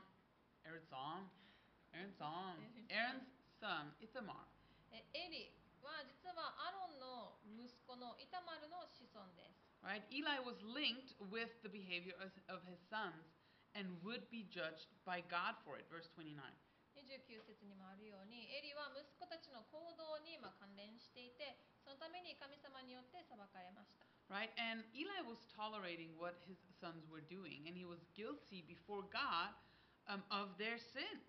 [0.63, 1.27] Aaron's son,
[1.95, 3.27] Aaron's son, Aaron's
[3.59, 4.47] son, Ithamar.
[4.91, 5.51] えエリ
[5.83, 9.56] は実はアロンの息子のイタマルの子孫です
[9.86, 10.02] Right?
[10.14, 13.34] Eli was linked with the behavior of, of his sons
[13.74, 15.88] and would be judged by God for it.
[15.90, 16.38] Verse 29.
[16.92, 24.48] 29節にもあるようにエリは息子たちの行動にまあ関連していてそのために神様によって裁かれました right?
[24.56, 29.52] And Eli was tolerating what his sons were doing, and he was guilty before God
[30.08, 31.20] um, of their sin.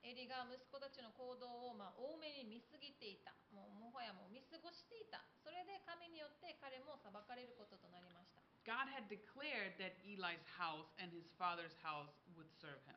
[0.00, 12.96] エリが息子たちの行動をまあ多めに見すぎていたもうもはやもう見過ごしていたそれで神によって彼も裁かれることとなりました God had declared that Eli's house and his father's house would serve him.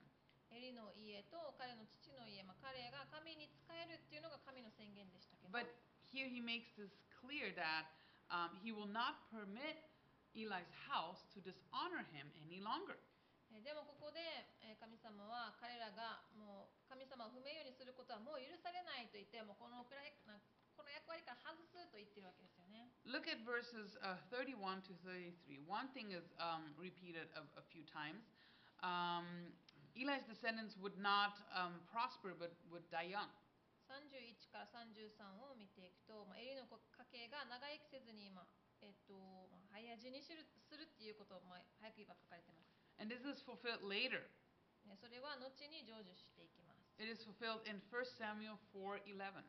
[0.52, 5.66] エリの家と彼の父の家、まあ、彼が神に仕えるっていうのが神の宣言でしたけど But
[6.08, 7.90] here he makes this clear that
[8.30, 9.82] um, he will not permit
[10.38, 12.98] Eli's house to dishonor him any longer.
[13.54, 14.18] えーでもここで
[14.66, 20.42] えー神様は彼らがもう神様を不名誉にすることはもう許されないと言ってもうこのくらいな
[20.74, 22.90] この役割から外すと言ってるわけですよね。
[23.06, 25.62] Look at verses uh, 31 to 33.
[25.70, 28.26] One thing is um, repeated a, a few times.
[28.82, 29.54] Um,
[29.94, 33.30] Eli's descendants would not um, prosper but would die young.
[33.86, 38.46] 31から33を見ていくと、まあ、エリの家系が長生きせずに、まあ
[38.82, 39.14] えっと
[39.54, 42.73] まあ、早死にするするっていうことを、まあ、早く言えば書かれてます。
[43.03, 44.27] And this is fulfilled later.
[44.87, 46.79] ねそれは後に成就していきます。
[46.99, 49.45] It is fulfilled in 1 Samuel 4:11.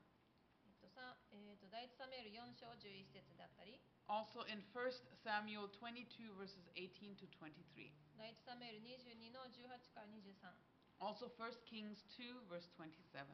[0.65, 4.91] えっとさえっと第一サムエル4章11節であったり、 Also in 1
[5.23, 7.91] Samuel 22 verses 18 to 23.
[8.17, 10.53] 第一サムエル22の18から23、
[10.99, 13.25] Also 1 Kings 2 verse 27.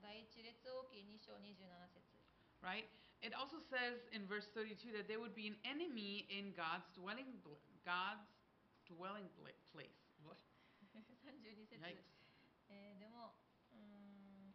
[0.00, 1.54] 第一列王記2章27
[1.92, 2.00] 節。
[2.62, 2.86] Right?
[3.22, 7.36] It also says in verse 32 that there would be an enemy in God's dwelling
[7.44, 8.24] bl- God's
[8.87, 9.93] dwelling place.
[10.23, 10.37] What?
[10.93, 12.01] 32節、Yikes.
[12.69, 13.35] えーでも
[13.73, 14.53] うーん、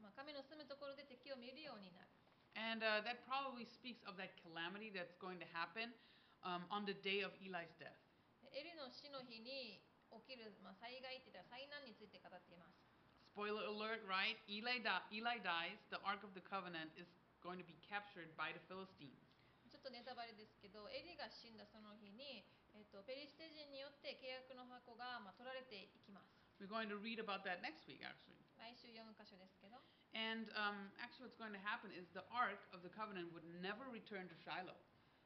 [0.00, 2.08] まあ、神の住むところで敵を見るようになる。
[2.56, 5.94] And uh, that probably speaks of that calamity that's going to happen
[6.42, 7.96] um, on the day of Eli's death.
[8.52, 9.78] エリの死の日に
[10.26, 12.82] 起きる、まあ、災害って言ったら災難について語っています。
[13.30, 14.34] Spoiler alert, right?
[14.50, 15.78] Eli, di- Eli dies.
[15.94, 17.06] The Ark of the Covenant is
[17.38, 19.14] going to be captured by the Philistines.
[19.70, 22.42] ちょっとネタバレですけど、エリが死んだその日に、
[22.73, 26.35] えっとペリシテ人によって契約の箱が、まあ、取られていきます。
[26.59, 28.39] We're going to read about that next week, actually.
[28.55, 29.77] 来週読む箇所ですけど、
[30.15, 33.83] And um, actually, what's going to happen is the Ark of the Covenant would never
[33.91, 34.79] return to Shiloh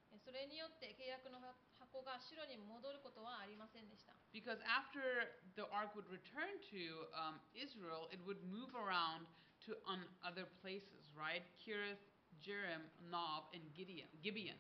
[0.10, 1.38] えそれによって契約の
[1.78, 4.14] 箱が城に戻ることはありませんでした。
[4.34, 9.30] because after the Ark would return to um, Israel, it would move around
[9.70, 11.46] to on other places, right?
[11.62, 12.02] Kirith,
[12.42, 14.58] Jearim, Nob, and Gideon, Gibeon.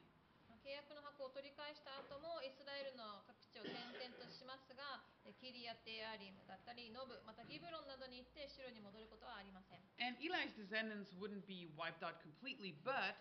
[0.69, 9.80] 契約の 箱を取り返した後もイスラエルの各地を転々としますが、えキリアテアリムだったり、ノブ、またギブロンなどに行って城に戻ることはありません。
[10.04, 13.16] And Eli's descendants wouldn't be wiped out completely, but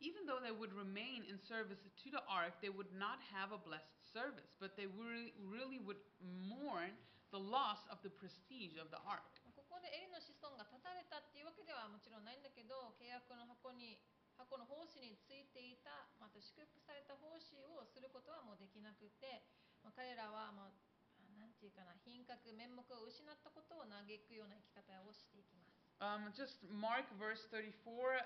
[0.00, 3.60] even though they would remain in service to the ark, they would not have a
[3.60, 6.96] blessed service, but they really, really would mourn
[7.28, 9.28] the loss of the prestige of the ark.
[9.52, 14.00] ここでエリの子孫が断たれたっていうわけではもちろんないんだけど、契約の箱に
[14.38, 19.42] 箱の奉仕についていた、また祝福された奉仕をすることはもうできなくて、
[19.82, 20.78] まあ彼らは、まあ、
[21.18, 25.78] あなんていうかな、品格、面目を失ったことを嘆くような生き方をしていきます。
[25.98, 27.74] Um, just mark verse 34.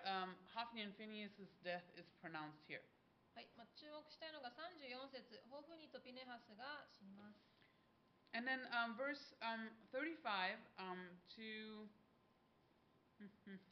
[0.05, 2.85] Um, Hophni and Phinehas' death is pronounced here.
[3.33, 7.41] はい、まあ、注目したいのが34節ホフニとピネハスが死にます。
[8.37, 11.89] And then um, verse um, 35 um, to.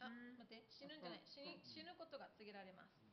[0.00, 3.06] あ、待って、死ぬんじゃない、死に死ぬことが告げられます。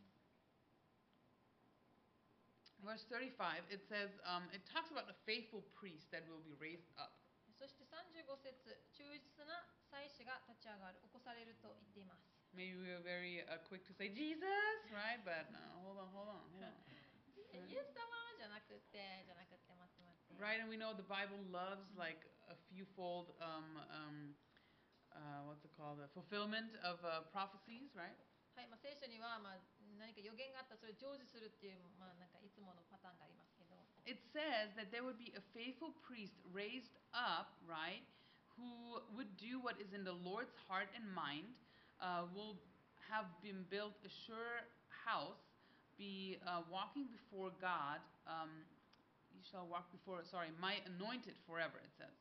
[2.83, 6.91] Verse 35, it says, um, it talks about the faithful priest that will be raised
[6.99, 7.15] up.
[7.55, 8.59] そして35節
[8.91, 12.27] 忠実な祭司が立ち上がる、起こされると言っています。
[12.51, 14.43] Maybe we are very uh, quick to say Jesus,
[14.91, 15.17] right?
[15.23, 16.75] But no, hold on, hold on, hold on.
[17.53, 20.35] イエス様じゃなくて、じゃなくて、待って待って。
[20.41, 24.35] Right, and we know the Bible loves like a fewfold, um, um,
[25.13, 28.17] uh, what's it called, a fulfillment of uh, prophecies, right?
[28.53, 29.65] はい、まあ、聖書には、まあ、
[29.97, 33.73] 何か予言があったらそれを成就するっていう、まあ、なんかいつものパターンがありますけど、
[34.05, 38.03] It says that there would be a faithful priest raised up, right,
[38.59, 41.49] who would do what is in the Lord's heart and mind,
[41.97, 42.59] uh, will
[43.09, 44.67] have been built a sure
[45.07, 45.41] house,
[45.97, 48.03] be uh, walking before God.
[48.27, 48.67] Um,
[49.33, 52.13] you shall walk before, sorry, my anointed forever, it says.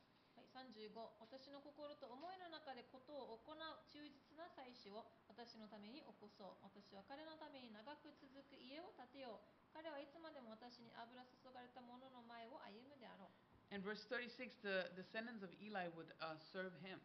[0.58, 0.90] はい、35
[1.22, 3.62] 私の心と思いの中でことを行う
[3.94, 6.66] 忠実な祭司を私のために起こそう。
[6.66, 9.46] 私は彼のために長く続く家を建てよう。
[9.70, 13.38] 彼はいつまでも私に油注がれた者の前を歩むであろう。
[13.70, 16.98] And verse 36, the descendants of Eli would uh, serve him.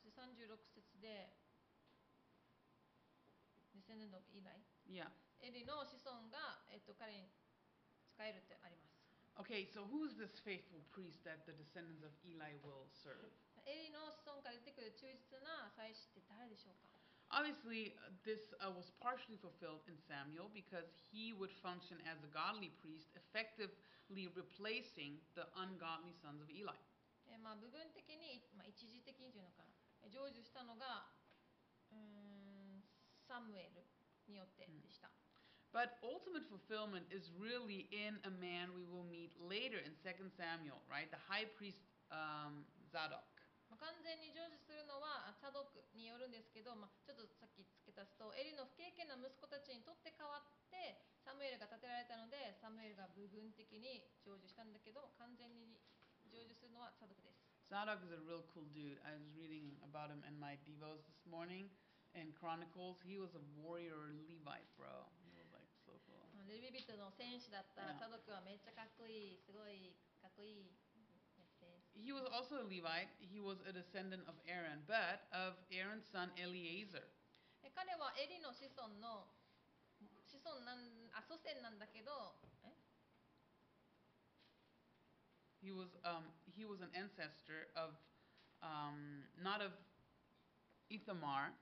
[0.00, 1.36] そして36節で
[3.76, 4.56] Descendant of Eli
[4.88, 5.12] Yeah.
[5.44, 7.28] エリの子孫が、えっと、彼に
[8.08, 8.85] 仕えるってあります
[9.39, 13.31] Okay, so who's this faithful priest that the descendants of Eli will serve?
[13.65, 16.91] エリの子孫から出てくる忠実な祭司って誰でしょうか
[17.31, 22.29] obviously, uh, this uh, was partially fulfilled in Samuel because he would function as a
[22.35, 26.75] godly priest, effectively replacing the ungodly sons of Eli.
[27.31, 29.71] えーまあ、部分的に、まあ、一時的にというのかな
[30.03, 31.07] えー成就したのが
[31.91, 32.83] うーん
[33.23, 33.87] サムエル
[34.27, 35.07] によってでした、
[35.71, 40.83] But ultimate fulfillment is really in a man we will meet later in 2 Samuel,
[40.91, 41.07] right?
[41.07, 41.79] The high priest
[42.11, 43.23] um, Zadok.
[43.71, 55.79] まあ、完全に成就するのはあサドクによるんですけど、まあ、ちょっとさっき付け足すとエリの不経験な息子たちにとって代わってサムエルが建てられたのでサムエルが部分的に成就したんだけど完全に
[56.27, 57.39] 成就するのはサドクです
[57.71, 58.99] Zadok is a real cool dude.
[59.07, 61.71] I was reading about him in my devos this morning
[62.19, 62.99] in Chronicles.
[63.07, 65.07] He was a warrior Levite, bro.
[66.45, 66.45] cool.
[66.45, 70.77] まあレビビトの戦士だったうんサドクはめっちゃかっこいいすごいかっこいい
[71.37, 73.11] やつです He was also a Levite.
[73.19, 77.03] He was a descendant of Aaron, but of Aaron's son Eleazar.
[77.63, 79.27] え彼はエリの子孫の
[80.25, 82.11] 子孫なんあ祖先なんだけど
[82.63, 82.73] え
[85.61, 86.25] He was um,
[86.57, 87.93] he was an ancestor of
[88.63, 89.71] um, not of
[90.89, 91.53] Ithamar,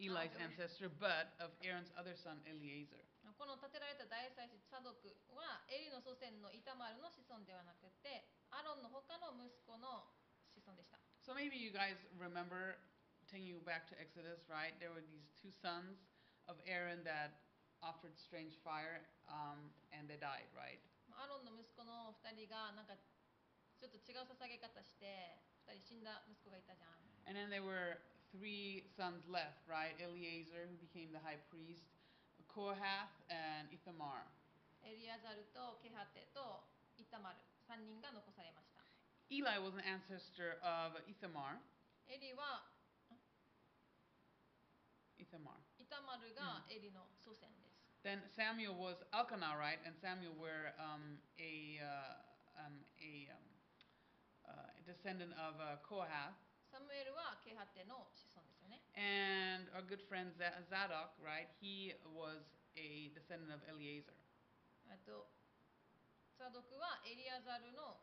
[0.00, 0.44] Eli's okay.
[0.44, 3.04] ancestor, but of Aaron's other son Eleazar.
[3.41, 10.05] この建てられた大祭司サドクはエリの祖先のイタマルの子孫ではなくてアロンの他の息子の
[10.53, 12.77] 子孫でした So maybe you guys remember
[13.25, 14.77] taking you back to Exodus, right?
[14.77, 16.05] There were these two sons
[16.45, 17.41] of Aaron that
[17.81, 20.77] offered strange fire, um, and they died, right?
[21.17, 26.93] アロンの息子の2人がなんかちょっと違う捧げ方して2人死んだ息子がいたじゃん
[27.25, 29.97] And then there were three sons left, right?
[29.97, 31.89] Eleazar, who became the high priest,
[32.50, 34.24] Kohath, and Ithamar.
[34.82, 36.62] エリアザルとケハテと
[36.96, 38.80] イタマル3人が残されました
[39.28, 41.58] Eli was an ancestor of Ithamar.
[42.06, 42.64] エリは
[45.18, 45.58] Ithamar.
[45.78, 49.82] イタマルがエリの祖先です Then Samuel was Elkanah, right?
[49.84, 52.14] And Samuel were um, a uh,
[52.54, 53.42] um, a um,
[54.46, 56.38] uh, descendant of uh, Kohath,
[56.70, 58.29] サムエルはケハテの子孫ですよね
[58.94, 61.48] and our good friend Z- Zadok, right?
[61.60, 62.42] He was
[62.76, 64.16] a descendant of Eleazar.
[64.88, 65.26] えっと
[66.38, 67.98] サドクはエリアザルの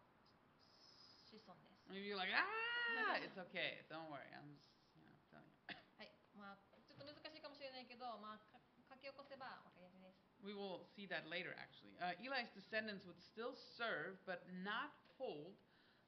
[1.31, 3.83] 子孫です Maybe you're like, ah, it's okay.
[3.89, 4.27] Don't worry.
[4.33, 5.75] I'm just, you know, telling you.
[5.97, 6.57] はい、まあ
[6.87, 8.59] ちょっと難しいかもしれないけど、まあか
[8.89, 10.21] 書き起こせばわかりやすいです。
[10.43, 11.95] We will see that later, actually.
[12.03, 15.55] Uh, Eli's descendants would still serve, but not hold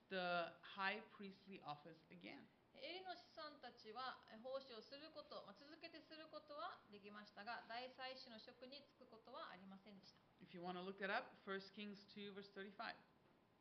[0.10, 2.44] the high priestly office again.
[2.81, 10.25] エリの子孫たちはえ奉仕をすること、まあ、続けてすることはできましたが、大祭司の職に就くことはありませんでした。
[10.41, 12.97] If you want to look it up, 1 Kings 2, verse 35.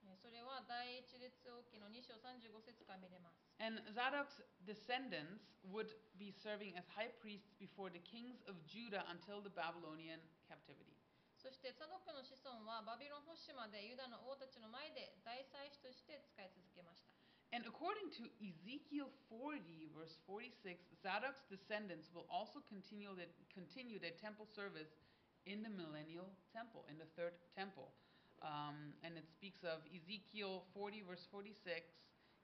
[0.08, 3.44] えそれは第一列王記の2章35節から見れます。
[3.60, 9.52] And Zadok's descendants would be serving as high priests before the kings of Judah until the
[9.52, 10.96] Babylonian captivity.
[11.36, 17.19] そして、サドクの子孫はバビロン保守までユダの王たちの前で大祭司として使い続けました。
[17.55, 19.63] And according to Ezekiel 40,
[19.95, 24.91] verse 46, Zadok's descendants will also continue, the, continue their temple service
[25.47, 27.95] in the millennial temple, in the third temple.
[28.43, 31.87] Um, and it speaks of Ezekiel 40, verse 46,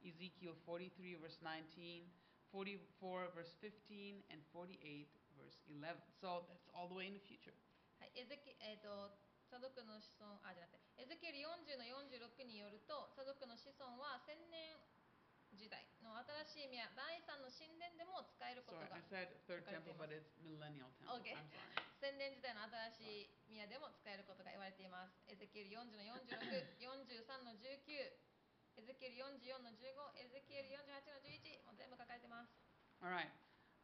[0.07, 2.07] Ezekiel 43, verse 19,
[2.55, 5.99] 44, verse 15, and 48, verse 11.
[6.23, 7.57] So that's all the way in the future.
[8.01, 9.13] はい、エゼキえー、と
[9.45, 14.73] サドクの子孫あじゃなくてエゼキエル40の46によるとサドクの子孫は千年
[15.56, 16.14] 時代の
[16.46, 21.16] 新しい宮第三の神殿でも使えること Sorry, が I said third 書かれてい temple, ます but it's millennial temple.
[21.24, 21.34] Okay.
[21.36, 21.84] I'm sorry.
[22.04, 27.96] 千年時代の新しい宮でも使えることが言われていますエゼキエル40の4643の19
[28.78, 32.52] エゼキエル44の15エゼキエル48の11もう全部書かれてます
[33.04, 33.28] All right.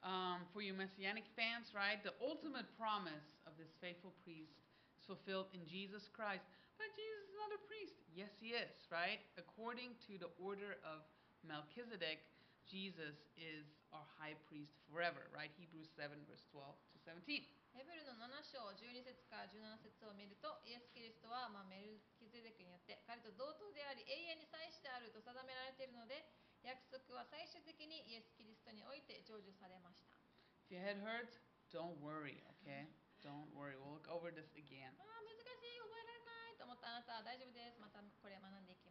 [0.04, 2.02] Um, for you Messianic fans, right?
[2.04, 4.56] The ultimate promise of this faithful priest
[4.98, 6.42] is fulfilled in Jesus Christ.
[6.80, 7.94] But Jesus is not a priest.
[8.16, 9.22] Yes, he is, right?
[9.38, 11.06] According to the order of
[11.46, 12.22] Melchizedek,
[12.70, 15.52] Jesus is our high priest forever, right?
[15.58, 16.64] Hebrews 7, verse 12
[16.94, 17.44] to 17.
[17.72, 26.20] ヘブルの7章12節から17節を見るとイエス・キリストは、まあ、メルキゼデクによって彼と同等であり永遠に祭司であると定められているので
[26.68, 30.20] 約束は最終的にイエス・キリストにおいて成就されました
[30.68, 31.40] If your head hurts,
[31.72, 32.92] don't worry, okay?
[33.24, 33.80] Don't worry.
[33.80, 34.92] We'll look over this again.
[35.00, 38.91] ああ難しい覚えられないと思ったあなたは大丈夫ですまたこれ学んでいき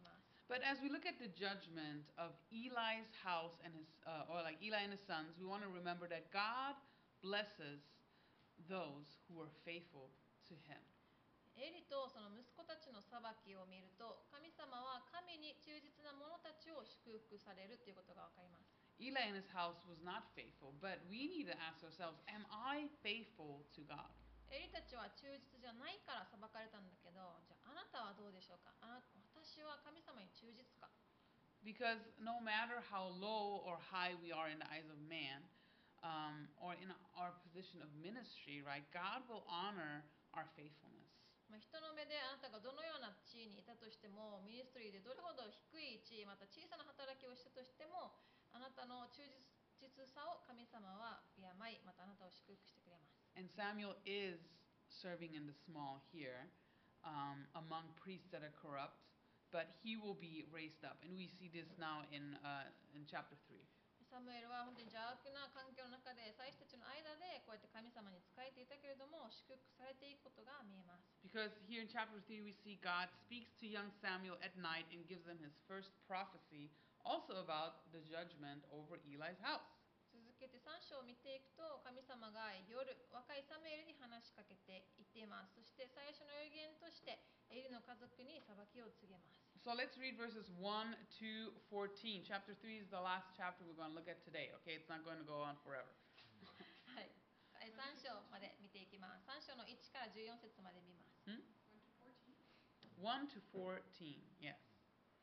[0.50, 4.62] But as we look at the judgment of Eli's house and his, uh, or like
[4.62, 6.78] Eli and his sons, we want to remember that God
[7.18, 7.82] blesses
[8.70, 10.08] those who are faithful
[10.48, 10.80] to Him.
[11.56, 18.68] エリとその息子たちの裁きを見ると神様は神に忠実な者たちを祝福されるということがわかります
[19.00, 22.88] Eli and his house was not faithful, but we need to ask ourselves, am I
[23.00, 24.12] faithful to God?
[24.52, 29.00] エリたちは忠実じゃないから裁かれたんだけどじゃああなたはどうでしょうかあな
[29.41, 30.85] 私は神様に忠実か
[31.65, 35.41] Because no matter how low or high we are in the eyes of man,
[36.01, 40.05] um, or in our position of ministry, right, God will honor
[40.37, 41.09] our faithfulness.
[41.49, 48.13] まあ、人の目であなたがどのような地位にいたとしてもミニストリーでどれほど低い地位また小さな働きをしたとしても
[48.53, 49.25] あなたの忠
[49.81, 54.39] 実さを神様は敬いまたあなたを祝福してくれます And Samuel is
[54.87, 56.47] serving in the small here
[57.03, 59.10] um, among priests that are corrupt,
[59.51, 61.03] but he will be raised up.
[61.03, 63.59] And we see this now in, uh, in chapter 3.
[64.11, 74.83] サムエルは本当に邪悪な環境の中で祭司たちの間でこうやって神様に仕えていたけれども祝福されていくことが見えます Because here in chapter 3, we see God speaks to young Samuel at night
[74.91, 76.67] and gives him his first prophecy,
[77.07, 79.63] also about the judgment over Eli's house.
[80.11, 82.83] 続けて3章を見ていくと神様が夜
[83.15, 87.15] 若いサムエルに話しかけていっていますそして最初の予言として
[87.47, 91.30] エリの家族に裁きを告げます So let's read verses 1 to
[91.74, 92.22] 14.
[92.22, 94.78] Chapter 3 is the last chapter we're going to look at today, okay?
[94.78, 95.90] It's not going to go on forever.
[96.94, 97.10] はい
[97.74, 101.42] 3章まで見ていきます3章の1から14節まで見ます Hmm?
[103.02, 103.58] 1 to 14.
[103.58, 104.54] 1 to 14, yes.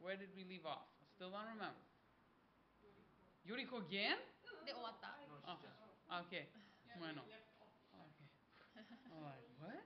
[0.03, 0.91] Where did we leave off?
[0.99, 1.79] I still don't remember.
[3.47, 4.19] Yoriko again?
[4.67, 5.15] で終わった
[5.47, 6.27] No, Oh, she's just.
[6.27, 6.47] okay.
[6.87, 7.23] Yeah, Bueno.
[7.23, 7.71] we left off.
[7.95, 8.27] Okay.
[9.07, 9.79] I'm like, what?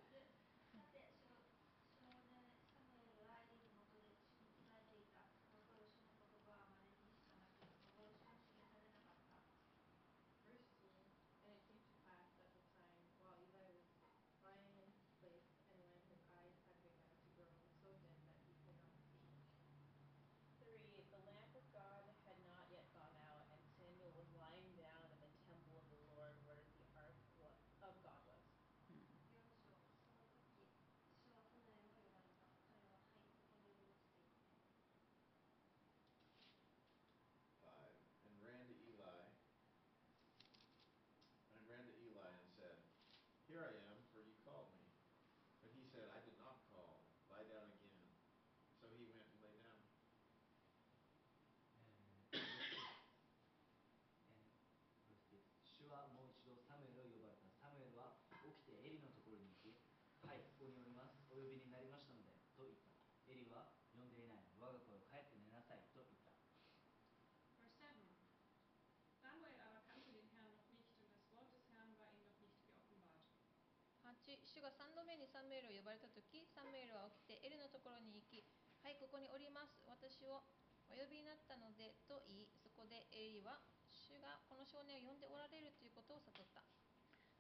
[74.33, 78.41] ち主が3度目にサムエルを呼ばれた時サムエルは起きてエルのところに行き
[78.81, 80.41] 「はいここにおります私を
[80.89, 83.61] お呼びになったので」と言いそこでエリは
[83.93, 86.65] 主がこの少年を呼んでおられるということを悟った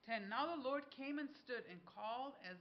[0.04, 0.28] 10.
[0.28, 2.58] Now the Lord came and stood and called as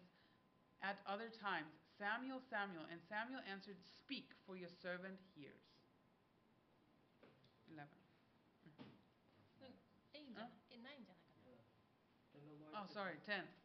[0.82, 2.86] at other times, Samuel, Samuel.
[2.90, 5.62] And Samuel answered, Speak, for your servant hears.
[7.70, 7.90] 11.
[12.74, 13.61] Oh, sorry, 10.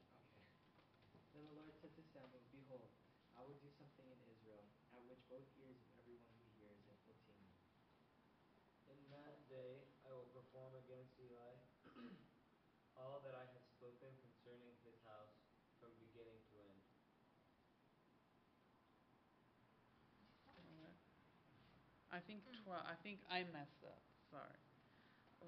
[22.15, 22.63] I think Mm.
[22.63, 22.85] 12.
[22.85, 23.99] I think I messed up.
[24.29, 24.59] Sorry.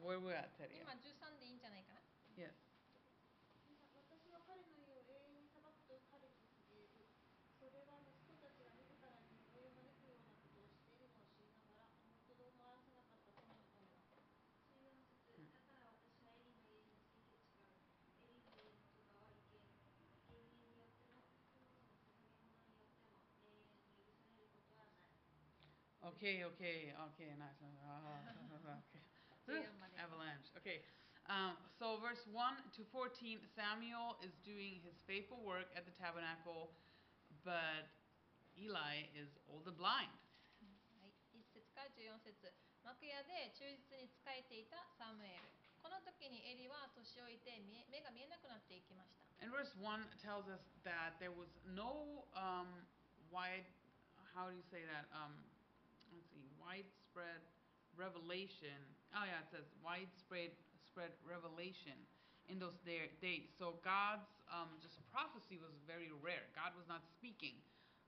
[0.01, 0.75] Where we at, Teddy?
[0.79, 2.01] 今13でいいんじゃないかな
[2.35, 2.51] Yes.
[26.17, 27.59] Okay, okay, okay, nice.
[27.61, 29.03] Uh, okay.
[29.47, 29.95] Yeah, money.
[29.99, 30.51] Avalanche.
[30.59, 30.83] Okay.
[31.31, 36.75] Um, so, verse 1 to 14, Samuel is doing his faithful work at the tabernacle,
[37.47, 37.87] but
[38.59, 40.11] Eli is old and blind.
[40.99, 42.51] はい、1節から14節
[42.83, 45.43] 幕屋で忠実に仕えていたサムエル
[45.79, 52.71] この時にエリは年老いて見え目が見えなくなっていきました And verse 1 tells us that there was no um,
[53.27, 53.67] wide,
[54.31, 55.03] how do you say that?
[55.11, 55.46] Um, let's see,
[56.68, 57.40] widespread
[57.96, 58.76] revelation.
[59.16, 60.52] Oh, yeah, it says widespread
[60.84, 61.96] spread revelation
[62.52, 63.48] in those day, days.
[63.56, 66.44] So God's um, just prophecy was very rare.
[66.52, 67.56] God was not speaking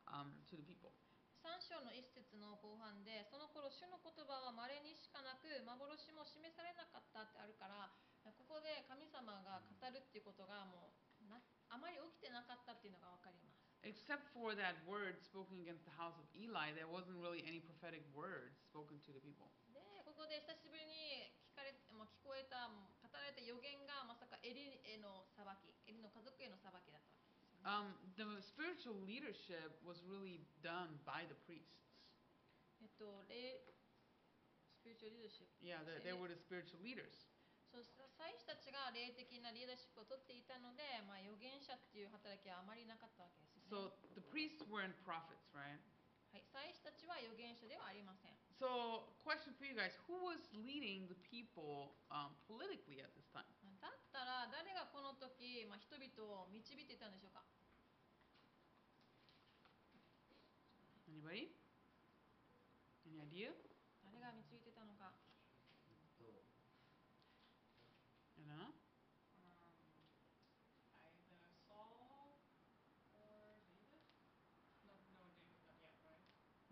[0.04, 0.92] um, to the people.
[1.40, 7.88] 3章の一節の後半でその頃主の言葉は稀にしかなく幻も示されなかったってあるから
[8.36, 10.92] ここで神様が語るっていうことがも
[11.24, 11.40] うな
[11.72, 18.01] あまり起きてなかったっていうのが分かります Except for that word spoken against the house of Eli, there wasn't really any prophetic
[18.17, 19.45] words spoken to the people.
[19.69, 31.85] でここで久しぶりに聞かれもう聞こえたもう語られた予言がまさかエリへの裁きエリの家族への裁きだったわけですよね Um, the spiritual leadership was really done by the priests.
[32.81, 33.61] えっと霊
[34.73, 37.13] スピリチュアルリーダーシップ Yeah, they, they were the spiritual leaders.
[37.70, 43.70] そうした祭司たちが霊的なリーダーシップを取っていたので、まあ、預言者っていう働きはあまりなかったわけですよね。
[43.70, 45.78] So the priests weren't prophets, right?
[46.34, 48.34] はい、祭司たちは預言者ではありません。
[48.58, 53.46] So, question for you guys: Who was leading the people um, politically at this time?
[53.78, 57.42] だったら誰がこの時、まあ、人々を導いていたんでしょうか
[61.10, 61.50] Anybody?
[63.06, 63.69] Any idea?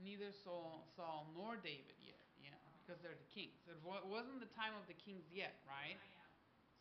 [0.07, 2.19] Neither Saul, Saul nor David yet.
[2.37, 2.49] Yeah,
[2.81, 3.59] because they're the kings.
[3.67, 5.97] It wa- wasn't the time of the kings yet, right?
[5.99, 6.27] Ah, yeah.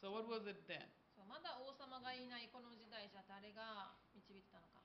[0.00, 0.88] So what was it then?
[1.14, 4.80] そうまだ王様がいないこの時代じゃ誰が導いてたのか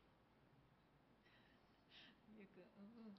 [2.27, 3.18] ゆうくん、うんうん。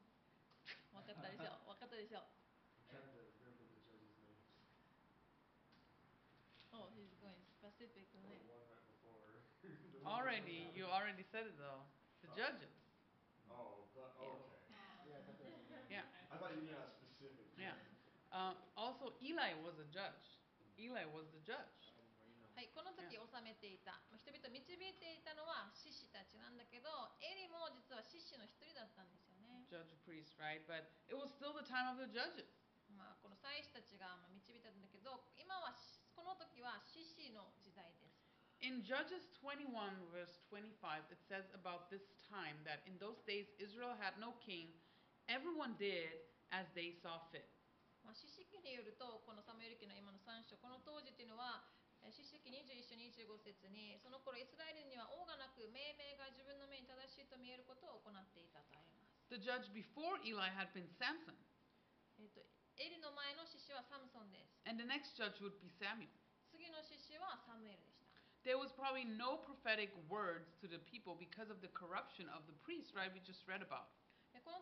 [0.93, 2.23] 分かったでしょ分かったでしょ
[6.71, 8.41] Oh, he's going specific ね。
[10.07, 11.85] Already, you already said it though.
[12.23, 12.82] The judges.
[16.62, 17.46] Yeah, I thought you meant a specific.
[17.58, 17.74] yeah.
[18.30, 20.42] Uh, also, Eli was a judge.
[20.78, 21.94] Eli was the judge.
[22.54, 26.86] はい、この時治めていたまあ人々を導いていたのは獅子たちなんだけど
[27.18, 30.62] エリも実は獅子の一人だったんですよね、Judge priest, right?
[30.70, 32.46] But it was still the time of the judges.
[32.94, 38.22] まあ、この祭司たちがまあ導いたんだけど今はしこの時は獅子の時代です
[38.62, 39.74] In Judges 21,
[40.08, 44.72] verse 25, it says about this time that in those days Israel had no king,
[45.28, 46.16] everyone did
[46.54, 47.50] as they saw fit.
[48.06, 51.64] まあ、四式によるとこのサムエル記の今の3章この当時っていうのは
[52.04, 61.40] えー四式21章25節にその頃イスラエルには王がなく命名が自分の目に正しいと見えることを行っていたとあります The judge before Eli had been Samson,
[62.20, 62.44] えっと
[62.76, 66.12] エリの前の獅子はサムソンです and the next judge would be Samuel.
[66.52, 72.44] 次の獅子はサムエルでした There was probably no prophetic words to the people because of the corruption of
[72.44, 73.08] the priests, right?
[73.16, 73.88] We just read about.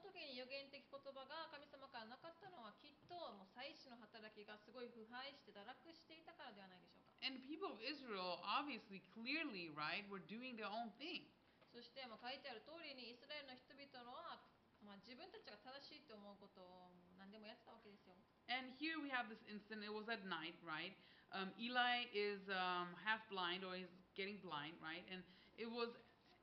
[0.02, 11.22] 時に予言的言葉が神様からなかったのはきっともう祭司の働きがすごい腐敗して堕落していたからではないでしょうか And people of Israel, obviously, clearly, right, were doing their own thing.
[11.70, 14.44] そしてもう書いてある通りにイスラエルの人々のは、
[14.84, 18.18] まあ、自分たちが正しいと思うことを何でもやってたわけですよ
[18.52, 19.88] And here we have this incident.
[19.88, 20.92] It was at night, right?
[21.32, 23.88] Um, Eli is um, half blind or he's
[24.20, 25.08] getting blind, right?
[25.08, 25.24] And
[25.56, 25.96] it was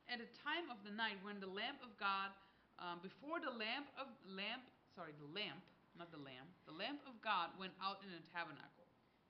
[0.09, 2.33] at a time of the night when the lamp of God,
[2.78, 4.64] um, before the lamp of lamp,
[4.94, 5.62] sorry, the lamp,
[5.94, 8.84] not the lamp, the lamp of God went out in the tabernacle.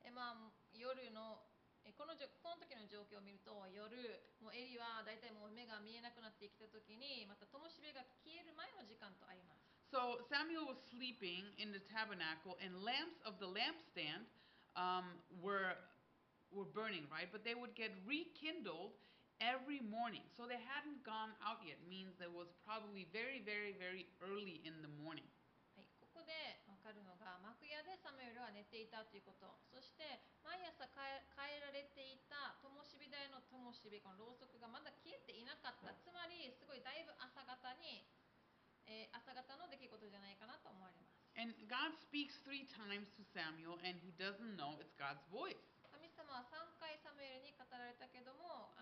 [0.04, 1.40] えまあ、夜の
[1.84, 3.96] えこのじょこの時の状況を見ると夜
[4.40, 14.26] もうエリは大体もう目が見えなくなってきた時にまた灯火が消える前の時間とあります So Samuel was sleeping in the tabernacle, and lamps of the lampstand
[14.74, 15.06] um,
[15.38, 15.78] were
[16.50, 17.30] were burning, right?
[17.30, 18.96] But they would get rekindled
[19.39, 20.23] every morning.
[20.35, 21.79] So they hadn't gone out yet.
[21.87, 25.27] Means it was probably very, very, very early in the morning.
[25.75, 26.35] はい、ここで
[26.67, 30.03] 分かるのが幕屋でサムエルは寝ていたということそして
[30.43, 38.03] 毎朝変え変えられていた灯火台の灯火このろうそくがまだ消えていなかったつまりすごいだいぶ朝方に、
[38.91, 45.61] えー朝方の出来事じゃないかなと思われます And God speaks three times to Samuel, and he doesn't know it's God's voice.
[45.87, 48.75] 神様は3回サムエルに語られたけども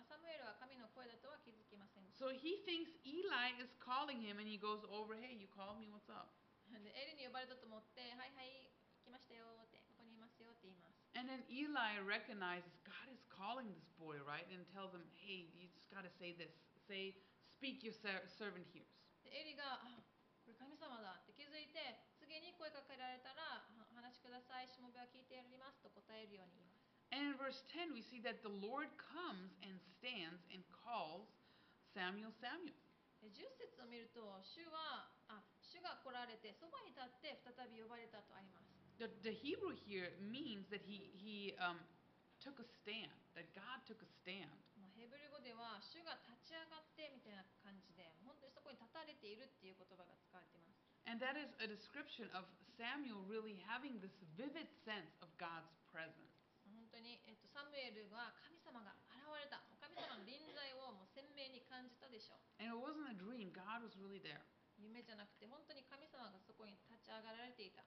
[0.78, 5.80] 神の声だとは気づきません So he thinks Eli is calling him, and he goes over, "Hey, you called
[5.82, 5.90] me?
[5.90, 6.30] What's up?"
[6.70, 8.70] でエリに呼ばれたと思って「はいはい
[9.02, 14.45] 来ましたよ」って「ここにいますよ」って言います And then Eli recognizes God is calling this boy, right?
[14.54, 16.54] And tells him, hey, you just got to say this.
[16.78, 17.16] Say,
[17.48, 18.94] speak, your ser- servant hears.
[19.24, 20.04] でエリがあ
[20.45, 26.77] 「これ神様だ」って気づいて次に声かけられたら「は話しくださいしもべは聞いてやります」と答えるように言います
[27.16, 31.29] And in verse 10, we see that the Lord comes and stands and calls
[31.93, 32.77] Samuel, Samuel.
[33.23, 41.79] で10節を見ると主はあ主が来られてそばに立って再び呼ばれたとあります The, the Hebrew here means that he, he um,
[42.43, 44.51] took a stand, that God took a stand.
[44.74, 52.47] まあヘブル語では主が立ち上がってみたいな感じで本当にそこ こに立たれているっていう言葉が使われています And that is a description of
[52.79, 56.36] Samuel really having this vivid sense of God's presence.
[57.57, 64.45] 本当に、えっと、サムエルが神様が現れたもう神様の臨在をもう鮮明に感じたでしょう And it wasn't a dream, God was really there.
[64.77, 67.85] 夢じゃなくて本当に神様がそこに立ち上がられていた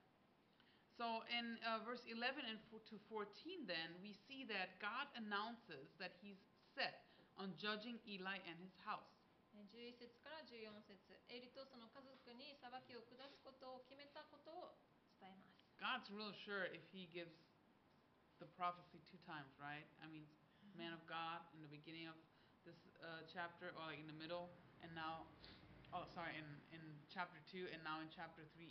[0.96, 5.92] So in uh, verse 11 and fo- to 14, then, we see that God announces
[6.00, 6.40] that he's
[6.72, 7.04] set
[7.36, 9.12] on judging Eli and his house.
[9.56, 11.00] え11節から14節
[11.32, 14.76] エリとその家族に裁きを下すことを決めたことを
[15.20, 17.32] 伝えます God's real sure if he gives
[18.40, 19.86] the prophecy two times, right?
[20.04, 20.28] I mean,
[20.76, 22.18] man of God in the beginning of
[22.68, 24.52] this uh, chapter, or like in the middle,
[24.84, 25.28] and now,
[25.96, 28.68] oh, sorry, in, in chapter 2, and now in chapter 3,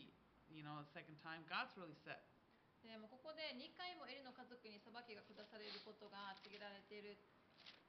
[0.53, 1.41] you know, the second time.
[1.49, 2.23] God's really set.
[2.85, 7.17] でもここで2回もエリの家族に裁きが下されることが告げられている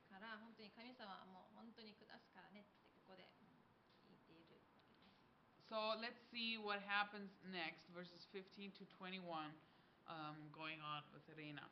[0.08, 3.28] から本当に神様はもう本当に下すからねってここで
[4.08, 9.52] 言っているわけです So let's see what happens next, verses 15 to 21,
[10.11, 11.63] Um, going on with Reina.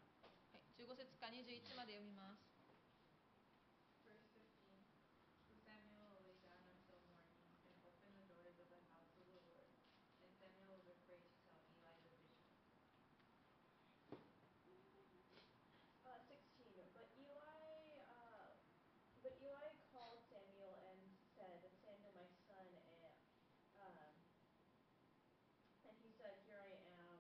[0.55, 2.47] はい、15節から21まで読みます
[4.07, 4.79] Verse 15.
[5.43, 9.43] So Samuel lay down until morning and opened the doors of the house of the
[9.43, 9.69] Lord.
[10.23, 11.99] And Samuel was afraid to tell Eli
[14.97, 15.43] the vision.
[16.07, 16.95] Uh, 16.
[16.95, 18.55] But Eli, uh,
[19.21, 21.01] but Eli called Samuel and
[21.37, 23.03] said, Samuel, my son, and,
[23.83, 24.15] um,
[25.85, 27.19] and he said, Here I am.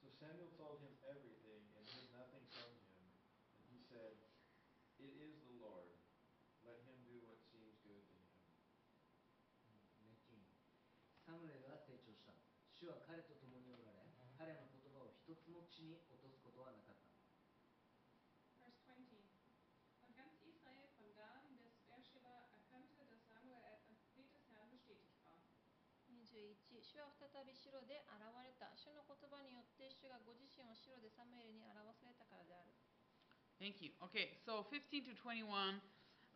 [0.00, 3.04] So Samuel told him everything and hid nothing from him.
[3.60, 4.16] And he said,
[4.96, 5.92] It is the Lord.
[6.64, 8.24] Let him do what seems good to him.
[11.26, 12.30] サムエルは成長した
[12.70, 14.06] 主は彼と共におられ
[14.38, 17.05] 彼の言葉を一つも地に落とすことはなかった
[26.35, 32.71] 21主は再び城で現れた主の言葉によって主がご自身を城でサムエルに表されたからである
[33.61, 33.93] Thank you.
[34.01, 35.45] Okay, so 15 to 21,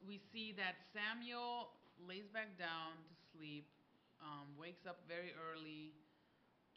[0.05, 3.65] we see that Samuel lays back down to sleep,
[4.21, 5.89] um, wakes up very early,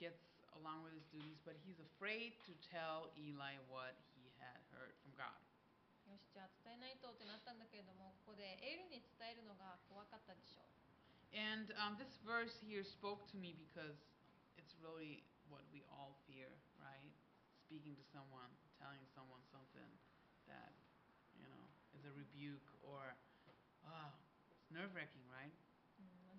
[0.00, 0.24] gets
[0.56, 5.12] along with his duties, but he's afraid to tell Eli what he had heard from
[5.20, 5.36] God.
[6.08, 10.71] よしじゃあ伝えないとってなったんだけれどもここでエリに伝えるのが怖かったでしょう
[11.33, 13.97] And um, this verse here spoke to me because
[14.53, 17.13] it's really what we all fear, right?
[17.57, 19.89] Speaking to someone, telling someone something
[20.45, 20.77] that,
[21.33, 21.61] you know,
[21.97, 23.17] is a rebuke or,
[23.89, 24.13] oh,
[24.53, 25.53] it's nerve wracking, right?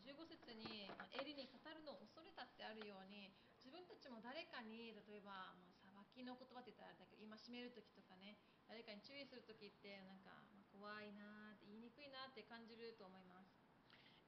[0.04, 0.84] 15節に
[1.16, 8.36] エリに語るのを恐れたってあるように自分たちも誰かに例えば、まあ、裁きの言葉って言ったらあれだけど今締める時とかね
[8.68, 13.53] 誰かに注意する時ってなんか、まあ、怖いなーって言いにくいなって感じると思います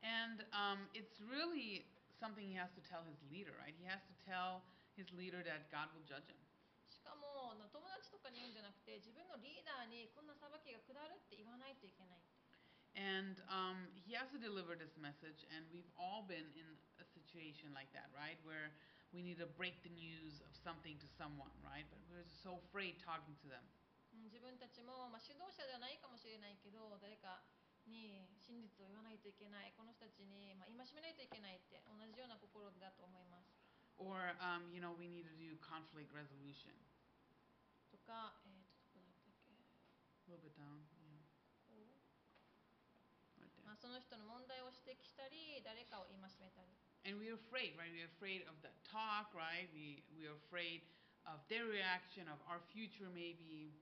[0.06, 1.86] And um, it's really
[2.18, 3.74] something he has to tell his leader, right?
[3.78, 4.66] He has to tell
[4.98, 6.38] his leader that God will judge him.
[6.92, 12.22] しかもな友達とかに言うんじゃなくて自分のリーダーにこんな裁きが下るって言わないといけない
[12.92, 16.68] And um, he has to deliver this message, and we've all been in
[17.00, 18.36] a situation like that, right?
[18.44, 18.76] Where
[19.16, 21.88] we need to break the news of something to someone, right?
[21.88, 23.64] But we're so afraid talking to them.
[24.12, 27.40] うん自分たちも、まあ、指導者ではないかもしれないけど誰か
[27.89, 33.51] に真実を言わないといけないこの人たちに、まあ、戒めないといけないって同じような心だと思います
[33.97, 36.77] Or, um, you know, we need to do conflict resolution.
[37.89, 39.57] とか、えー、とどこだったっけ
[40.29, 41.17] A little bit down, yeah,
[41.65, 41.73] こ
[43.41, 43.65] right う there.
[43.65, 46.69] まあ、その人の問題を指摘したり誰かを戒めたり
[47.09, 47.89] And we're afraid, right?
[47.89, 49.71] We're afraid of that talk, right?
[49.73, 50.83] We, we're afraid
[51.25, 53.73] of their reaction, of our future maybe.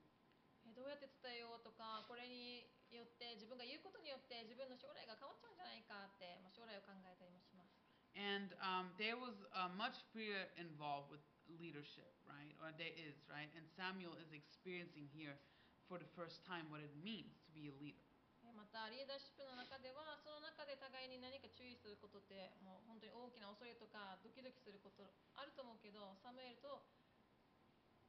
[0.63, 2.65] えーどうやって伝えようとかこれに
[2.97, 7.75] よって自分が言うことによって自分の将来が変わっちゃうんじゃないかって、まあ、将来を考えたりもします
[8.15, 11.19] And um, there was uh, much fear involved with
[11.51, 12.55] leadership, right?
[12.63, 13.51] Or there is, right?
[13.59, 15.35] And Samuel is experiencing here
[15.91, 18.07] for the first time what it means to be a leader.
[18.45, 26.85] えーまたリーダーシップの中ではその中で互いに何か注意することってもう本当に大きな恐れとかドキドキすることあると思うけどサムエルと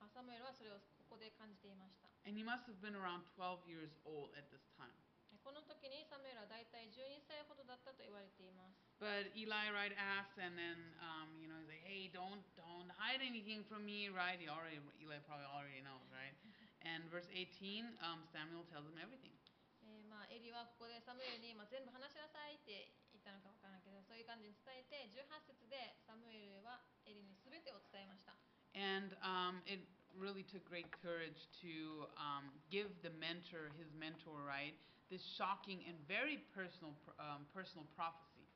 [0.04, 4.93] あサムエルはそれを ここで感じていました And he must have been around 12 years old at this time.
[5.33, 12.93] えーこの時にサムエルはだいたい12歳ほどだったと言われています But Eli, right, asks, and then, um, you know, he's like, hey, don't, don't
[12.93, 14.37] hide anything from me, right?
[14.37, 16.37] He already, Eli probably already knows, right?
[16.85, 19.33] And verse 18, um, Samuel tells him everything.
[19.81, 28.37] えーまあ、エリはここでサムエルに、まあ、全部話しなさいって言ったのかわからないけどそういう感じに伝えて18節でサムエルはエリに全てを伝えました
[28.77, 29.83] And um, it
[30.19, 34.75] really took great courage to um, give the mentor, his mentor, right,
[35.09, 38.47] this shocking and very personal, pr- um, personal prophecy.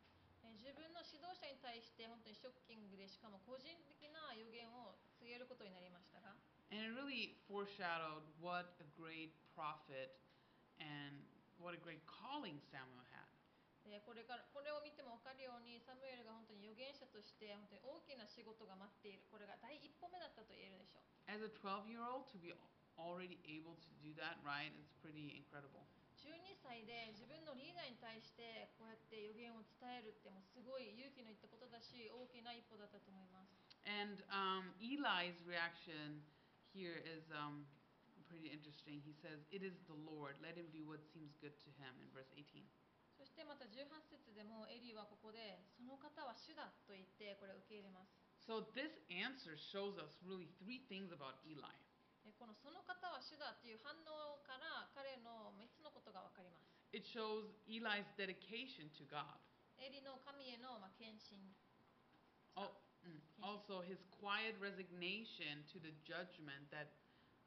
[0.45, 6.37] えー自分の指導者に対して本当にショッキングでしかも個人的な予言を告げることになりましたが
[6.73, 10.17] And it really foreshadowed what a great prophet
[10.81, 11.17] and
[11.61, 13.18] what a great calling Samuel had.
[13.90, 22.50] でこれからこれを見ても分かるようにサムエルが本当に預言者として本当に大きな仕事が待っているこれが第一歩目だったと言えるでしょう As a 12 year old, to be
[22.98, 25.86] already able to do that, right, it's pretty incredible.
[26.18, 33.56] 12歳で自分のリーダーに対してこうやって予言を伝えるってもうすごい勇気のいったことだし大きな一歩だったと思います
[33.88, 36.20] And um, Eli's reaction
[36.76, 37.64] here is um,
[38.28, 39.02] pretty interesting.
[39.02, 40.38] He says, It is the Lord.
[40.44, 42.62] Let him do what seems good to him, in verse 18.
[43.40, 48.12] そしてまた18節でもエリーはここでその方は主だと言ってこれを受け入れます
[48.44, 51.64] So this answer shows us really three things about Eli.
[52.28, 59.24] えこのその方は主だっていう反応から彼の3つのことが分かります It shows Eli's dedication to God.
[59.80, 61.40] エリの神へのまあ献身
[62.60, 66.92] mm, Also, his quiet resignation to the judgment that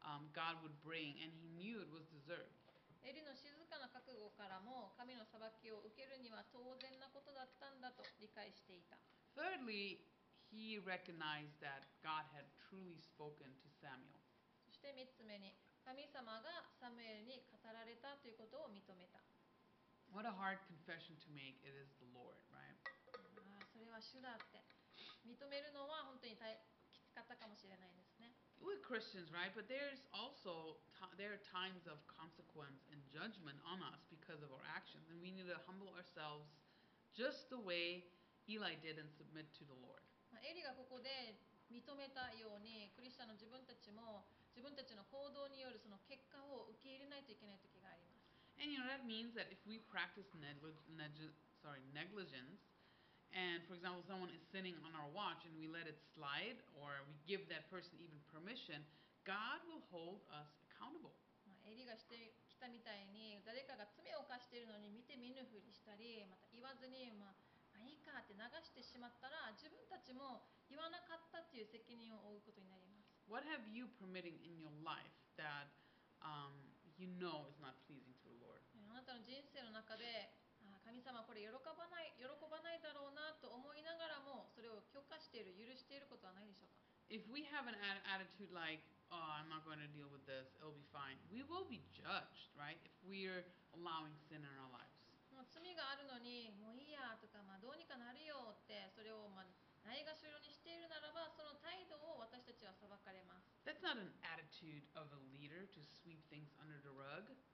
[0.01, 2.62] um, God would bring, and he knew it was deserved.
[3.03, 8.97] エリの静かな覚悟からも神の裁きを受けるには当然なことだったんだと理解していた
[9.35, 9.99] Thirdly,
[10.53, 14.21] he recognized that God had truly spoken to Samuel.
[14.67, 19.19] そして3つ目に神様がサムエルに語られたということを認めた
[20.13, 21.57] What a hard confession to make.
[21.65, 22.77] It is the Lord, right?
[23.49, 24.61] ああそれは主だって
[25.25, 26.61] 認めるのは本当に大
[26.93, 28.12] きつかったかもしれないですね
[28.62, 29.54] We're Christians, right?
[29.54, 34.50] But there's also ti there are times of consequence and judgment on us because of
[34.50, 36.50] our actions, and we need to humble ourselves
[37.14, 38.04] just the way
[38.50, 40.02] Eli did and submit to the Lord.
[40.34, 41.38] まあエリがここで
[41.72, 48.28] 認めたようにクリスチャンの自分たちも自分たちの行動によるその結果を受け入れないといけない時があります
[48.60, 51.30] And you know that means that if we practice negli- neg-
[51.62, 52.58] sorry negligence,
[53.36, 57.04] and for example someone is sitting on our watch and we let it slide, or
[57.06, 58.82] we give that person even permission,
[59.28, 61.14] God will hold us accountable.
[61.48, 67.36] まあ、エリがしてきたみたいに誰かが罪を犯しているのに見て見ぬふりしたりまた言わずに、まあ、
[67.72, 75.68] まあいいかって流してしまったら自分たちも言わなかったっていう責任を負うことになります What have you permitting in your life that
[76.24, 76.56] um,
[76.96, 78.64] you know is not pleasing to the Lord?
[78.76, 80.41] えあなたの人生の中であ
[80.93, 90.53] 神様はこれ喜ばない喜ばないだろうなと思いながらもそれを許可している許していることはないでしょうか If we have an attitude like, oh, I'm not going to deal with this,
[90.61, 92.77] it'll be fine, we will be judged, right?
[92.85, 94.93] If we're allowing sin in our lives.
[95.33, 99.49] もう罪があるのにもういいやとか、まあ、どうにかなるよってそれをまあ
[99.89, 107.52] ないがしろにしているならばその態度を私たちは裁かれます That's not an attitude of a leader to sweep things under the rug, え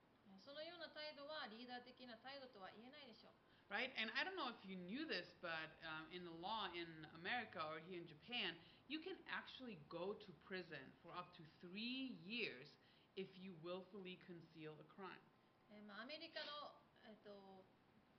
[0.49, 3.37] そのような態度はリーダー的な態度とは言えないでしょう
[3.69, 3.93] right?
[4.01, 6.89] And I don't know if you knew this, but um, in the law in
[7.21, 8.57] America or here in Japan,
[8.89, 12.73] you can actually go to prison for up to three years
[13.13, 15.21] if you willfully conceal a crime.
[15.69, 16.73] えーまあ、アメリカの、
[17.05, 17.69] えっと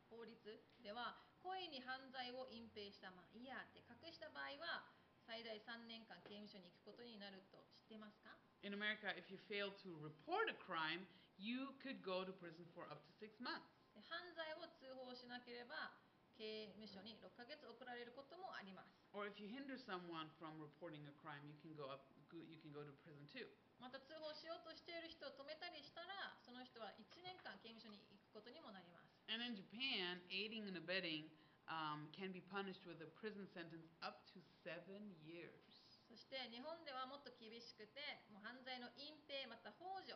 [0.07, 0.35] 法律
[0.83, 4.83] では故意に犯罪を隠蔽した、まあ、いいやって隠した場合は
[5.23, 11.07] 最大3年間刑務所に行くことになると知ってますか In America, if you fail to report a crime,
[11.41, 13.65] you could go to prison for up to six months.
[13.97, 15.91] で犯罪を通報しなければ
[16.39, 22.07] 刑務所に6ヶ月送られることもあります Or if you hinder someone from reporting a crime, you can go up.
[22.31, 23.49] You can go to prison too.
[23.83, 31.27] また通報しようとしている人を止めたりしたらその人は1年間刑務所に行くことにもなります And in Japan, aiding and abetting
[31.67, 35.51] um, can be punished with a prison sentence up to seven years.
[36.07, 38.03] そして日本ではもっと厳しくて
[38.35, 40.15] もう犯罪の隠蔽また幇助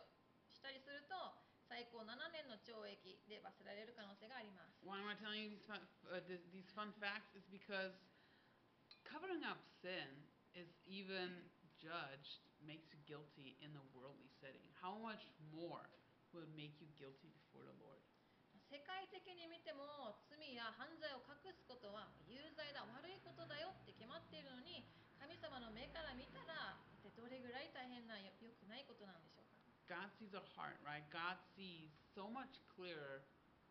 [0.65, 1.13] したりすると
[1.69, 5.77] 最高7年の懲役で罰せられる可能性があります Why am I telling you these fun,
[6.09, 7.37] uh, th- these fun facts?
[7.37, 7.93] Is because
[9.05, 10.25] covering up sin
[10.57, 11.29] is even
[11.77, 14.65] judged makes you guilty in the worldly setting.
[14.81, 15.85] How much more
[16.33, 18.01] will make you guilty before the Lord?
[18.65, 24.81] 世界的に見ても罪や犯罪を隠すことは有罪だ悪いことだよって決まっているのに
[25.21, 26.81] 神様の目から見たら
[27.15, 29.34] どれぐらい大変なよ良くないことなんでしょうか
[29.85, 31.05] God sees our heart, right?
[31.13, 33.21] God sees so much clearer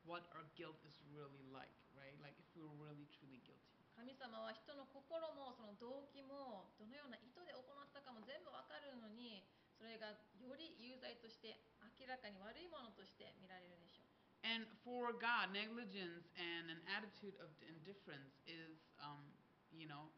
[0.06, 2.14] what our guilt is really like, right?
[2.22, 3.74] Like if we're really truly guilty.
[3.94, 9.46] 神様は人の心もその動機もどのような意図で行ったかも全部わかるのに
[9.78, 11.62] それがより有罪として
[12.02, 14.14] 明らかに悪いものとして見られるでしょう
[14.44, 19.24] And for God, negligence and an attitude of indifference is, um,
[19.72, 20.12] you know,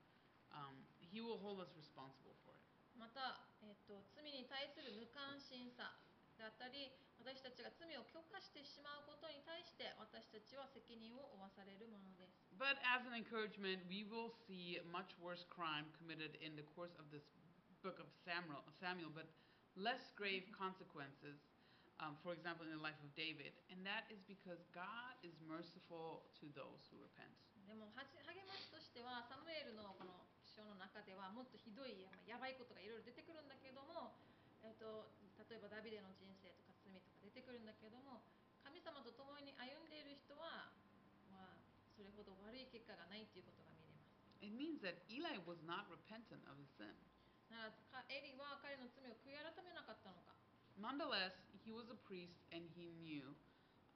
[0.51, 2.67] um, He will hold us responsible for it.
[2.99, 5.99] また、えっと罪に対する無関心さ
[6.39, 17.09] だったり私たちが罪を許可してしまうことに対して私たちは責任を負わされるものです But as an encouragement, we will see much worse crime committed in the course of
[17.11, 17.25] this
[17.83, 19.29] book of Samuel, Samuel but
[19.77, 21.37] less grave consequences.
[21.97, 26.29] Um, for example, in the life of David, and that is because God is merciful
[26.37, 27.33] to those who repent.
[27.67, 28.05] でも励
[28.47, 30.13] ましとしてはサムエルのこの
[30.57, 34.17] 書の中ではもっとひどいまあやばいことがいろいろ出てくるんだけども、
[34.65, 38.25] えっと例えばダビデの人生とか罪とか出てくるんだけども
[38.65, 40.73] 神様と共に歩んでいる人は、
[41.29, 41.61] まあ、
[41.95, 46.91] それほど悪い結果がないということが見れます It means that Eli was not repentant of his sin.
[47.53, 50.35] ならかエリは彼の罪を悔い改めなかったのか
[50.81, 53.33] Nonetheless, he was a priest and he knew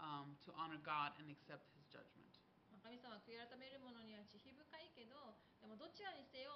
[0.00, 2.30] um, to honor God and accept his judgment.
[2.70, 6.50] まあ神様は悔い改める者には慈悲深いけどでもどちらにせよ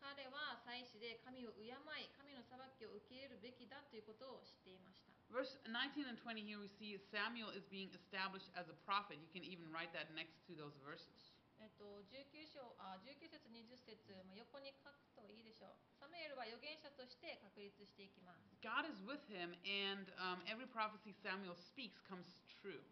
[0.00, 1.76] 彼は祭司で神を敬い
[2.16, 9.18] 神の裁きを受け入れるべきだということを知っていました Verse 19 and 20 here we see Samuel is being established as a prophet.
[9.18, 11.34] You can even write that next to those verses.
[11.58, 13.96] えっと、19, 章あ19節20節、
[14.28, 22.28] まあ、横に書くといいでしょうサムエルは預言者として確立していきます God is with him, and um, every prophecy Samuel speaks comes
[22.60, 22.84] true.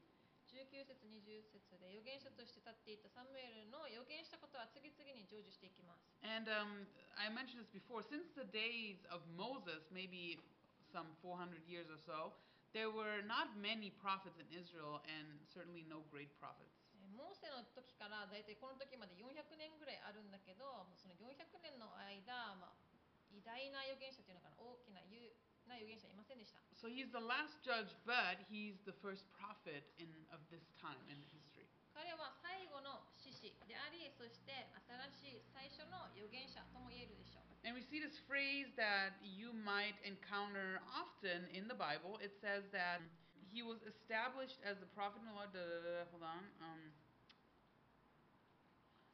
[0.54, 6.86] 19節20節で預言者として立っていたサムエルの預言したことは次々に成就していきます And um,
[7.18, 8.06] I mentioned this before.
[8.06, 10.38] Since the days of Moses, maybe
[10.94, 12.32] some 400 years or so,
[12.70, 16.70] there were not many prophets in Israel, and certainly no great prophets.
[17.02, 22.78] えーモーセの時からだいたいこの時まで400年ぐらいあるんだけどその400年の間、まあ、
[23.30, 25.30] 偉大な預言者というのかな大きな有
[25.67, 31.19] な預言者いませんでした So he's the last judge, but he's the first prophet in of this time in
[31.31, 31.67] history.
[31.91, 34.55] 彼は最後の獅子でありそして
[35.19, 42.15] 新しい最初の預言者とも言えるでしょう And we see this phrase that you might encounter often in the Bible.
[42.23, 43.03] It says that
[43.51, 45.51] he was established as the prophet in the Lord.
[45.51, 46.39] Da, da, da, hold on.
[46.63, 46.79] Um,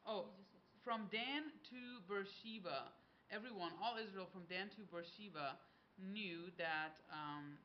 [0.05, 2.93] oh, 20節 from Dan to Beersheba,
[3.33, 5.57] everyone, all Israel from Dan to Beersheba,
[5.99, 7.57] knew that um,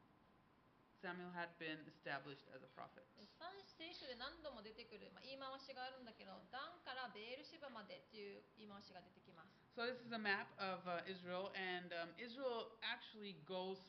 [1.01, 3.05] Samuel had been established as a prophet.
[3.41, 13.81] 三聖書で何度も出てくる、まあ、言い回しがあるんだけどダンからベールシバまでっていう言い回しが出てきます So this is a map of uh, Israel, and um, Israel actually goes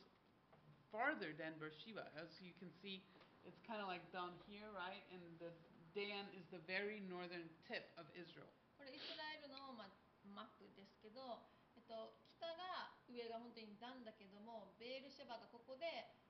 [0.88, 2.08] farther than Beersheba.
[2.16, 3.02] As you can see,
[3.44, 5.02] it's kind of like down here, right?
[5.12, 5.50] And the
[5.92, 8.48] Dan is the very northern tip of Israel.
[8.80, 9.92] これイスラエルの、まあ、
[10.32, 11.20] マップですけど、
[11.76, 12.25] えっと、北が
[13.08, 15.84] 上が本当にダンだけどもベールシェバがここで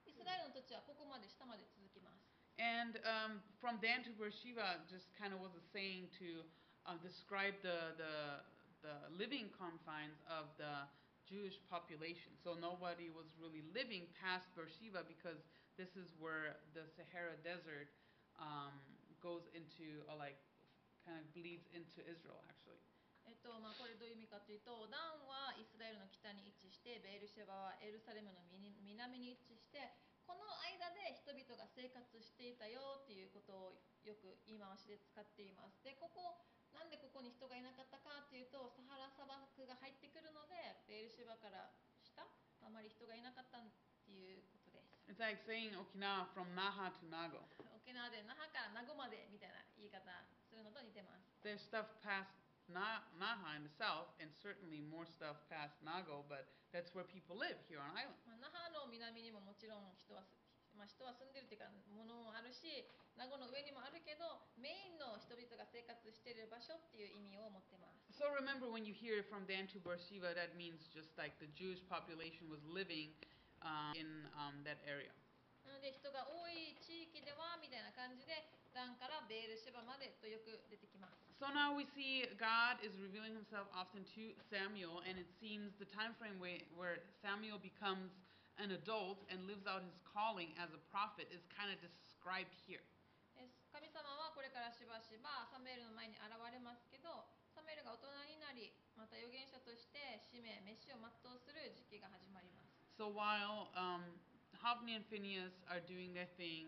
[0.05, 2.27] イスラエルの土地はここまで下まで続きます
[2.61, 6.45] And um, from Dan to Beersheba just kind of was a saying to
[6.85, 8.45] uh, describe the, the,
[8.85, 10.85] the living confines of the
[11.25, 12.37] Jewish population.
[12.37, 15.41] So nobody was really living past Beersheba because
[15.81, 17.89] this is where the Sahara Desert
[18.37, 18.77] um,
[19.25, 20.37] goes into, or like,
[21.09, 22.79] kind of bleeds into Israel actually.
[23.48, 29.96] とまあ、これどういう意味かというとダンはイスラエルの北に位置してベールシェバはエルサレムの南南に位置して
[30.28, 35.80] この間で人々が生活していたよっていうことをよく言い回しで使っています。
[35.80, 36.44] でここ
[36.76, 41.72] なんでここに人がいなかったかっていうとサハラ砂漠が入ってくるのでベールシェバから
[42.04, 43.72] 下あまり人がいなかったっ
[44.04, 45.00] ていうことです。
[45.08, 47.48] It's like saying Okinawa from Naha to Nago.
[47.72, 50.04] 沖縄で那覇から名護までみたいな言い方
[50.44, 51.40] するのと似てます。
[51.40, 56.95] There's stuff past Na- Naha in the south, and certainly more stuff past Nago, but that's
[56.97, 58.17] where people live here on island.
[58.25, 60.33] まあ、那覇の南にももちろん人はす、
[60.73, 62.65] まあ、人は住んでるっていうか物もあるし
[63.19, 64.25] 名護の上にもあるけど
[64.57, 71.85] メインの人々が生活している場所っていう意味を持ってます So remember when you hear from Dan to Beersheba, that means just like the Jewish
[71.93, 73.13] population was living
[73.61, 75.13] um, in um, that area.
[75.69, 76.76] なので人が多い地域
[77.28, 78.40] ではみたいな感じで
[78.72, 85.86] ダンからベールシェバまでとよく出てきます So now we see God is revealing himself often to Samuel, and it seems the
[85.86, 88.10] time frame where, where Samuel becomes
[88.58, 92.82] an adult and lives out his calling as a prophet is kind of described here.
[93.38, 104.02] え神様はこれからしばしばサムエルの前に現れますけどサムエルが大人になりまた預言者として使命召しを全うする時期が始まります So while um,
[104.58, 106.66] Hophni and Phineas are doing their thing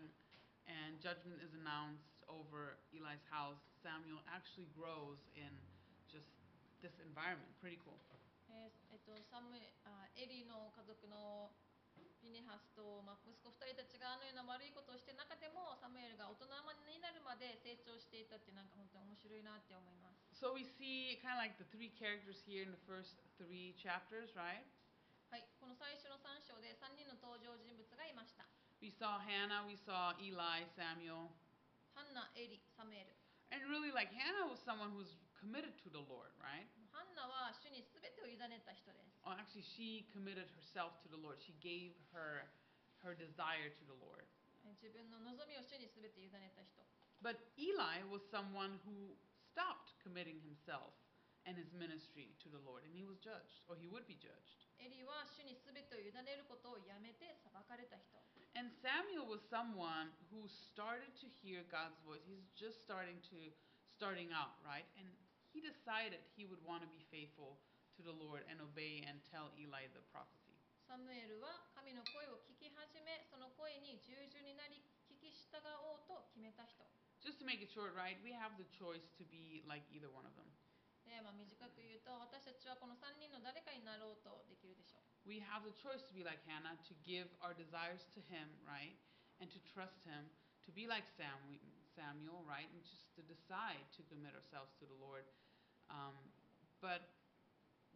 [0.69, 5.49] and judgment is announced Eli's house, Samuel actually grows in
[6.05, 6.29] just
[6.85, 7.49] this environment.
[7.57, 7.97] Pretty cool.
[8.49, 11.53] えーえっと、サムエあエリの家族の
[12.17, 16.49] ピネハスと、まあ、息子2人たちがあのような悪いことをして中でもサムエルが大人
[16.89, 24.33] になるまで成長していたってなんか本当に面白いなって思います So we see kind of like the three characters here in the first three chapters,
[24.33, 24.65] right?
[25.29, 28.49] はいこの最初の3章で3人の登場人物がいました
[28.79, 31.31] We saw Hannah, we saw Eli, Samuel.
[32.39, 33.11] Eli, Samuel.
[33.51, 36.67] And really, like Hannah was someone who's committed to the Lord, right?
[39.27, 41.41] Oh, actually, she committed herself to the Lord.
[41.43, 42.47] She gave her
[43.03, 44.27] her desire to the Lord.
[47.23, 49.15] But Eli was someone who
[49.51, 50.95] stopped committing himself
[51.47, 54.58] and his ministry to the Lord, and he was judged, or he would be judged.
[54.79, 58.19] エリは主に全てを委ねることをやめて裁かれた人
[58.57, 62.23] And Samuel was someone who started to hear God's voice.
[62.25, 63.53] He's just starting to
[63.93, 64.87] starting out, right?
[64.97, 65.05] And
[65.53, 67.61] he decided he would want to be faithful
[67.97, 70.55] to the Lord and obey and tell Eli the prophecy.
[70.89, 76.81] サムエルは神の声を聞き始めその声に従順になり聞き従おうと決めた人
[77.21, 78.17] Just to make it short, right?
[78.25, 80.49] We have the choice to be like either one of them.
[81.09, 88.47] で、まあ、短く言うと私たちはこの3人の誰かになろうとできるでしょう We have the choice to be like Hannah, to give our desires to Him,
[88.63, 88.95] right?
[89.41, 90.29] And to trust Him,
[90.63, 91.37] to be like Sam,
[91.91, 92.69] Samuel, right?
[92.71, 95.27] And just to decide to commit ourselves to the Lord.
[95.91, 96.15] Um,
[96.79, 97.03] but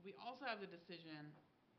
[0.03, 1.31] we also have the decision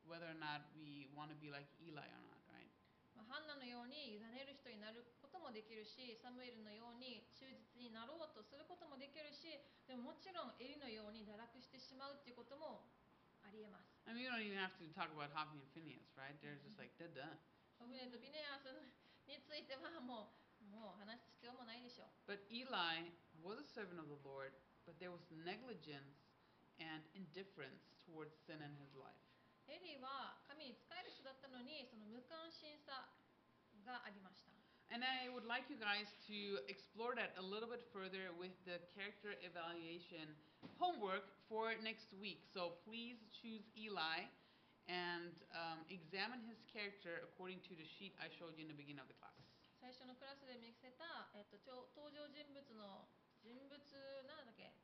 [0.09, 2.71] whether or not we want to be like Eli or not, right?
[3.15, 9.51] まあ、ハンナのように委ねる人になることもできるしサムエルのように忠実になろうとすることもできるし
[9.91, 12.87] でももちろんエリのように堕落してしまうっていうことも
[13.43, 16.37] ありえます I mean, we don't even have to talk about Hophni and Phineas, right?
[16.39, 17.35] They're just like, they're done.
[17.83, 18.71] オフネとビネアス
[19.27, 20.31] についてはも
[20.63, 23.11] うもう話す必要もないでしょう But Eli
[23.43, 24.55] was a servant of the Lord,
[24.87, 26.31] but there was negligence
[26.79, 29.19] and indifference towards sin in his life.
[29.67, 33.09] エリは神に仕える人だったのにその無関心さ
[33.83, 34.54] がありました
[34.94, 38.82] And I would like you guys to explore that a little bit further with the
[38.98, 40.26] character evaluation
[40.82, 42.42] homework for next week.
[42.50, 44.26] So please choose Eli
[44.90, 49.06] and um, examine his character according to the sheet I showed you in the beginning
[49.06, 49.38] of the class.
[49.80, 53.08] 最初のクラスで見せた、えっと、ちょ登場人物の
[53.40, 53.80] 人物
[54.28, 54.76] なんだっけ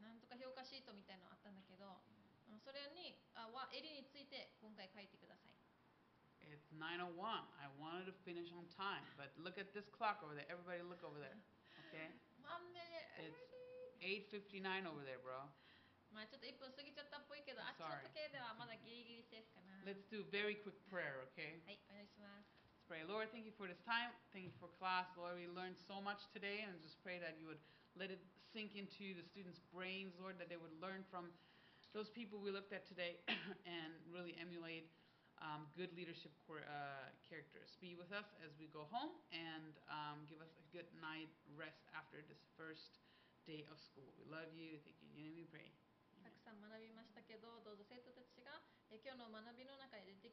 [0.00, 5.51] なんとか評価シートみたいのあったんだけどあのそれにあはエリについて今回書いてください
[6.52, 7.14] It's 9:01.
[7.60, 10.46] I wanted to finish on time, but look at this clock over there.
[10.48, 11.36] Everybody look over there.
[11.88, 12.08] Okay?
[12.42, 12.80] まんね
[13.20, 13.36] It's
[14.32, 15.48] 8:59 over there, bro.
[16.12, 18.00] まあちょっと1分過ぎちゃったっぽいけどあっちの Sorry.
[18.08, 21.60] 時計ではまだギリギリセーフかな Let's do a very quick prayer, okay?
[21.68, 23.04] はいお願いします Let's pray.
[23.04, 24.08] Lord, thank you for this time.
[24.32, 25.04] Thank you for class.
[25.16, 27.60] Lord, we learned so much today, and just pray that you would
[27.96, 31.28] let it sink into the students' brains, Lord, that they would learn from
[31.92, 34.88] those people we looked at today and really emulate
[35.42, 37.78] um, good leadership quar- uh, characters.
[37.78, 41.86] Be with us as we go home and um, give us a good night rest
[41.94, 42.98] after this first
[43.46, 44.10] day of school.
[44.18, 44.82] We love you.
[44.82, 45.08] Thank you.
[45.14, 45.70] In your name we pray.
[46.18, 48.50] たくさん学びましたけどどうぞ生徒たちが
[48.90, 50.26] え今日の学びの中で出て